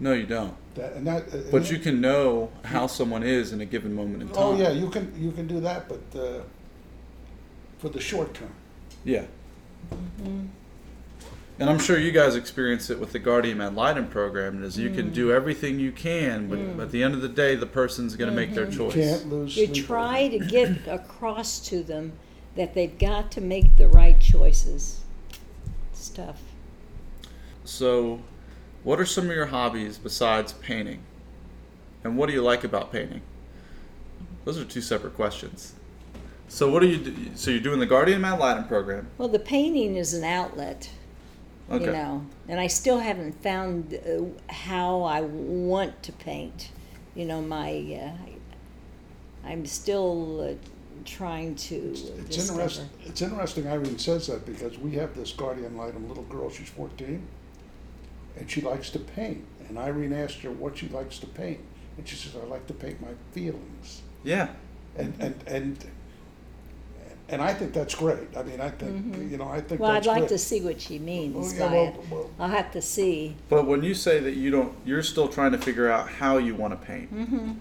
[0.00, 1.32] No you don't That and that.
[1.34, 4.56] uh, but you can know how someone is in a given moment in time Oh
[4.56, 6.40] yeah, you can you can do that, but uh,
[7.78, 8.52] for the short term.
[9.04, 9.24] Yeah.
[9.92, 10.46] Mm-hmm.
[11.58, 14.64] And I'm sure you guys experience it with the Guardian Ad Litem program.
[14.64, 15.14] Is you can Mm.
[15.14, 18.34] do everything you can, but at the end of the day, the person's going to
[18.34, 18.78] make their Mm-hmm.
[18.78, 18.94] choice.
[18.94, 19.56] Can't lose.
[19.56, 22.12] You try to get across to them
[22.56, 25.00] that they've got to make the right choices.
[25.92, 26.40] Stuff.
[27.64, 28.20] So,
[28.84, 31.00] what are some of your hobbies besides painting?
[32.04, 33.22] And what do you like about painting?
[34.44, 35.74] Those are two separate questions.
[36.48, 37.14] So, what are you do?
[37.34, 39.06] So, you're doing the Guardian Ad Litem program.
[39.18, 40.90] Well, the painting is an outlet.
[41.70, 41.84] Okay.
[41.86, 46.70] you know and i still haven't found uh, how i want to paint
[47.14, 47.70] you know my
[48.02, 50.54] uh, i'm still uh,
[51.04, 52.02] trying to It's
[52.36, 52.60] discover.
[52.62, 52.88] interesting.
[53.06, 53.66] It's interesting.
[53.68, 56.50] Irene says that because we have this guardian litem little girl.
[56.50, 57.22] She's 14,
[58.38, 59.44] and she likes to paint.
[59.68, 61.60] And Irene asked her what she likes to paint,
[61.96, 64.48] and she says, "I like to paint my feelings." Yeah.
[64.96, 65.84] And and and
[67.28, 68.36] and I think that's great.
[68.36, 69.82] I mean, I think you know, I think Mm-hmm.
[69.82, 70.28] well i'd that's like great.
[70.30, 73.36] to see what she means Oh, yeah, by well, it well, i'll have to see
[73.48, 76.54] But when you say that you don't, you're still trying to figure out how you
[76.54, 77.14] want to paint.
[77.14, 77.52] Mm-hmm.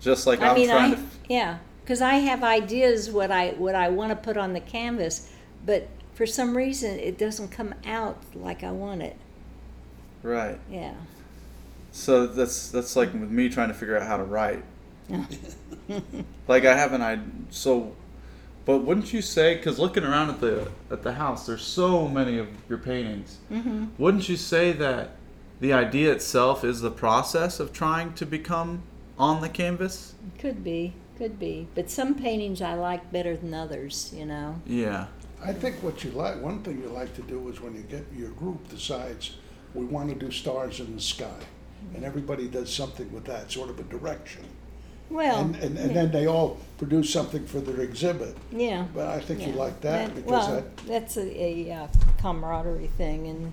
[0.00, 1.02] Just like i I'm mean trying i to.
[1.28, 5.28] yeah because i have ideas what i what i want to put on the canvas
[5.66, 9.16] but for some reason it doesn't come out like i want it
[10.22, 10.58] Right.
[10.70, 10.94] yeah
[11.92, 14.62] So that's that's like with me trying to figure out how to write.
[16.48, 17.18] like I haven't I
[17.50, 17.96] So,
[18.64, 19.56] but wouldn't you say?
[19.56, 23.38] Because looking around at the at the house, there's so many of your paintings.
[23.50, 23.86] mm-hmm.
[23.98, 25.16] Wouldn't you say that
[25.60, 28.82] the idea itself is the process of trying to become
[29.18, 30.14] on the canvas?
[30.38, 35.06] could be could be but some paintings i like better than others you know Yeah.
[35.44, 38.04] I think what you like, one thing you like to do is when you get
[38.14, 39.36] your group decides
[39.74, 41.40] we want to do stars in the sky,
[41.94, 44.42] and everybody does something with that sort of a direction,
[45.08, 45.94] well and and, and yeah.
[45.94, 48.36] then they all produce something for their exhibit.
[48.52, 48.86] Yeah.
[48.94, 51.86] But I think you like that That- because well, that that's a, a uh,
[52.20, 53.52] camaraderie thing, and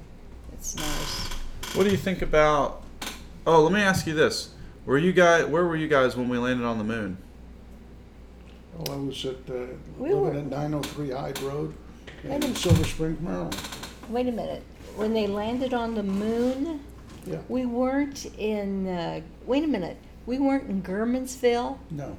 [0.54, 1.76] it's nice.
[1.76, 2.84] What do you think about?
[3.46, 4.50] Oh, let me ask you this:
[4.86, 5.46] Were you guys?
[5.46, 7.18] Where were you guys when we landed on the moon?
[8.80, 9.54] oh, I was at uh,
[9.98, 11.74] We living were- at 903 Hyde Road
[12.24, 13.56] in Silver Spring, Maryland.
[14.10, 14.64] Wait a minute.
[14.98, 16.80] When they landed on the moon,
[17.26, 18.88] Yeah, we weren't in.
[18.88, 19.98] Uh, wait a minute.
[20.26, 21.78] We weren't in Germansville.
[21.92, 22.18] no,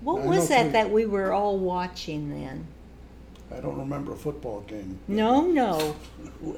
[0.00, 0.72] What was that 903.
[0.72, 2.66] that we were all watching then?
[3.54, 4.98] I don't remember a football game.
[5.06, 5.94] No, no.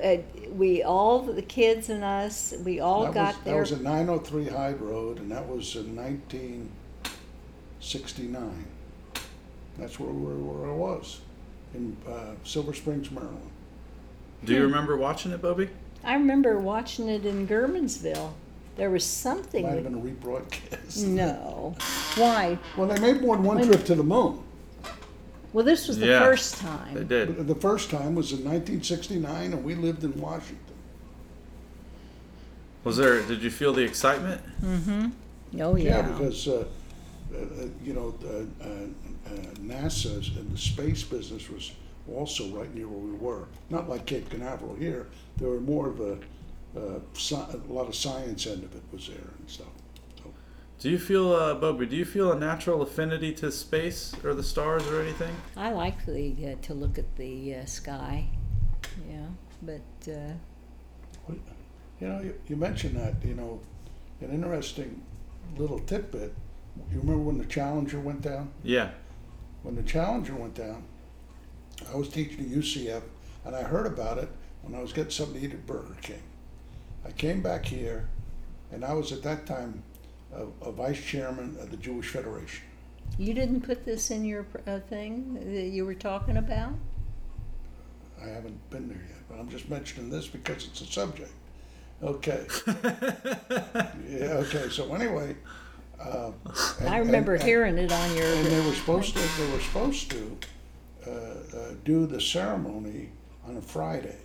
[0.02, 0.16] Uh,
[0.52, 3.54] we all the kids and us, we all That got was, there.
[3.54, 8.64] That was at 903 Hyde Road, and that was in 1969.
[9.76, 11.20] That's where, where, where I was,
[11.74, 13.50] in uh, Silver Springs, Maryland.
[14.44, 15.68] Do you remember watching it, Bobby?
[16.04, 18.32] I remember watching it in Germansville.
[18.76, 19.64] There was something.
[19.64, 21.04] Might have been a rebroadcast.
[21.04, 21.74] no.
[22.16, 22.58] Why?
[22.76, 24.40] Well, they made more than one trip to the moon.
[25.52, 26.62] Well, this was the Yeah, first
[26.94, 27.46] They did.
[27.48, 30.56] The first time was in 1969, and we lived in Washington.
[32.84, 33.20] Was there?
[33.22, 34.40] Did you feel the excitement?
[34.64, 35.10] Oh
[35.52, 36.02] Yeah, yeah.
[36.02, 36.64] because, uh,
[37.34, 38.68] uh, uh, you know, uh, uh,
[39.26, 41.72] uh, NASA's and the space business was
[42.14, 43.46] also right near where we were.
[43.70, 45.08] Not like Cape Canaveral here.
[45.36, 46.18] There were more of a,
[46.76, 49.66] uh, sci- a lot of science end of it was there and stuff.
[50.16, 50.32] So,
[50.80, 51.86] Do you feel, uh, Bobby?
[51.86, 55.34] Do you feel a natural affinity to space or the stars or anything?
[55.56, 58.28] I like the uh, to look at the uh, sky.
[59.08, 59.26] Yeah,
[59.62, 61.32] but uh,
[62.00, 63.60] you know, you, you mentioned that, you know,
[64.20, 65.02] an interesting
[65.56, 66.32] little tidbit.
[66.92, 68.50] You remember when the Challenger went down?
[68.62, 68.90] Yeah.
[69.62, 70.84] when the Challenger went down,
[71.92, 73.02] I was teaching at UCF,
[73.44, 74.28] and I heard about it
[74.62, 76.22] when I was getting something to eat at Burger King.
[77.06, 78.08] I came back here,
[78.72, 79.82] and I was at that time
[80.34, 82.64] a, a vice chairman of the Jewish Federation.
[83.18, 86.72] you didn't put this in your uh, thing that you were talking about.
[88.22, 91.30] I haven't been there yet, but I'm just mentioning this because it's a subject.
[92.02, 92.46] Okay.
[94.08, 94.42] yeah.
[94.44, 94.68] Okay.
[94.70, 95.36] So anyway,
[96.00, 96.32] uh,
[96.80, 98.26] and- I remember and- hearing it on your.
[98.26, 100.36] And they were supposed to, they were supposed to
[101.84, 103.10] do the ceremony
[103.46, 104.18] on a Friday.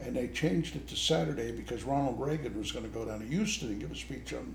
[0.00, 3.68] And they changed it to Saturday because Ronald Reagan was gonna go down to Houston
[3.68, 4.54] and give a speech on,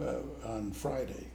[0.00, 1.26] uh, on Friday.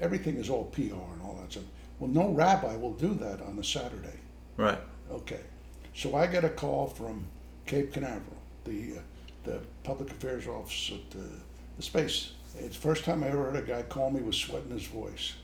[0.00, 1.64] Everything is all PR and all that stuff.
[1.98, 4.18] Well, no rabbi will do that on a Saturday.
[4.56, 4.78] Right.
[5.10, 5.40] Okay,
[5.94, 7.26] so I get a call from
[7.66, 9.00] Cape Canaveral, the, uh,
[9.44, 11.26] the public affairs office at the,
[11.76, 12.32] the space.
[12.58, 14.86] It's the first time I ever heard a guy call me with sweat in his
[14.86, 15.34] voice.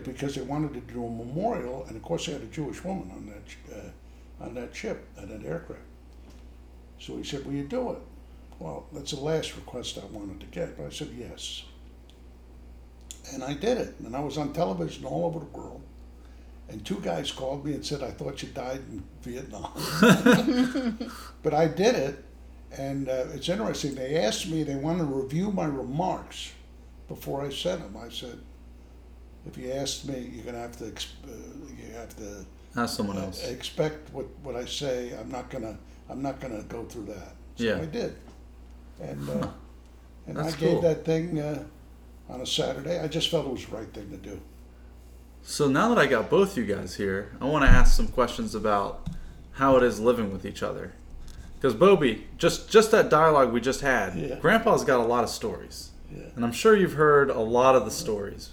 [0.00, 3.10] 'Cause- they wanted to do a memorial, and of course they had a Jewish woman
[3.10, 5.82] on that, uh, on that ship, on that aircraft.
[6.98, 7.98] So he said, will you do it?
[8.58, 11.64] Well, that's the last request I wanted to get, but I said yes.
[13.32, 15.80] And I did it, and I was on television all over the world.
[16.68, 19.72] And two guys called me and said, I thought you died in Vietnam.
[21.42, 22.24] but I did it,
[22.78, 23.94] and uh, it's interesting.
[23.94, 26.52] They asked me, they wanted to review my remarks
[27.08, 27.96] before I sent them.
[28.00, 28.38] I said,
[29.46, 31.30] if you asked me, you're going to have to, exp- uh,
[31.78, 32.44] you have to
[32.76, 33.46] Ask someone uh, else.
[33.48, 35.12] expect what, what I say.
[35.18, 35.76] I'm not gonna,
[36.08, 37.34] I'm not gonna go through that.
[37.56, 37.78] So Yeah.
[37.80, 38.14] I did.
[39.00, 39.48] And, uh,
[40.26, 40.80] and I gave cool.
[40.82, 41.64] that thing, uh,
[42.30, 42.98] on a Saturday.
[42.98, 44.40] I just felt it was the right thing to do.
[45.42, 48.54] So now that I got both you guys here, I want to ask some questions
[48.54, 49.06] about
[49.52, 50.92] how it is living with each other.
[51.56, 54.36] Because Bobby, just just that dialogue we just had, Yeah.
[54.36, 56.22] Grandpa's got a lot of stories, Yeah.
[56.36, 58.50] and I'm sure you've heard a lot of the stories.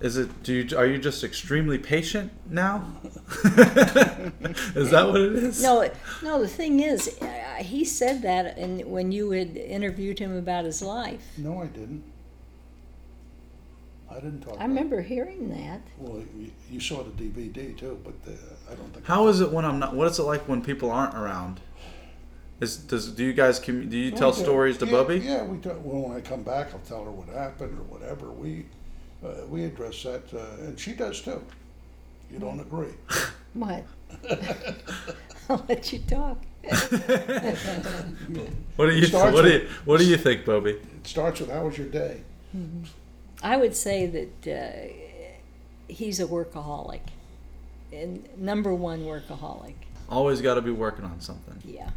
[0.00, 0.42] Is it?
[0.42, 0.76] Do you?
[0.78, 2.86] Are you just extremely patient now?
[3.04, 5.62] is that what it is?
[5.62, 5.90] No,
[6.22, 6.40] no.
[6.40, 7.26] The thing is, uh,
[7.58, 12.02] he said that, and when you had interviewed him about his life, No, I didn't.
[14.10, 14.54] I didn't talk.
[14.54, 15.82] I about remember hearing that.
[15.98, 18.34] Well, you, you saw the DVD too, but uh,
[18.70, 19.04] I don't think.
[19.04, 19.94] How is it when I'm not?
[19.94, 21.60] What is it like when people aren't around?
[22.60, 24.42] Is does do you guys do you tell We do.
[24.42, 25.18] stories to yeah, Bubby?
[25.18, 28.30] Yeah, we talk, well, when I come back, I'll tell her what happened or whatever.
[28.30, 28.66] We,
[29.24, 31.42] uh, we address that, uh, and she does too.
[32.30, 32.94] You don't agree?
[33.54, 33.84] What?
[35.48, 36.38] I'll let you talk.
[38.76, 40.70] What do you Starts what do you what do you think, Bobby?
[40.70, 42.22] It starts with, "How was your day?"
[43.42, 47.00] I would say that uh, he's a workaholic,
[47.92, 49.74] and number one workaholic.
[50.08, 51.56] Always got to be working on something.
[51.64, 51.90] Yeah,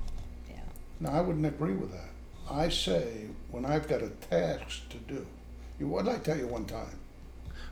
[0.50, 0.60] yeah.
[1.00, 2.10] No, I wouldn't agree with that.
[2.50, 5.26] I say when I've got a task to do.
[5.80, 7.00] You, what did I tell you one time?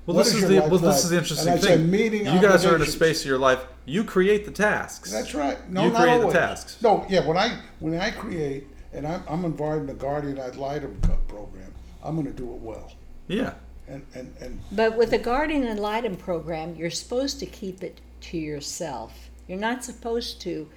[0.05, 1.77] Well, What this is is the life well, this is the interesting And I say
[1.77, 1.91] thing.
[1.91, 3.59] meeting you guys are in a space of your life.
[3.85, 5.11] You create the tasks.
[5.11, 5.57] That's right.
[5.69, 6.81] No, You not create the tasks.
[6.81, 7.25] No, yeah.
[7.25, 11.17] When I when I create, and I'm, I'm involved in the Guardian Ad Litem co-
[11.27, 11.71] program,
[12.03, 12.91] I'm going to do it well.
[13.27, 13.53] Yeah.
[13.87, 18.01] And and and But with the Guardian Ad Litem program, you're supposed to keep it
[18.21, 19.29] to yourself.
[19.47, 20.67] You're not supposed to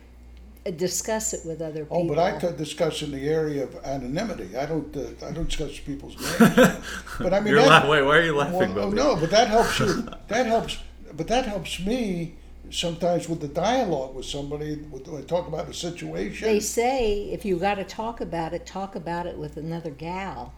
[0.70, 2.02] discuss it with other people.
[2.02, 4.56] oh, but I could discuss in the area of anonymity.
[4.56, 6.76] I don't uh, I don't discuss people's names.
[7.20, 9.30] but I mean, You're that, la- wait, why are you laughing, well, oh, no, but
[9.30, 10.08] that helps you.
[10.28, 10.78] That helps.
[11.16, 12.34] But that helps me
[12.70, 14.76] sometimes with the dialogue with somebody.
[14.90, 16.48] With, when I talk about a situation.
[16.48, 20.54] They say if you got to talk about it, talk about it with another gal.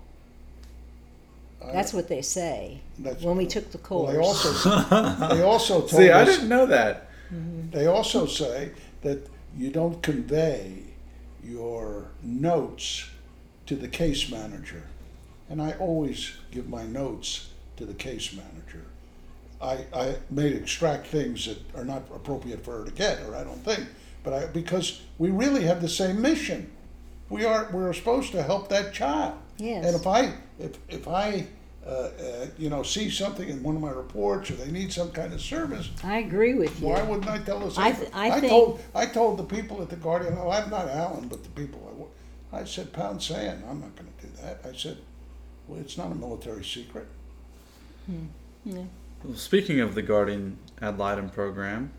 [1.65, 4.53] I- That's what they say That's- when we took the Well, they also
[5.35, 7.09] they also told See, I didn't know that.
[7.73, 8.71] They also say
[9.03, 9.27] that
[9.57, 10.83] you don't convey
[11.43, 13.09] your notes
[13.67, 14.83] to the case manager.
[15.49, 18.85] And I always give my notes to the case manager.
[19.61, 23.45] I, I may extract things that are not appropriate for her to get, or I
[23.45, 23.87] don't think,
[24.23, 26.71] but I, because we really have the same mission.
[27.31, 29.35] We are, we're supposed to help that child.
[29.57, 29.87] Yes.
[29.87, 31.47] And if I, if, if I,
[31.87, 35.11] uh, uh, you know, see something in one of my reports, or they need some
[35.13, 36.89] kind of service, I agree with you.
[36.89, 39.89] why wouldn't I tell the I th- I think- told I told the people at
[39.91, 40.37] the Guardian.
[40.39, 42.11] Oh, I'm not Alan, but the people.
[42.53, 43.65] I, I said, pound sand.
[43.69, 44.61] I'm not going to do that.
[44.69, 44.99] I said,
[45.69, 47.07] well, it's not a military secret.
[48.65, 48.87] Well,
[49.35, 51.93] Speaking of the Guardian Ad Litem program,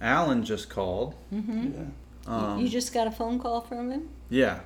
[0.00, 1.14] Alan just called.
[1.30, 1.40] Yeah.
[2.26, 4.08] Um, you just got a phone call from him?
[4.28, 4.60] yeah.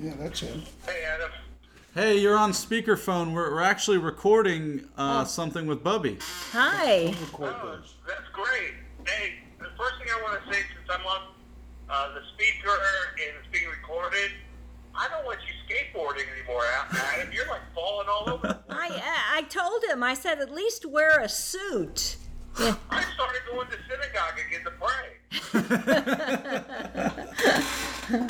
[0.00, 0.62] Yeah, that's him.
[0.86, 1.30] Hey, Adam.
[1.94, 3.32] Hey, you're on speakerphone.
[3.34, 5.24] We're, we're actually recording uh, Oh.
[5.28, 6.18] something with Bubby.
[6.52, 7.06] Hi.
[7.20, 7.94] Record Oh, those.
[8.06, 8.74] that's great.
[9.06, 11.20] Hey, the first thing I want to say, since I'm on
[11.90, 14.30] uh, the speaker and it's being recorded,
[14.94, 16.62] I don't want you skateboarding anymore,
[16.92, 17.30] Adam.
[17.32, 18.48] You're like falling all over.
[18.48, 18.66] the place.
[18.70, 20.02] I I told him.
[20.02, 22.16] I said at least wear a suit.
[22.60, 22.74] Yeah.
[22.90, 25.06] I started going to synagogue again to pray.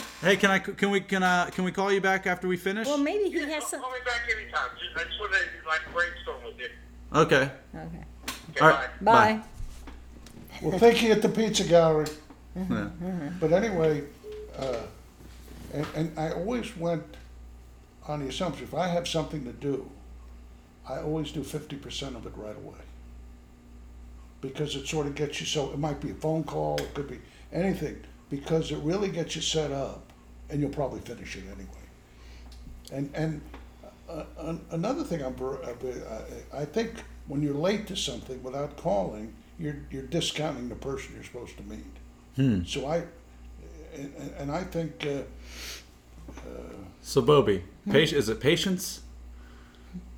[0.21, 2.87] Hey, can I can we can uh can we call you back after we finish?
[2.87, 3.81] Well, maybe he Yeah, has call, some.
[3.81, 4.69] call me back anytime.
[4.79, 6.69] Just, I just want to like brainstorm with you.
[7.15, 7.51] Okay.
[7.75, 8.05] Okay.
[8.51, 8.89] Okay, All right.
[9.05, 9.13] bye.
[9.13, 9.35] Bye.
[9.37, 9.43] Bye.
[10.63, 12.09] Well, thank you at the pizza gallery.
[12.55, 12.91] Yeah.
[13.41, 14.03] But anyway,
[14.59, 14.83] uh,
[15.73, 17.05] and, and I always went
[18.07, 19.91] on the assumption if I have something to do,
[20.87, 22.77] I always do 50% of it right away.
[24.41, 27.09] Because it sort of gets you so, it might be a phone call, it could
[27.09, 27.19] be
[27.53, 27.99] anything,
[28.31, 30.11] because it really gets you set up,
[30.49, 31.67] and you'll probably finish it anyway.
[32.93, 33.41] And, and
[34.09, 35.57] uh, an- another thing I'm, uh,
[36.53, 36.93] I I think
[37.29, 41.63] when you're late to something without calling, you're, you're discounting the person you're supposed to
[41.65, 41.85] meet.
[42.37, 42.65] Hmm.
[42.65, 43.05] So I,
[43.95, 45.23] and, and- I think, uh,
[47.03, 49.03] So Bobby, pati- is it patience?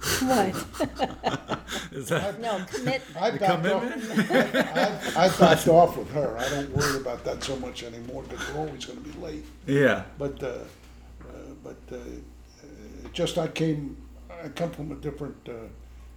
[0.03, 0.55] What?
[1.93, 3.03] Is that No, commit.
[3.19, 4.55] I the backed off, commitment?
[5.17, 6.37] I, I backed off with her.
[6.39, 9.45] I don't worry about that so much anymore because we're always gonna be late.
[9.67, 10.05] yeah.
[10.19, 11.25] But, uh, uh,
[11.63, 11.97] but, uh,
[13.13, 13.97] just I came,
[14.43, 15.53] I come from a different, uh,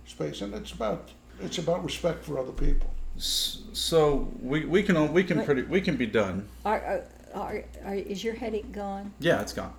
[0.07, 2.89] space and it's about, it's about respect for other people.
[3.17, 5.45] So we, we can we can What?
[5.45, 6.47] pretty we can be done.
[6.65, 7.03] Are, are,
[7.33, 9.13] are, are, is your headache gone?
[9.19, 9.73] Yeah, it's gone.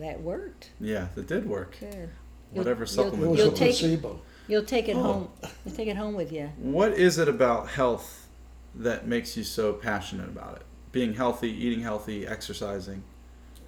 [0.00, 0.70] That worked.
[0.80, 1.76] Yeah, it did work.
[1.80, 2.10] Good.
[2.54, 3.30] Whatever You'll- It supplement.
[3.30, 4.20] was You'll a take- placebo.
[4.48, 5.02] You'll take it Oh.
[5.02, 5.28] home.
[5.64, 6.50] You'll take it home with you.
[6.58, 8.28] What is it about health
[8.74, 10.62] that makes you so passionate about it?
[10.92, 13.02] Being healthy, eating healthy, exercising.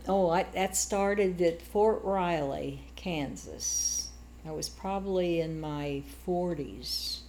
[0.09, 4.11] Oh, I, that started at Fort Riley, Kansas.
[4.47, 7.21] I was probably in my 40s,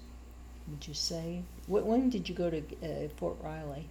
[0.68, 1.42] would you say?
[1.66, 3.88] Wh- When did you go to uh, Fort Riley?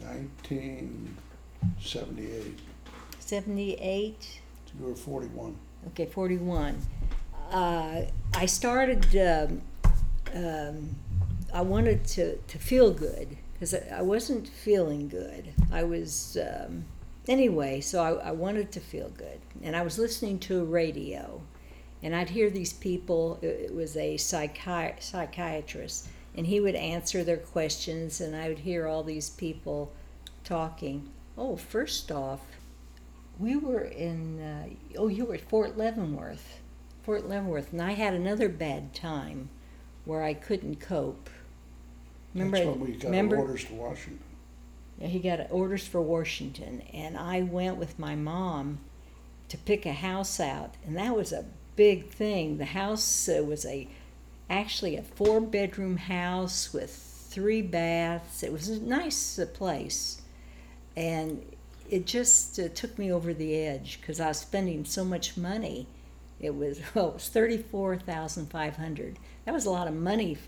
[0.00, 1.16] Nineteen
[1.80, 2.58] seventy-eight.
[3.18, 4.40] 78?
[4.78, 5.56] You were forty-one.
[5.88, 6.80] Okay, 41.
[7.50, 8.02] Uh,
[8.34, 9.62] I started, um,
[10.34, 10.96] um,
[11.52, 15.52] I wanted to, to feel good because I, I wasn't feeling good.
[15.70, 16.84] I was, um,
[17.28, 19.40] anyway, so I, I wanted to feel good.
[19.62, 21.42] And I was listening to a radio
[22.02, 27.36] and I'd hear these people, it, was a psychi- psychiatrist, and he would answer their
[27.36, 29.92] questions and I would hear all these people
[30.42, 31.10] talking.
[31.38, 32.40] Oh, first off,
[33.38, 34.68] we were in uh,
[34.98, 36.60] oh you were at fort leavenworth
[37.02, 39.48] fort leavenworth and i had another bad time
[40.04, 41.30] where i couldn't cope.
[42.34, 44.24] Remember That's when we got remember orders to Washington.
[44.98, 48.78] Yeah, he got orders for washington and i went with my mom
[49.48, 51.44] to pick a house out and that was a
[51.76, 52.58] big thing.
[52.58, 53.88] The house uh, was a
[54.50, 58.42] actually a four bedroom house with three baths.
[58.42, 60.20] It was a nice uh, place.
[60.96, 61.42] And
[61.92, 65.86] it just uh, took me over the edge because I was spending so much money.
[66.40, 69.18] It was well, it was thirty four thousand five hundred.
[69.44, 70.38] That was a lot of money.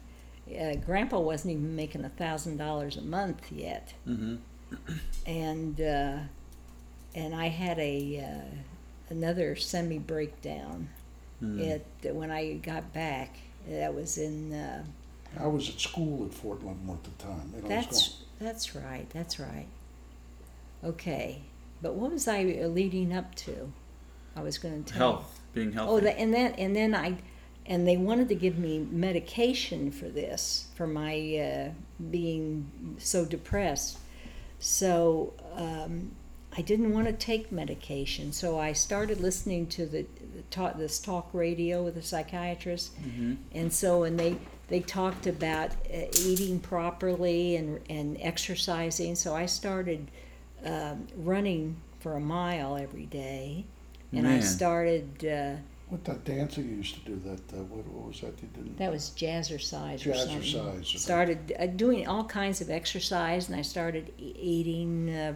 [0.48, 4.36] Uh, Grandpa wasn't even making a thousand dollars a month yet, Mm-hmm.
[5.26, 6.18] and uh,
[7.14, 8.56] and I had a uh,
[9.10, 10.88] another semi breakdown.
[11.40, 11.58] Hmm.
[11.60, 13.36] It when I got back.
[13.68, 14.52] That was in.
[14.52, 14.84] Uh,
[15.40, 17.52] I was at school at Fort Leavenworth at the time.
[17.56, 19.06] and I was That's that's right.
[19.10, 19.66] That's right.
[20.85, 21.43] Okay,
[21.81, 23.73] but what was I leading up to?
[24.36, 25.12] I was going to tell.
[25.12, 25.93] Health, being healthy.
[25.93, 27.16] Oh, that, and then and then I,
[27.66, 31.70] and they wanted to give me medication for this for my uh,
[32.11, 33.98] being so depressed.
[34.59, 36.12] So um,
[36.56, 38.32] I didn't want to take medication.
[38.32, 43.36] So I started listening to the, the talk, this talk radio with a psychiatrist, Mhm.
[43.52, 44.36] and so and they
[44.69, 49.15] they talked about uh, eating properly and and exercising.
[49.15, 50.11] So I started
[50.64, 53.64] um, running for a mile every day,
[54.12, 55.24] and I started.
[55.24, 55.56] Uh,
[55.88, 58.78] What that dancer used to do, that, uh, what, what was that you didn't?
[58.78, 60.40] that was jazzercise or something.
[60.40, 60.98] Jazzercise.
[60.98, 65.34] Started uh, doing all kinds of exercise, and I started e- eating, uh,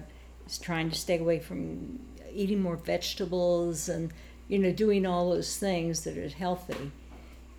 [0.63, 1.99] trying to stay away from
[2.33, 4.13] eating more vegetables, and
[4.49, 6.91] you know, doing all those things that are healthy.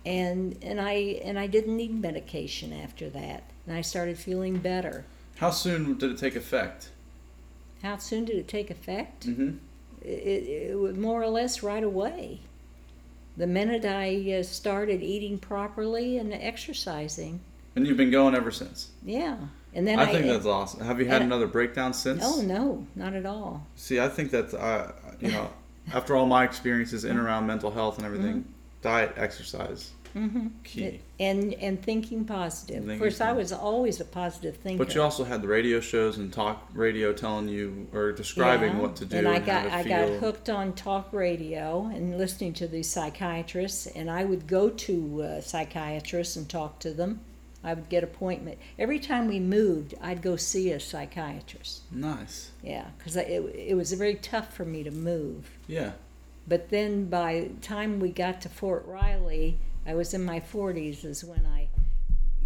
[0.06, 5.04] And and I and I didn't need medication after that, and I started feeling better.
[5.36, 6.90] How soon did it take effect?
[7.82, 9.26] How soon did it take effect?
[9.26, 9.56] Mm-hmm.
[10.02, 12.40] It, it, was more or less right away.
[13.36, 17.40] The minute I uh, started eating properly and exercising,
[17.76, 18.90] And you've been going ever since.
[19.04, 19.36] yeah.
[19.72, 20.84] And then I I, think that's awesome.
[20.84, 22.22] Have you had and- another breakdown since?
[22.24, 23.64] Oh no, not at all.
[23.76, 24.90] See, I think that uh,
[25.20, 25.48] you know,
[25.94, 28.44] after all my experiences in and around mental health and everything,
[28.82, 30.48] diet, exercise, Mm-hmm.
[30.64, 31.00] key.
[31.18, 32.76] And and thinking positive.
[32.76, 34.84] Thinking of course, I was always a positive thinker.
[34.84, 38.80] But you also had the radio shows and talk radio telling you or describing Yeah,
[38.80, 42.54] what to do And and, I got I got hooked on talk radio and listening
[42.54, 47.20] to these psychiatrists, and I would go to uh, psychiatrists and talk to them.
[47.62, 49.94] I would get appointment every time we moved.
[50.00, 51.82] I'd go see a psychiatrist.
[51.92, 52.50] Nice.
[52.62, 55.50] Yeah, because it it was very tough for me to move.
[55.66, 55.92] Yeah.
[56.48, 61.04] But then by the time we got to Fort Riley, I was in my 40s,
[61.04, 61.68] is when I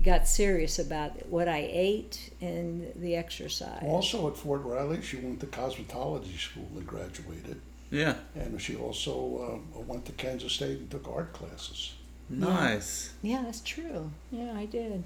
[0.02, 3.82] got serious about what I ate and the exercise.
[3.82, 7.60] Also at Fort Riley, she went to cosmetology school and graduated.
[7.90, 8.14] Yeah.
[8.34, 11.94] And she also uh, went to Kansas State and took art classes.
[12.28, 13.12] Nice.
[13.22, 14.10] Yeah, that's true.
[14.30, 15.04] Yeah, I did.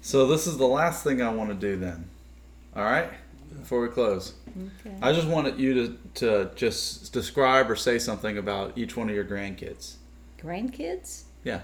[0.00, 2.08] So this is the last thing I want to do then.
[2.74, 3.10] All right?
[3.58, 4.34] Before we close.
[4.48, 4.96] Okay.
[5.02, 9.14] I just wanted you to, to just describe or say something about each one of
[9.14, 9.96] your grandkids.
[10.40, 11.24] Grandkids?
[11.44, 11.60] Yeah.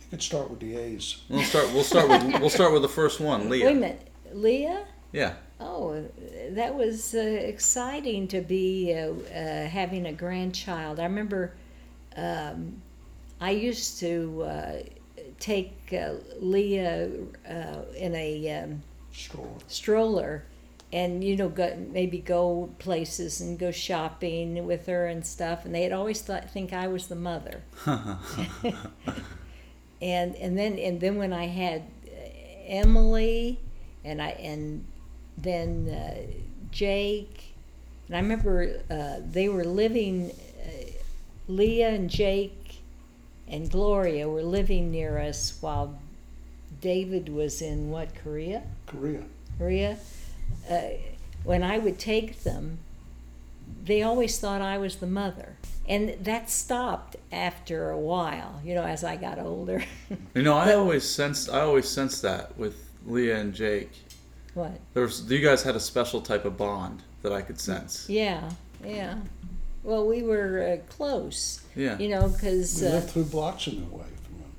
[0.00, 1.18] You could start with the A's.
[1.28, 3.64] We'll start we'll start with we'll start with the first one, Leah.
[3.66, 3.80] Wait a Leah.
[3.80, 4.08] minute.
[4.32, 4.84] Leah?
[5.12, 5.34] Yeah.
[5.60, 6.04] Oh,
[6.50, 11.00] that was uh, exciting to be uh, uh, having a grandchild.
[11.00, 11.54] I remember
[12.16, 12.80] um,
[13.40, 14.72] I used to uh,
[15.40, 17.08] take uh, Leah
[17.48, 18.82] uh, in a um,
[19.12, 19.48] Stroller.
[19.66, 20.44] stroller
[20.92, 25.74] and you know go, maybe go places and go shopping with her and stuff and
[25.74, 27.62] they'd always thought, think I was the mother.
[30.00, 32.10] And and then and then when I had uh,
[32.66, 33.58] Emily
[34.04, 34.84] and I and
[35.36, 36.32] then uh,
[36.70, 37.54] Jake
[38.06, 40.30] and I remember uh, they were living
[40.64, 40.70] uh,
[41.48, 42.80] Leah and Jake
[43.48, 45.98] and Gloria were living near us while
[46.80, 48.62] David was in what Korea?
[48.86, 49.24] Korea.
[49.58, 49.98] Korea
[50.70, 50.80] uh,
[51.44, 52.78] when I would take them
[53.84, 55.56] they always thought I was the mother
[55.88, 59.82] and that stopped after a while you know as I got older
[60.34, 62.76] You know, I But- always sensed I always sensed that with
[63.06, 63.90] Leah and Jake.
[64.54, 68.06] what There was you guys had a special type of bond that I could sense.
[68.08, 68.50] yeah
[68.84, 69.18] yeah
[69.82, 71.98] well we were uh, close Yeah.
[71.98, 74.52] you know because We uh, lived three blocks in the way from them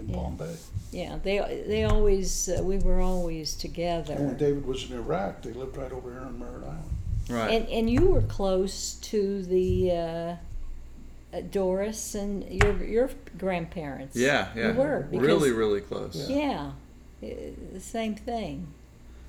[0.00, 0.14] in Yeah.
[0.16, 0.56] Palm Bay.
[0.90, 4.14] Yeah they they always uh, we were always together.
[4.14, 6.90] And when together David was in Iraq, they lived right over here on Merritt Island.
[7.28, 7.50] Right.
[7.52, 10.36] and and you were close to the uh,
[11.36, 14.72] uh, Doris and your your grandparents yeah, yeah.
[14.72, 16.28] you were because, really, really close.
[16.28, 16.72] yeah
[17.22, 17.26] uh,
[17.72, 18.66] the same thing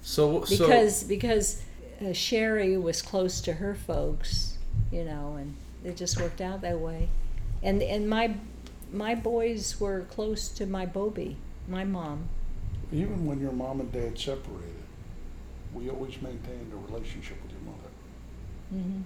[0.02, 1.62] So so because because
[2.02, 4.58] uh, Sherry was close to her folks,
[4.92, 7.10] you know, and it just worked out that way.
[7.62, 8.36] And and my
[8.92, 11.36] my boys were close to my Bobby,
[11.70, 12.28] my mom.
[12.92, 14.66] Even when your mom and dad separated,
[15.74, 17.92] we always maintained a relationship with your mother.
[18.72, 19.02] hmm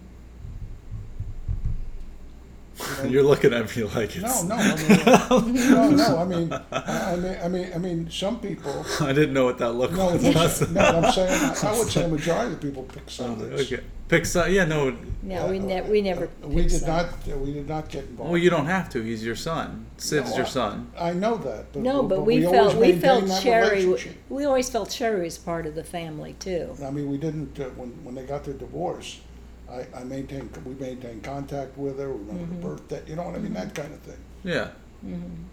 [2.97, 6.17] You know, you're looking at me like it's No, no, I mean, no, no.
[6.17, 8.85] I mean, I I mean, I mean, I mean, some people.
[9.01, 10.23] I didn't know what that looked No, like.
[10.23, 10.81] it's- no.
[10.81, 13.41] I'm saying I would say a majority of people pick sides.
[13.41, 13.83] okay.
[14.13, 14.95] Pick some, yeah, no.
[15.23, 16.29] No, we never we never.
[16.43, 17.27] We did sides.
[17.27, 17.37] not.
[17.39, 18.31] We did not get involved.
[18.31, 19.01] Well, you don't have to.
[19.01, 19.87] He's your son.
[19.97, 20.91] Sid's No, your I- son.
[20.95, 21.73] I know that.
[21.73, 23.85] But, No, but, we, always felt we maintained felt that Sherry.
[23.85, 24.17] relationship.
[24.29, 26.75] We always felt Sherry was part of the family too.
[26.85, 29.19] I mean, we didn't uh, when when they got their divorce.
[29.67, 32.09] I, I maintained we maintained contact with her.
[32.09, 32.61] Remember Mm-hmm.
[32.61, 33.53] the birthday, you know what I mean?
[33.53, 34.21] That kind of thing.
[34.43, 34.67] Yeah.
[35.03, 35.43] Mm-hmm.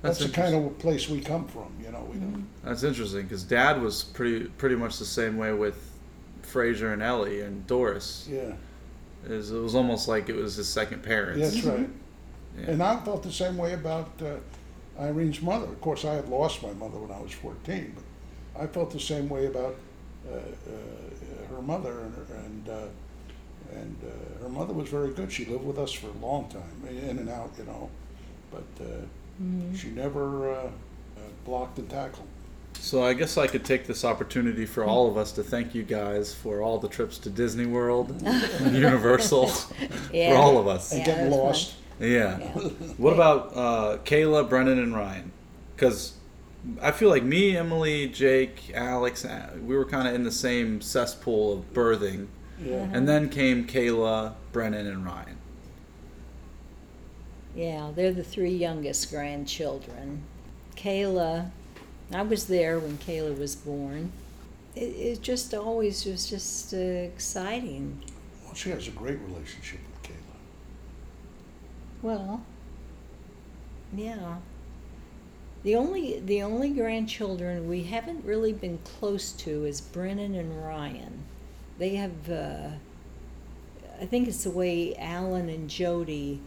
[0.00, 1.70] That's, the kind of place we come from.
[1.84, 2.46] You know, we don't.
[2.64, 5.91] That's interesting because Dad was pretty pretty much the same way with
[6.42, 8.28] Fraser and Ellie and Doris.
[8.30, 8.52] Yeah,
[9.24, 11.40] Is it was almost like it was his second parents.
[11.52, 11.88] that's right.
[12.58, 12.70] Yeah.
[12.72, 14.36] And I felt the same way about uh,
[15.00, 15.66] Irene's mother.
[15.66, 19.00] Of course, I had lost my mother when I was 14, but I felt the
[19.00, 19.76] same way about
[20.30, 22.86] uh, uh, her mother and her, and uh,
[23.74, 25.32] and uh, her mother was very good.
[25.32, 27.88] She lived with us for a long time, in and out, you know.
[28.50, 30.70] But uh, she never uh, uh,
[31.46, 32.28] blocked and tackled.
[32.74, 35.82] So I guess I could take this opportunity for all of us to thank you
[35.82, 39.50] guys for all the trips to Disney World, and Universal,
[40.12, 40.30] Yeah.
[40.30, 40.90] for all of us.
[40.92, 41.74] And Yeah, getting that's lost.
[42.00, 42.38] Yeah.
[42.38, 42.48] Yeah.
[42.98, 45.30] What about uh, Kayla, Brennan, and Ryan?
[45.76, 46.14] Because
[46.80, 50.80] I feel like me, Emily, Jake, Alex, uh, we were kind of in the same
[50.80, 52.26] cesspool of birthing,
[52.60, 52.88] Yeah.
[52.92, 55.36] and then came Kayla, Brennan, and Ryan.
[57.54, 60.22] Yeah, they're the three youngest grandchildren.
[60.76, 61.50] Kayla,
[62.12, 64.12] I was there when Kayla was born.
[64.74, 68.02] It, it just always was just uh, exciting.
[68.44, 70.36] Well, she has a great relationship with Kayla.
[72.02, 72.42] Well,
[73.94, 74.36] yeah.
[75.62, 81.22] The only the only grandchildren we haven't really been close to is Brennan and Ryan.
[81.78, 82.30] They have.
[82.30, 82.70] Uh,
[84.00, 86.40] I think it's the way Alan and Jody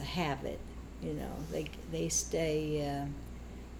[0.00, 0.60] have it.
[1.02, 2.88] You know, they they stay.
[2.88, 3.06] Uh,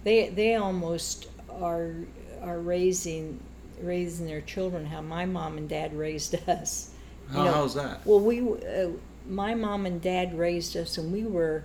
[0.03, 1.93] they they almost are
[2.41, 3.39] are raising
[3.81, 6.91] raising their children how my mom and dad raised us.
[7.31, 8.05] You How, know, how's that?
[8.05, 8.89] well, we, uh,
[9.27, 11.63] my mom and dad raised us, and we were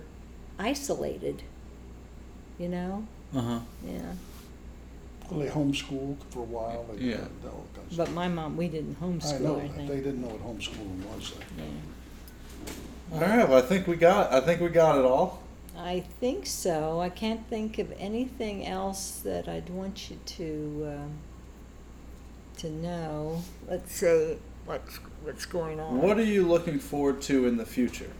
[0.59, 1.41] isolated.
[2.59, 3.59] You know, Uh huh.
[3.85, 3.99] yeah.
[5.29, 6.85] Well, they homeschooled for a while.
[6.93, 7.17] They, Yeah.
[7.45, 9.35] all kinds of But my mom, we didn't homeschool.
[9.35, 9.87] I know or that.
[9.87, 11.81] They didn't know what homeschooling was then.
[13.11, 13.15] Yeah.
[13.15, 13.49] All right.
[13.49, 14.31] Well, I think we got.
[14.31, 15.41] I think we got it all.
[15.77, 16.99] I think so.
[16.99, 21.11] I can't think of anything else that I'd want you to um,
[22.57, 23.41] to know.
[23.67, 26.01] Let's see what's what's going on.
[26.01, 28.11] What are you looking forward to in the future?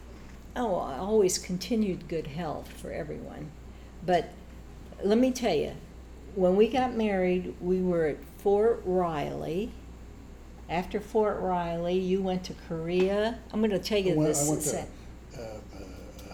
[0.55, 3.51] Oh, I always continued good health for everyone.
[4.05, 4.29] But
[5.03, 5.73] let me tell you,
[6.35, 9.71] when we got married, we were at Fort Riley.
[10.69, 13.39] After Fort Riley, you went to Korea.
[13.51, 14.47] I'm going to tell I you went, this.
[14.47, 14.87] I went to se-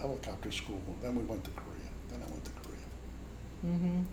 [0.06, 0.80] helicopter school.
[1.00, 1.88] Then we went to Korea.
[2.10, 3.74] Then I went to Korea.
[3.74, 4.04] Mhm.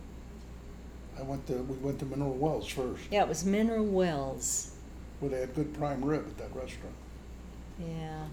[1.20, 4.72] I went to we went to Mineral Wells first, Yeah, it was Mineral Wells.
[5.20, 6.96] where they had good prime rib at that restaurant.
[7.80, 8.26] Yeah.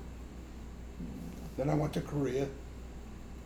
[1.56, 2.46] Then I went to Korea,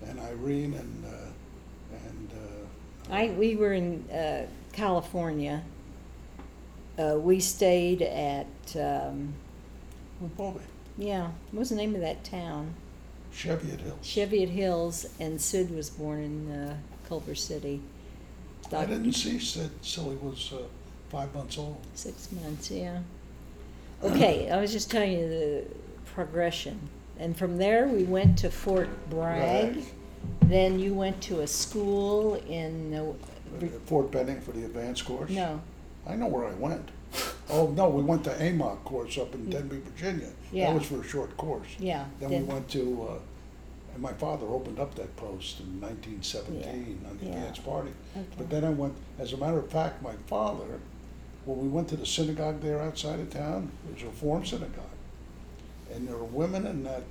[0.07, 5.63] and Irene and uh, and uh, I we were in uh, California.
[6.99, 8.47] Uh, we stayed at
[8.77, 9.33] um,
[10.37, 10.61] Bobby,
[10.99, 11.31] yeah.
[11.53, 12.75] What was the name of that town?
[13.41, 13.99] Cheviot Hills.
[14.03, 16.77] Cheviot Hills, and Sid was born in uh,
[17.09, 17.81] Culver City.
[18.71, 20.59] I didn't see Sid till he was uh,
[21.09, 21.79] five months old.
[21.95, 22.99] Six months, yeah.
[24.03, 25.65] Okay, I was just telling you the
[26.05, 26.79] progression.
[27.19, 29.73] And from there, we went to Fort Bragg.
[29.75, 29.85] Bragg.
[30.43, 35.31] Then you went to a school in, uh, Fort Benning for the advanced course.
[35.31, 35.61] no,
[36.07, 36.89] I know where I went.
[37.49, 40.29] Oh no, we went to AMOC course up in Denby, Virginia.
[40.53, 40.67] Yeah.
[40.67, 41.67] That was for a short course.
[41.79, 42.05] yeah.
[42.21, 43.19] Then we went to, uh,
[43.95, 47.33] and my father opened up that post in 1917 on the Yeah.
[47.33, 47.91] advance party.
[48.17, 48.27] Okay.
[48.39, 50.81] But then I went, as a matter of fact, my father,
[51.45, 54.85] when we went to the synagogue there outside of town, it was a Reform synagogue.
[55.93, 57.03] And there were women in that,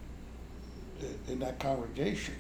[1.27, 2.35] in that congregation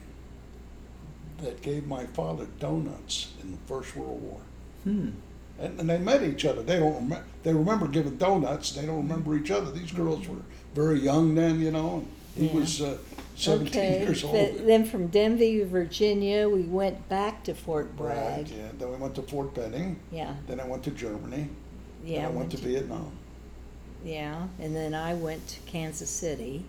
[1.41, 4.39] that gave my father donuts in the First World War.
[4.83, 5.09] Hmm.
[5.59, 6.63] And, and they met each other.
[6.63, 7.23] They don't remember.
[7.43, 8.71] They remember giving donuts.
[8.71, 9.71] They don't remember each other.
[9.71, 10.37] These girls were
[10.73, 11.95] very young then, you know.
[11.97, 12.53] And he Yeah.
[12.53, 12.97] was uh,
[13.35, 13.99] 17 okay.
[14.01, 14.33] years old.
[14.33, 18.47] th- then from Denby, Virginia, we went back to Fort Bragg.
[18.47, 18.67] Bragg, yeah.
[18.77, 19.97] Then we went to Fort Benning.
[20.11, 21.47] Yeah, Then I went to Germany.
[22.03, 22.23] yeah.
[22.23, 23.11] Then I went to Vietnam.
[24.03, 26.63] Yeah, and then I went to Kansas City.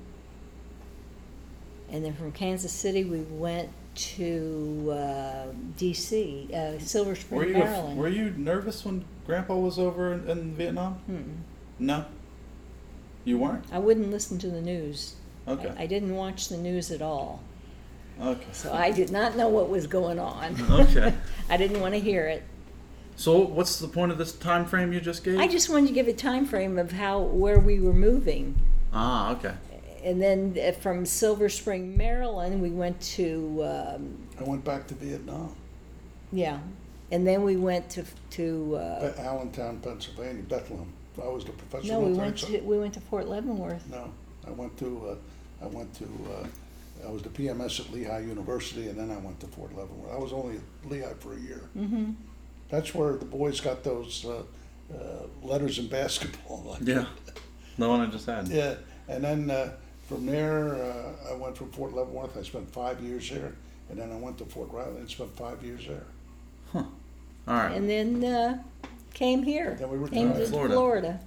[1.91, 5.47] And then from Kansas City, we went to uh,
[5.77, 7.99] D.C., uh, Silver Were Spring, you Maryland.
[7.99, 11.01] were you nervous when Grandpa was over in, in Vietnam?
[11.11, 11.37] Mm-mm.
[11.81, 12.05] No.
[13.25, 13.65] You weren't.
[13.73, 15.17] I wouldn't listen to the news.
[15.49, 15.73] Okay.
[15.77, 17.43] I, I didn't watch the news at all.
[18.21, 18.47] Okay.
[18.53, 20.57] So I did not know what was going on.
[20.71, 21.15] Okay.
[21.49, 22.43] I didn't want to hear it.
[23.17, 25.39] So what's the point of this time frame you just gave?
[25.39, 28.55] I just wanted to give a time frame of how where we were moving.
[28.93, 29.55] Ah, okay.
[30.03, 34.95] And then uh, from Silver Spring, Maryland, we went to um, I went back to
[34.95, 35.55] Vietnam,
[36.33, 36.61] yeah,
[37.13, 40.91] and then we went to to uh, Allentown, Pennsylvania, Bethlehem.
[41.23, 41.89] I was the professor.
[41.89, 43.87] no, of we military went to we went to Fort Leavenworth.
[43.91, 44.11] No,
[44.51, 45.11] I went to.
[45.11, 46.05] Uh, I went to.
[46.05, 46.47] Uh,
[47.07, 50.13] I was the PMS at Lehigh University, and then I went to Fort Leavenworth.
[50.13, 51.63] I was only at Lehigh for a year.
[51.77, 52.13] Mm-hmm.
[52.69, 54.43] That's where the boys got those uh,
[54.95, 54.97] uh,
[55.43, 56.63] letters in basketball.
[56.67, 57.07] Like Yeah.
[57.79, 58.49] The one I just had.
[58.49, 58.75] Yeah,
[59.09, 59.73] and then uh,
[60.09, 62.37] from there, uh, I went from Fort Leavenworth.
[62.37, 63.55] I spent five years there,
[63.89, 66.05] and then I went to Fort Riley and spent five years there.
[66.73, 66.85] Huh.
[67.49, 67.73] All right.
[67.73, 68.63] And then uh,
[69.15, 69.77] came here.
[69.79, 70.45] Then we came retired.
[70.45, 70.75] to Florida.
[70.75, 71.21] Florida.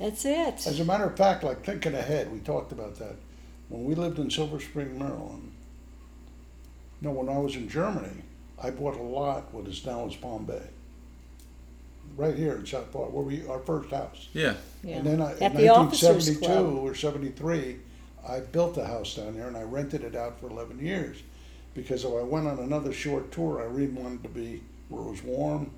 [0.00, 0.66] That's it.
[0.66, 3.16] As a matter of fact, like thinking ahead, we talked about that.
[3.68, 5.52] When we lived in Silver Spring, Maryland,
[7.02, 8.22] no, when I was in Germany,
[8.60, 10.62] I bought a lot what is now is Palm Bay.
[12.16, 14.28] Right here in South Park, where we, our first house.
[14.32, 14.54] Yeah.
[14.82, 14.96] Yeah.
[14.96, 16.84] And then I, At in the officers 1972 club.
[16.84, 17.76] or 73,
[18.26, 21.18] I built a house down there and I rented it out for 11 years.
[21.74, 25.10] Because if I went on another short tour, I really wanted to be where it
[25.10, 25.70] was warm.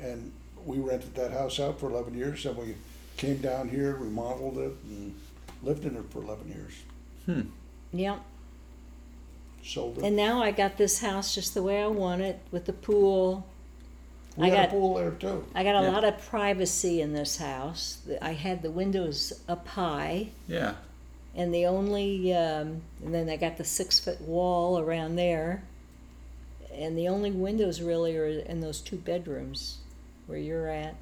[0.00, 0.32] And
[0.64, 2.46] we rented that house out for 11 years.
[2.46, 2.74] And we
[3.18, 5.14] came down here, remodeled it, and
[5.62, 7.44] lived in it for 11 years.
[7.92, 8.18] Yeah.
[9.62, 10.04] Sold it.
[10.04, 13.44] And now I got this house just the way I want it with the pool.
[14.36, 15.44] we I had got- a pool there too.
[15.52, 15.92] I got a Yeah.
[15.92, 17.98] lot of privacy in this house.
[18.06, 20.74] The- I had the windows up high, Yeah.
[21.34, 25.64] and the only, um, and then I got the six foot wall around there.
[26.72, 29.78] And the only windows really are in those two bedrooms
[30.28, 30.94] where you're at.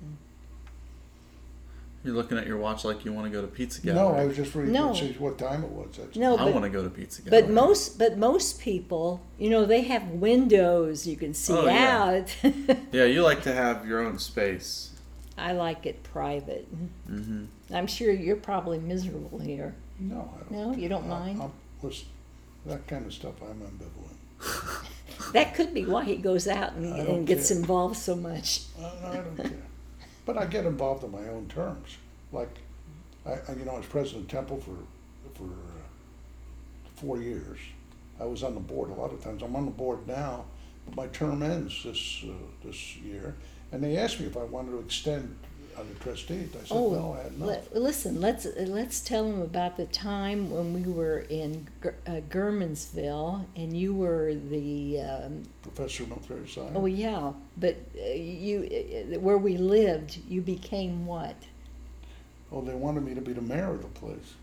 [2.06, 4.36] You're looking at your watch like you want to go to Pizza No, I was
[4.36, 4.94] just reading No.
[5.18, 5.96] what time it was.
[5.96, 7.42] That's, No, I but want to go to Pizza Gallery.
[7.42, 12.34] But most, but most people, you know, they have windows you can see Oh, out.
[12.92, 14.92] Yeah, you like to have your own space.
[15.36, 16.66] I like it private.
[17.10, 17.46] Mm-hmm.
[17.74, 19.74] I'm sure you're probably miserable here.
[19.98, 20.50] no, I don't.
[20.52, 21.42] No, you don't I- mind.
[21.42, 21.52] I'm-
[21.82, 22.06] listen,
[22.66, 24.84] that kind of stuff, I'm ambivalent.
[25.32, 28.62] That could be why he goes out and, and gets involved so much.
[28.78, 29.50] I, I don't care.
[30.27, 31.97] But I get involved on my own terms.
[32.32, 32.51] Like,
[33.24, 34.77] I, I you know, I was president of Temple for,
[35.39, 35.86] for uh,
[36.97, 37.59] four years.
[38.20, 39.43] I was on the board a lot of times.
[39.43, 40.44] I'm on the board now,
[40.85, 42.32] but my term ends this, uh,
[42.65, 43.35] this year.
[43.73, 45.36] And they asked me if I wanted to extend
[45.78, 46.48] on the trustees.
[46.55, 47.48] I said, Oh, no, I had not.
[47.48, 52.20] li- listen, let's let's tell him about the time when we were in Ger- uh,
[52.31, 56.73] Germansville and you were the um, Professor of military science.
[56.74, 58.69] oh yeah, but uh, you
[59.15, 61.36] uh, where we lived, you became what?
[62.53, 64.35] Oh, they wanted me to be the mayor of the place.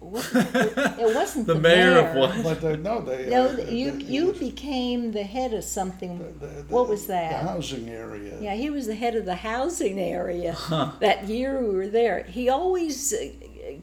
[0.00, 2.42] What- it wasn't The the, mayor of what?
[2.42, 3.26] But they, no, they.
[3.30, 6.18] No, uh, you they- it you was became the head of something.
[6.18, 7.42] the- the- what was that?
[7.42, 8.38] The housing area.
[8.40, 10.56] Yeah, he was the head of the housing area
[11.00, 12.24] that year we were there.
[12.24, 13.28] He always uh,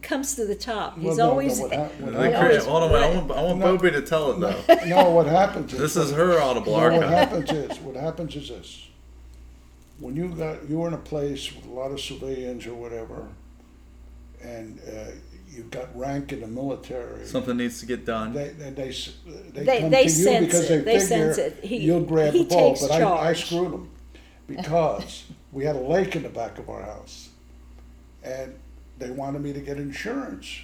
[0.03, 0.95] comes to the top.
[0.97, 3.15] He's Well, no, no, always what hap- what They He always- hold on, wait, I
[3.17, 3.75] want, I want No.
[3.77, 4.85] Bobby to tell it though.
[4.85, 5.79] No, what happens is.
[5.79, 8.87] This is her audible No, what happens is, what happens is this.
[9.99, 13.27] When you got, you were in a place with a lot of civilians or whatever,
[14.43, 15.11] and, uh,
[15.51, 17.25] you've got rank in the military.
[17.25, 18.33] Something needs to get done.
[18.33, 18.91] They, they, they,
[19.51, 20.85] they They- come they to you sense because they it.
[20.85, 21.63] They figure sense it.
[21.63, 23.89] He- you'll grab he the ball, takes but I, I screwed them.
[24.47, 27.29] Because we had a lake in the back of our house.
[28.23, 28.57] And
[28.97, 30.61] they wanted me to get insurance.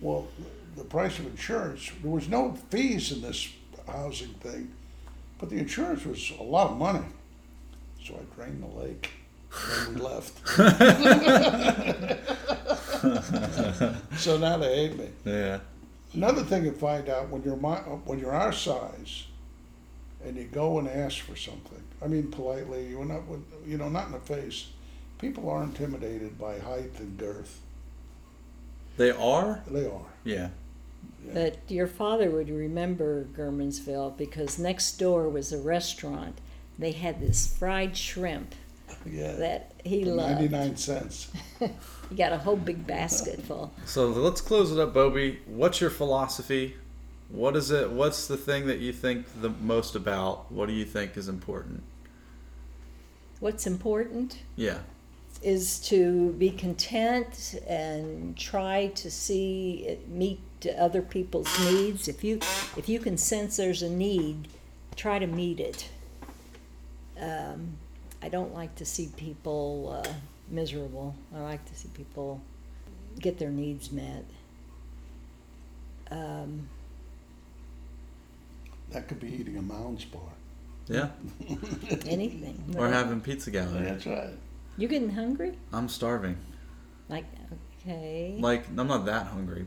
[0.00, 0.28] Well,
[0.76, 3.48] the price of insurance, there was no fees in this
[3.86, 4.72] housing thing,
[5.38, 7.04] but the insurance was a lot of money.
[8.04, 9.10] So I drained the lake
[9.86, 10.40] and we left.
[14.18, 15.08] So now they hate me.
[15.24, 15.58] Yeah.
[16.14, 17.76] Another thing you find out when you're my,
[18.06, 19.26] when you're our size,
[20.24, 21.82] and you go and ask for something.
[22.02, 22.86] I mean, politely.
[22.88, 24.68] You're not, with- you know, not in the face.
[25.18, 27.60] People are intimidated by height and girth.
[28.96, 29.62] They are?
[29.66, 30.06] They are.
[30.24, 30.50] Yeah.
[31.32, 36.38] But your father would remember Germansville because next door was a restaurant.
[36.78, 38.54] They had this fried shrimp
[39.06, 39.32] Yeah.
[39.32, 40.32] that he loved.
[40.40, 41.30] Ninety-nine cents.
[42.10, 43.72] He got a whole big basket full.
[43.86, 45.40] So let's close it up, Bobby.
[45.46, 46.76] What's your philosophy?
[47.30, 47.90] What is it?
[47.90, 50.52] What's the thing that you think the most about?
[50.52, 51.82] What do you think is important?
[53.40, 54.78] What's important Yeah.
[55.42, 60.40] is to be content and try to see it meet
[60.78, 62.06] other people's needs.
[62.06, 62.36] If you
[62.76, 64.48] if you can sense there's a need,
[64.94, 65.88] try to meet it.
[67.20, 67.78] Um,
[68.24, 70.12] I don't like to see people uh,
[70.48, 71.14] miserable.
[71.36, 72.40] I like to see people
[73.20, 74.24] get their needs met.
[76.10, 76.66] Um,
[78.92, 80.22] That could be eating a Mounds bar.
[80.88, 81.10] Yeah.
[82.06, 82.74] anything.
[82.78, 83.84] Or having Pizza Gallery.
[83.84, 84.30] That's right.
[84.78, 85.58] You getting hungry?
[85.70, 86.38] I'm starving.
[87.10, 87.26] Like
[87.82, 88.38] okay.
[88.40, 89.66] Like, I'm not that hungry.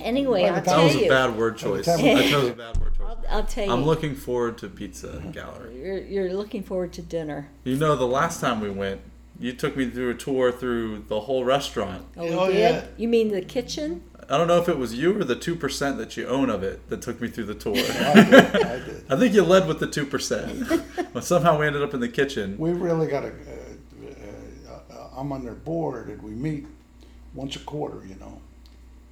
[0.00, 1.08] Anyway, I'll the That tell was a you.
[1.08, 1.86] bad word choice.
[1.86, 3.06] time- I chose a bad word choice.
[3.08, 3.72] I'll, I'll tell you.
[3.72, 5.78] I'm looking forward to Pizza Gallery.
[5.80, 7.48] You're, you're looking forward to dinner.
[7.64, 9.00] You know, the last time we went,
[9.38, 12.04] you took me through a tour through the whole restaurant.
[12.16, 12.56] Oh, we Oh, did?
[12.58, 12.84] yeah.
[12.96, 14.02] You mean the kitchen?
[14.28, 16.88] I don't know if it was you or the 2% that you own of it
[16.88, 17.76] that took me through the tour.
[17.76, 18.34] I did.
[18.34, 19.04] I did.
[19.10, 21.08] I think you led with the 2%.
[21.12, 22.56] but somehow we ended up in the kitchen.
[22.58, 23.28] We really got to.
[23.28, 26.66] Uh, uh, I'm on their board, and we meet
[27.34, 28.40] once a quarter, you know.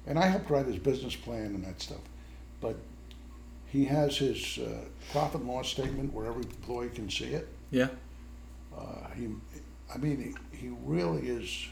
[0.07, 2.01] And I helped write his business plan and that stuff.
[2.61, 2.75] But
[3.67, 4.69] he has his uh,
[5.11, 7.47] profit and loss statement where every employee can see it.
[7.71, 7.87] Yeah.
[8.77, 9.29] Uh, he,
[9.93, 11.67] I mean, he, he really is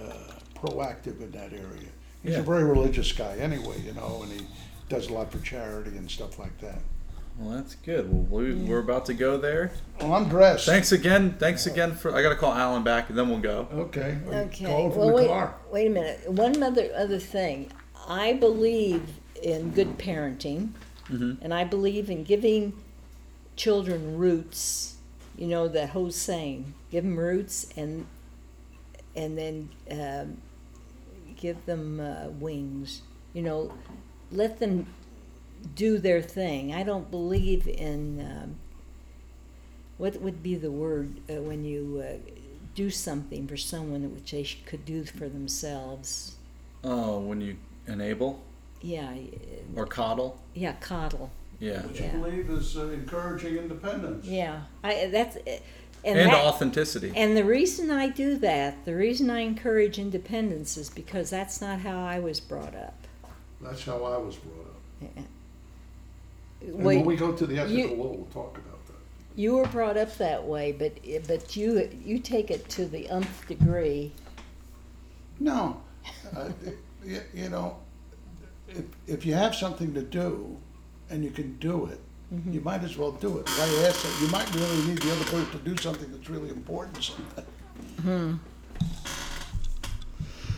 [0.00, 0.12] uh,
[0.54, 1.88] proactive in that area.
[2.22, 2.38] He's Yeah.
[2.40, 4.46] a very religious guy, anyway, you know, and he
[4.88, 6.78] does a lot for charity and stuff like that.
[7.40, 8.12] Well, that's good.
[8.12, 9.72] Well, we, we're about to go there.
[9.98, 10.66] Well, I'm dressed.
[10.66, 11.36] Thanks again.
[11.38, 12.14] Thanks again for.
[12.14, 13.66] I gotta call Alan back, and then we'll go.
[13.72, 14.18] Okay.
[14.28, 14.66] Okay.
[14.66, 15.54] Call from well, the wait, car.
[15.70, 16.30] wait a minute.
[16.30, 17.72] One other other thing.
[18.06, 19.02] I believe
[19.42, 20.72] in good parenting,
[21.08, 21.38] Mhm.
[21.40, 22.74] and I believe in giving
[23.56, 24.96] children roots.
[25.38, 28.06] You know that whole saying: give them roots, and
[29.16, 30.36] and then um,
[31.36, 33.00] give them uh, wings.
[33.32, 33.72] You know,
[34.30, 34.86] let them
[35.74, 36.72] do their thing.
[36.74, 38.56] I don't believe in um,
[39.98, 42.30] what would be the word uh, when you uh,
[42.74, 46.36] do something for someone which they could do for themselves.
[46.82, 47.56] Oh, when you
[47.86, 48.42] enable
[48.80, 49.12] Yeah,
[49.76, 50.38] or coddle.
[50.54, 51.30] yeah, coddle.
[51.58, 51.82] Yeah.
[51.82, 52.12] What you Yeah.
[52.16, 54.24] believe is uh, encouraging independence.
[54.26, 55.36] Yeah, I that's
[56.02, 57.12] and, And, that, authenticity.
[57.14, 61.80] and the reason I do that, the reason I encourage independence is because that's not
[61.80, 62.94] how I was brought up.
[63.60, 64.66] That's how I was brought
[65.18, 65.24] up.
[66.60, 68.94] And Wait, when we go to the ethical, you- we'll, we'll talk about that.
[69.34, 70.92] you were brought up that way, but
[71.26, 74.12] but you you take it to the nth degree.
[75.38, 75.80] No,
[76.36, 76.50] uh,
[77.04, 77.78] you, you know,
[78.68, 80.56] if, if you have something to do
[81.08, 82.00] and you can do it,
[82.32, 82.52] Mm-hmm.
[82.52, 83.48] you might as well do it.
[83.48, 84.20] Why ask that?
[84.22, 87.42] You might really need the other person to do something that's really important someday.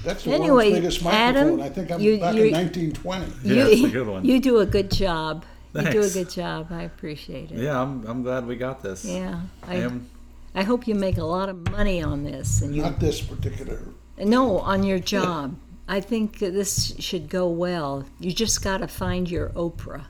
[0.04, 0.42] That's the Hmm.
[0.42, 1.60] Anyway, world's biggest Adam, microphone.
[1.62, 3.24] I think I'm you- back you- in 1920.
[3.42, 4.22] Yeah, you, it's a good one.
[4.30, 5.44] You do a good job.
[5.74, 6.68] You do a good job.
[6.70, 7.58] I appreciate it.
[7.58, 9.04] yeah, I'm, I'm glad we got this.
[9.04, 10.08] Yeah, I I, am.
[10.54, 13.80] I hope you make a lot of money on this, and you Not this particular.
[14.18, 15.56] no on your job.
[15.88, 18.04] I think this should go well.
[18.20, 20.04] You just got to find your Oprah.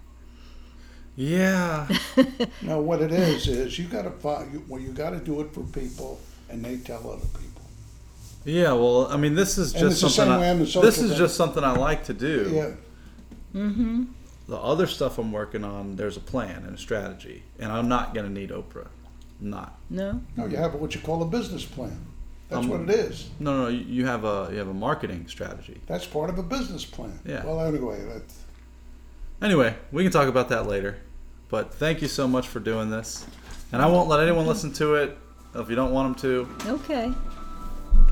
[1.16, 1.89] Yeah.
[2.62, 4.68] No, what it is is you got to find.
[4.68, 7.62] Well, you got to do it for people, and they tell other people.
[8.44, 8.72] Yeah.
[8.72, 10.30] Well, I mean, this is just something.
[10.30, 11.18] I, this is thing.
[11.18, 12.51] just something I like to do.
[12.52, 13.60] Yeah.
[13.60, 14.05] Mm-hmm.
[14.52, 18.12] The other stuff I'm working on, there's a plan and a strategy, and I'm not
[18.14, 18.88] gonna need Oprah.
[19.40, 19.78] Not.
[19.88, 20.20] No.
[20.36, 21.98] No, you have what you call a business plan.
[22.50, 23.30] That's Um, what it is.
[23.40, 23.68] No, no.
[23.68, 25.80] You you have a you have a marketing strategy.
[25.86, 27.18] That's part of a business plan.
[27.24, 27.46] Yeah.
[27.46, 28.40] Well, anyway, that's.
[29.40, 30.98] Anyway, we can talk about that later.
[31.48, 33.24] But thank you so much for doing this,
[33.72, 35.16] and I won't let anyone listen to it
[35.54, 36.70] if you don't want them to.
[36.74, 37.10] Okay.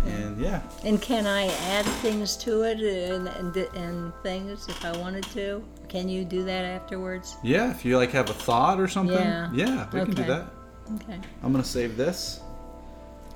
[0.06, 4.96] And yeah, And can I add things to it and, and and things if I
[4.96, 5.62] wanted to?
[5.90, 7.36] Can you do that afterwards?
[7.42, 9.16] Yeah, if you like have a thought or something.
[9.16, 10.12] Yeah, yeah we okay.
[10.12, 10.46] can do that.
[10.94, 11.18] Okay.
[11.42, 12.42] I'm going to save this.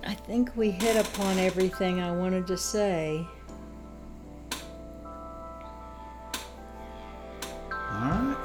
[0.06, 3.26] I think we hit upon everything I wanted to say.
[7.72, 8.43] All right.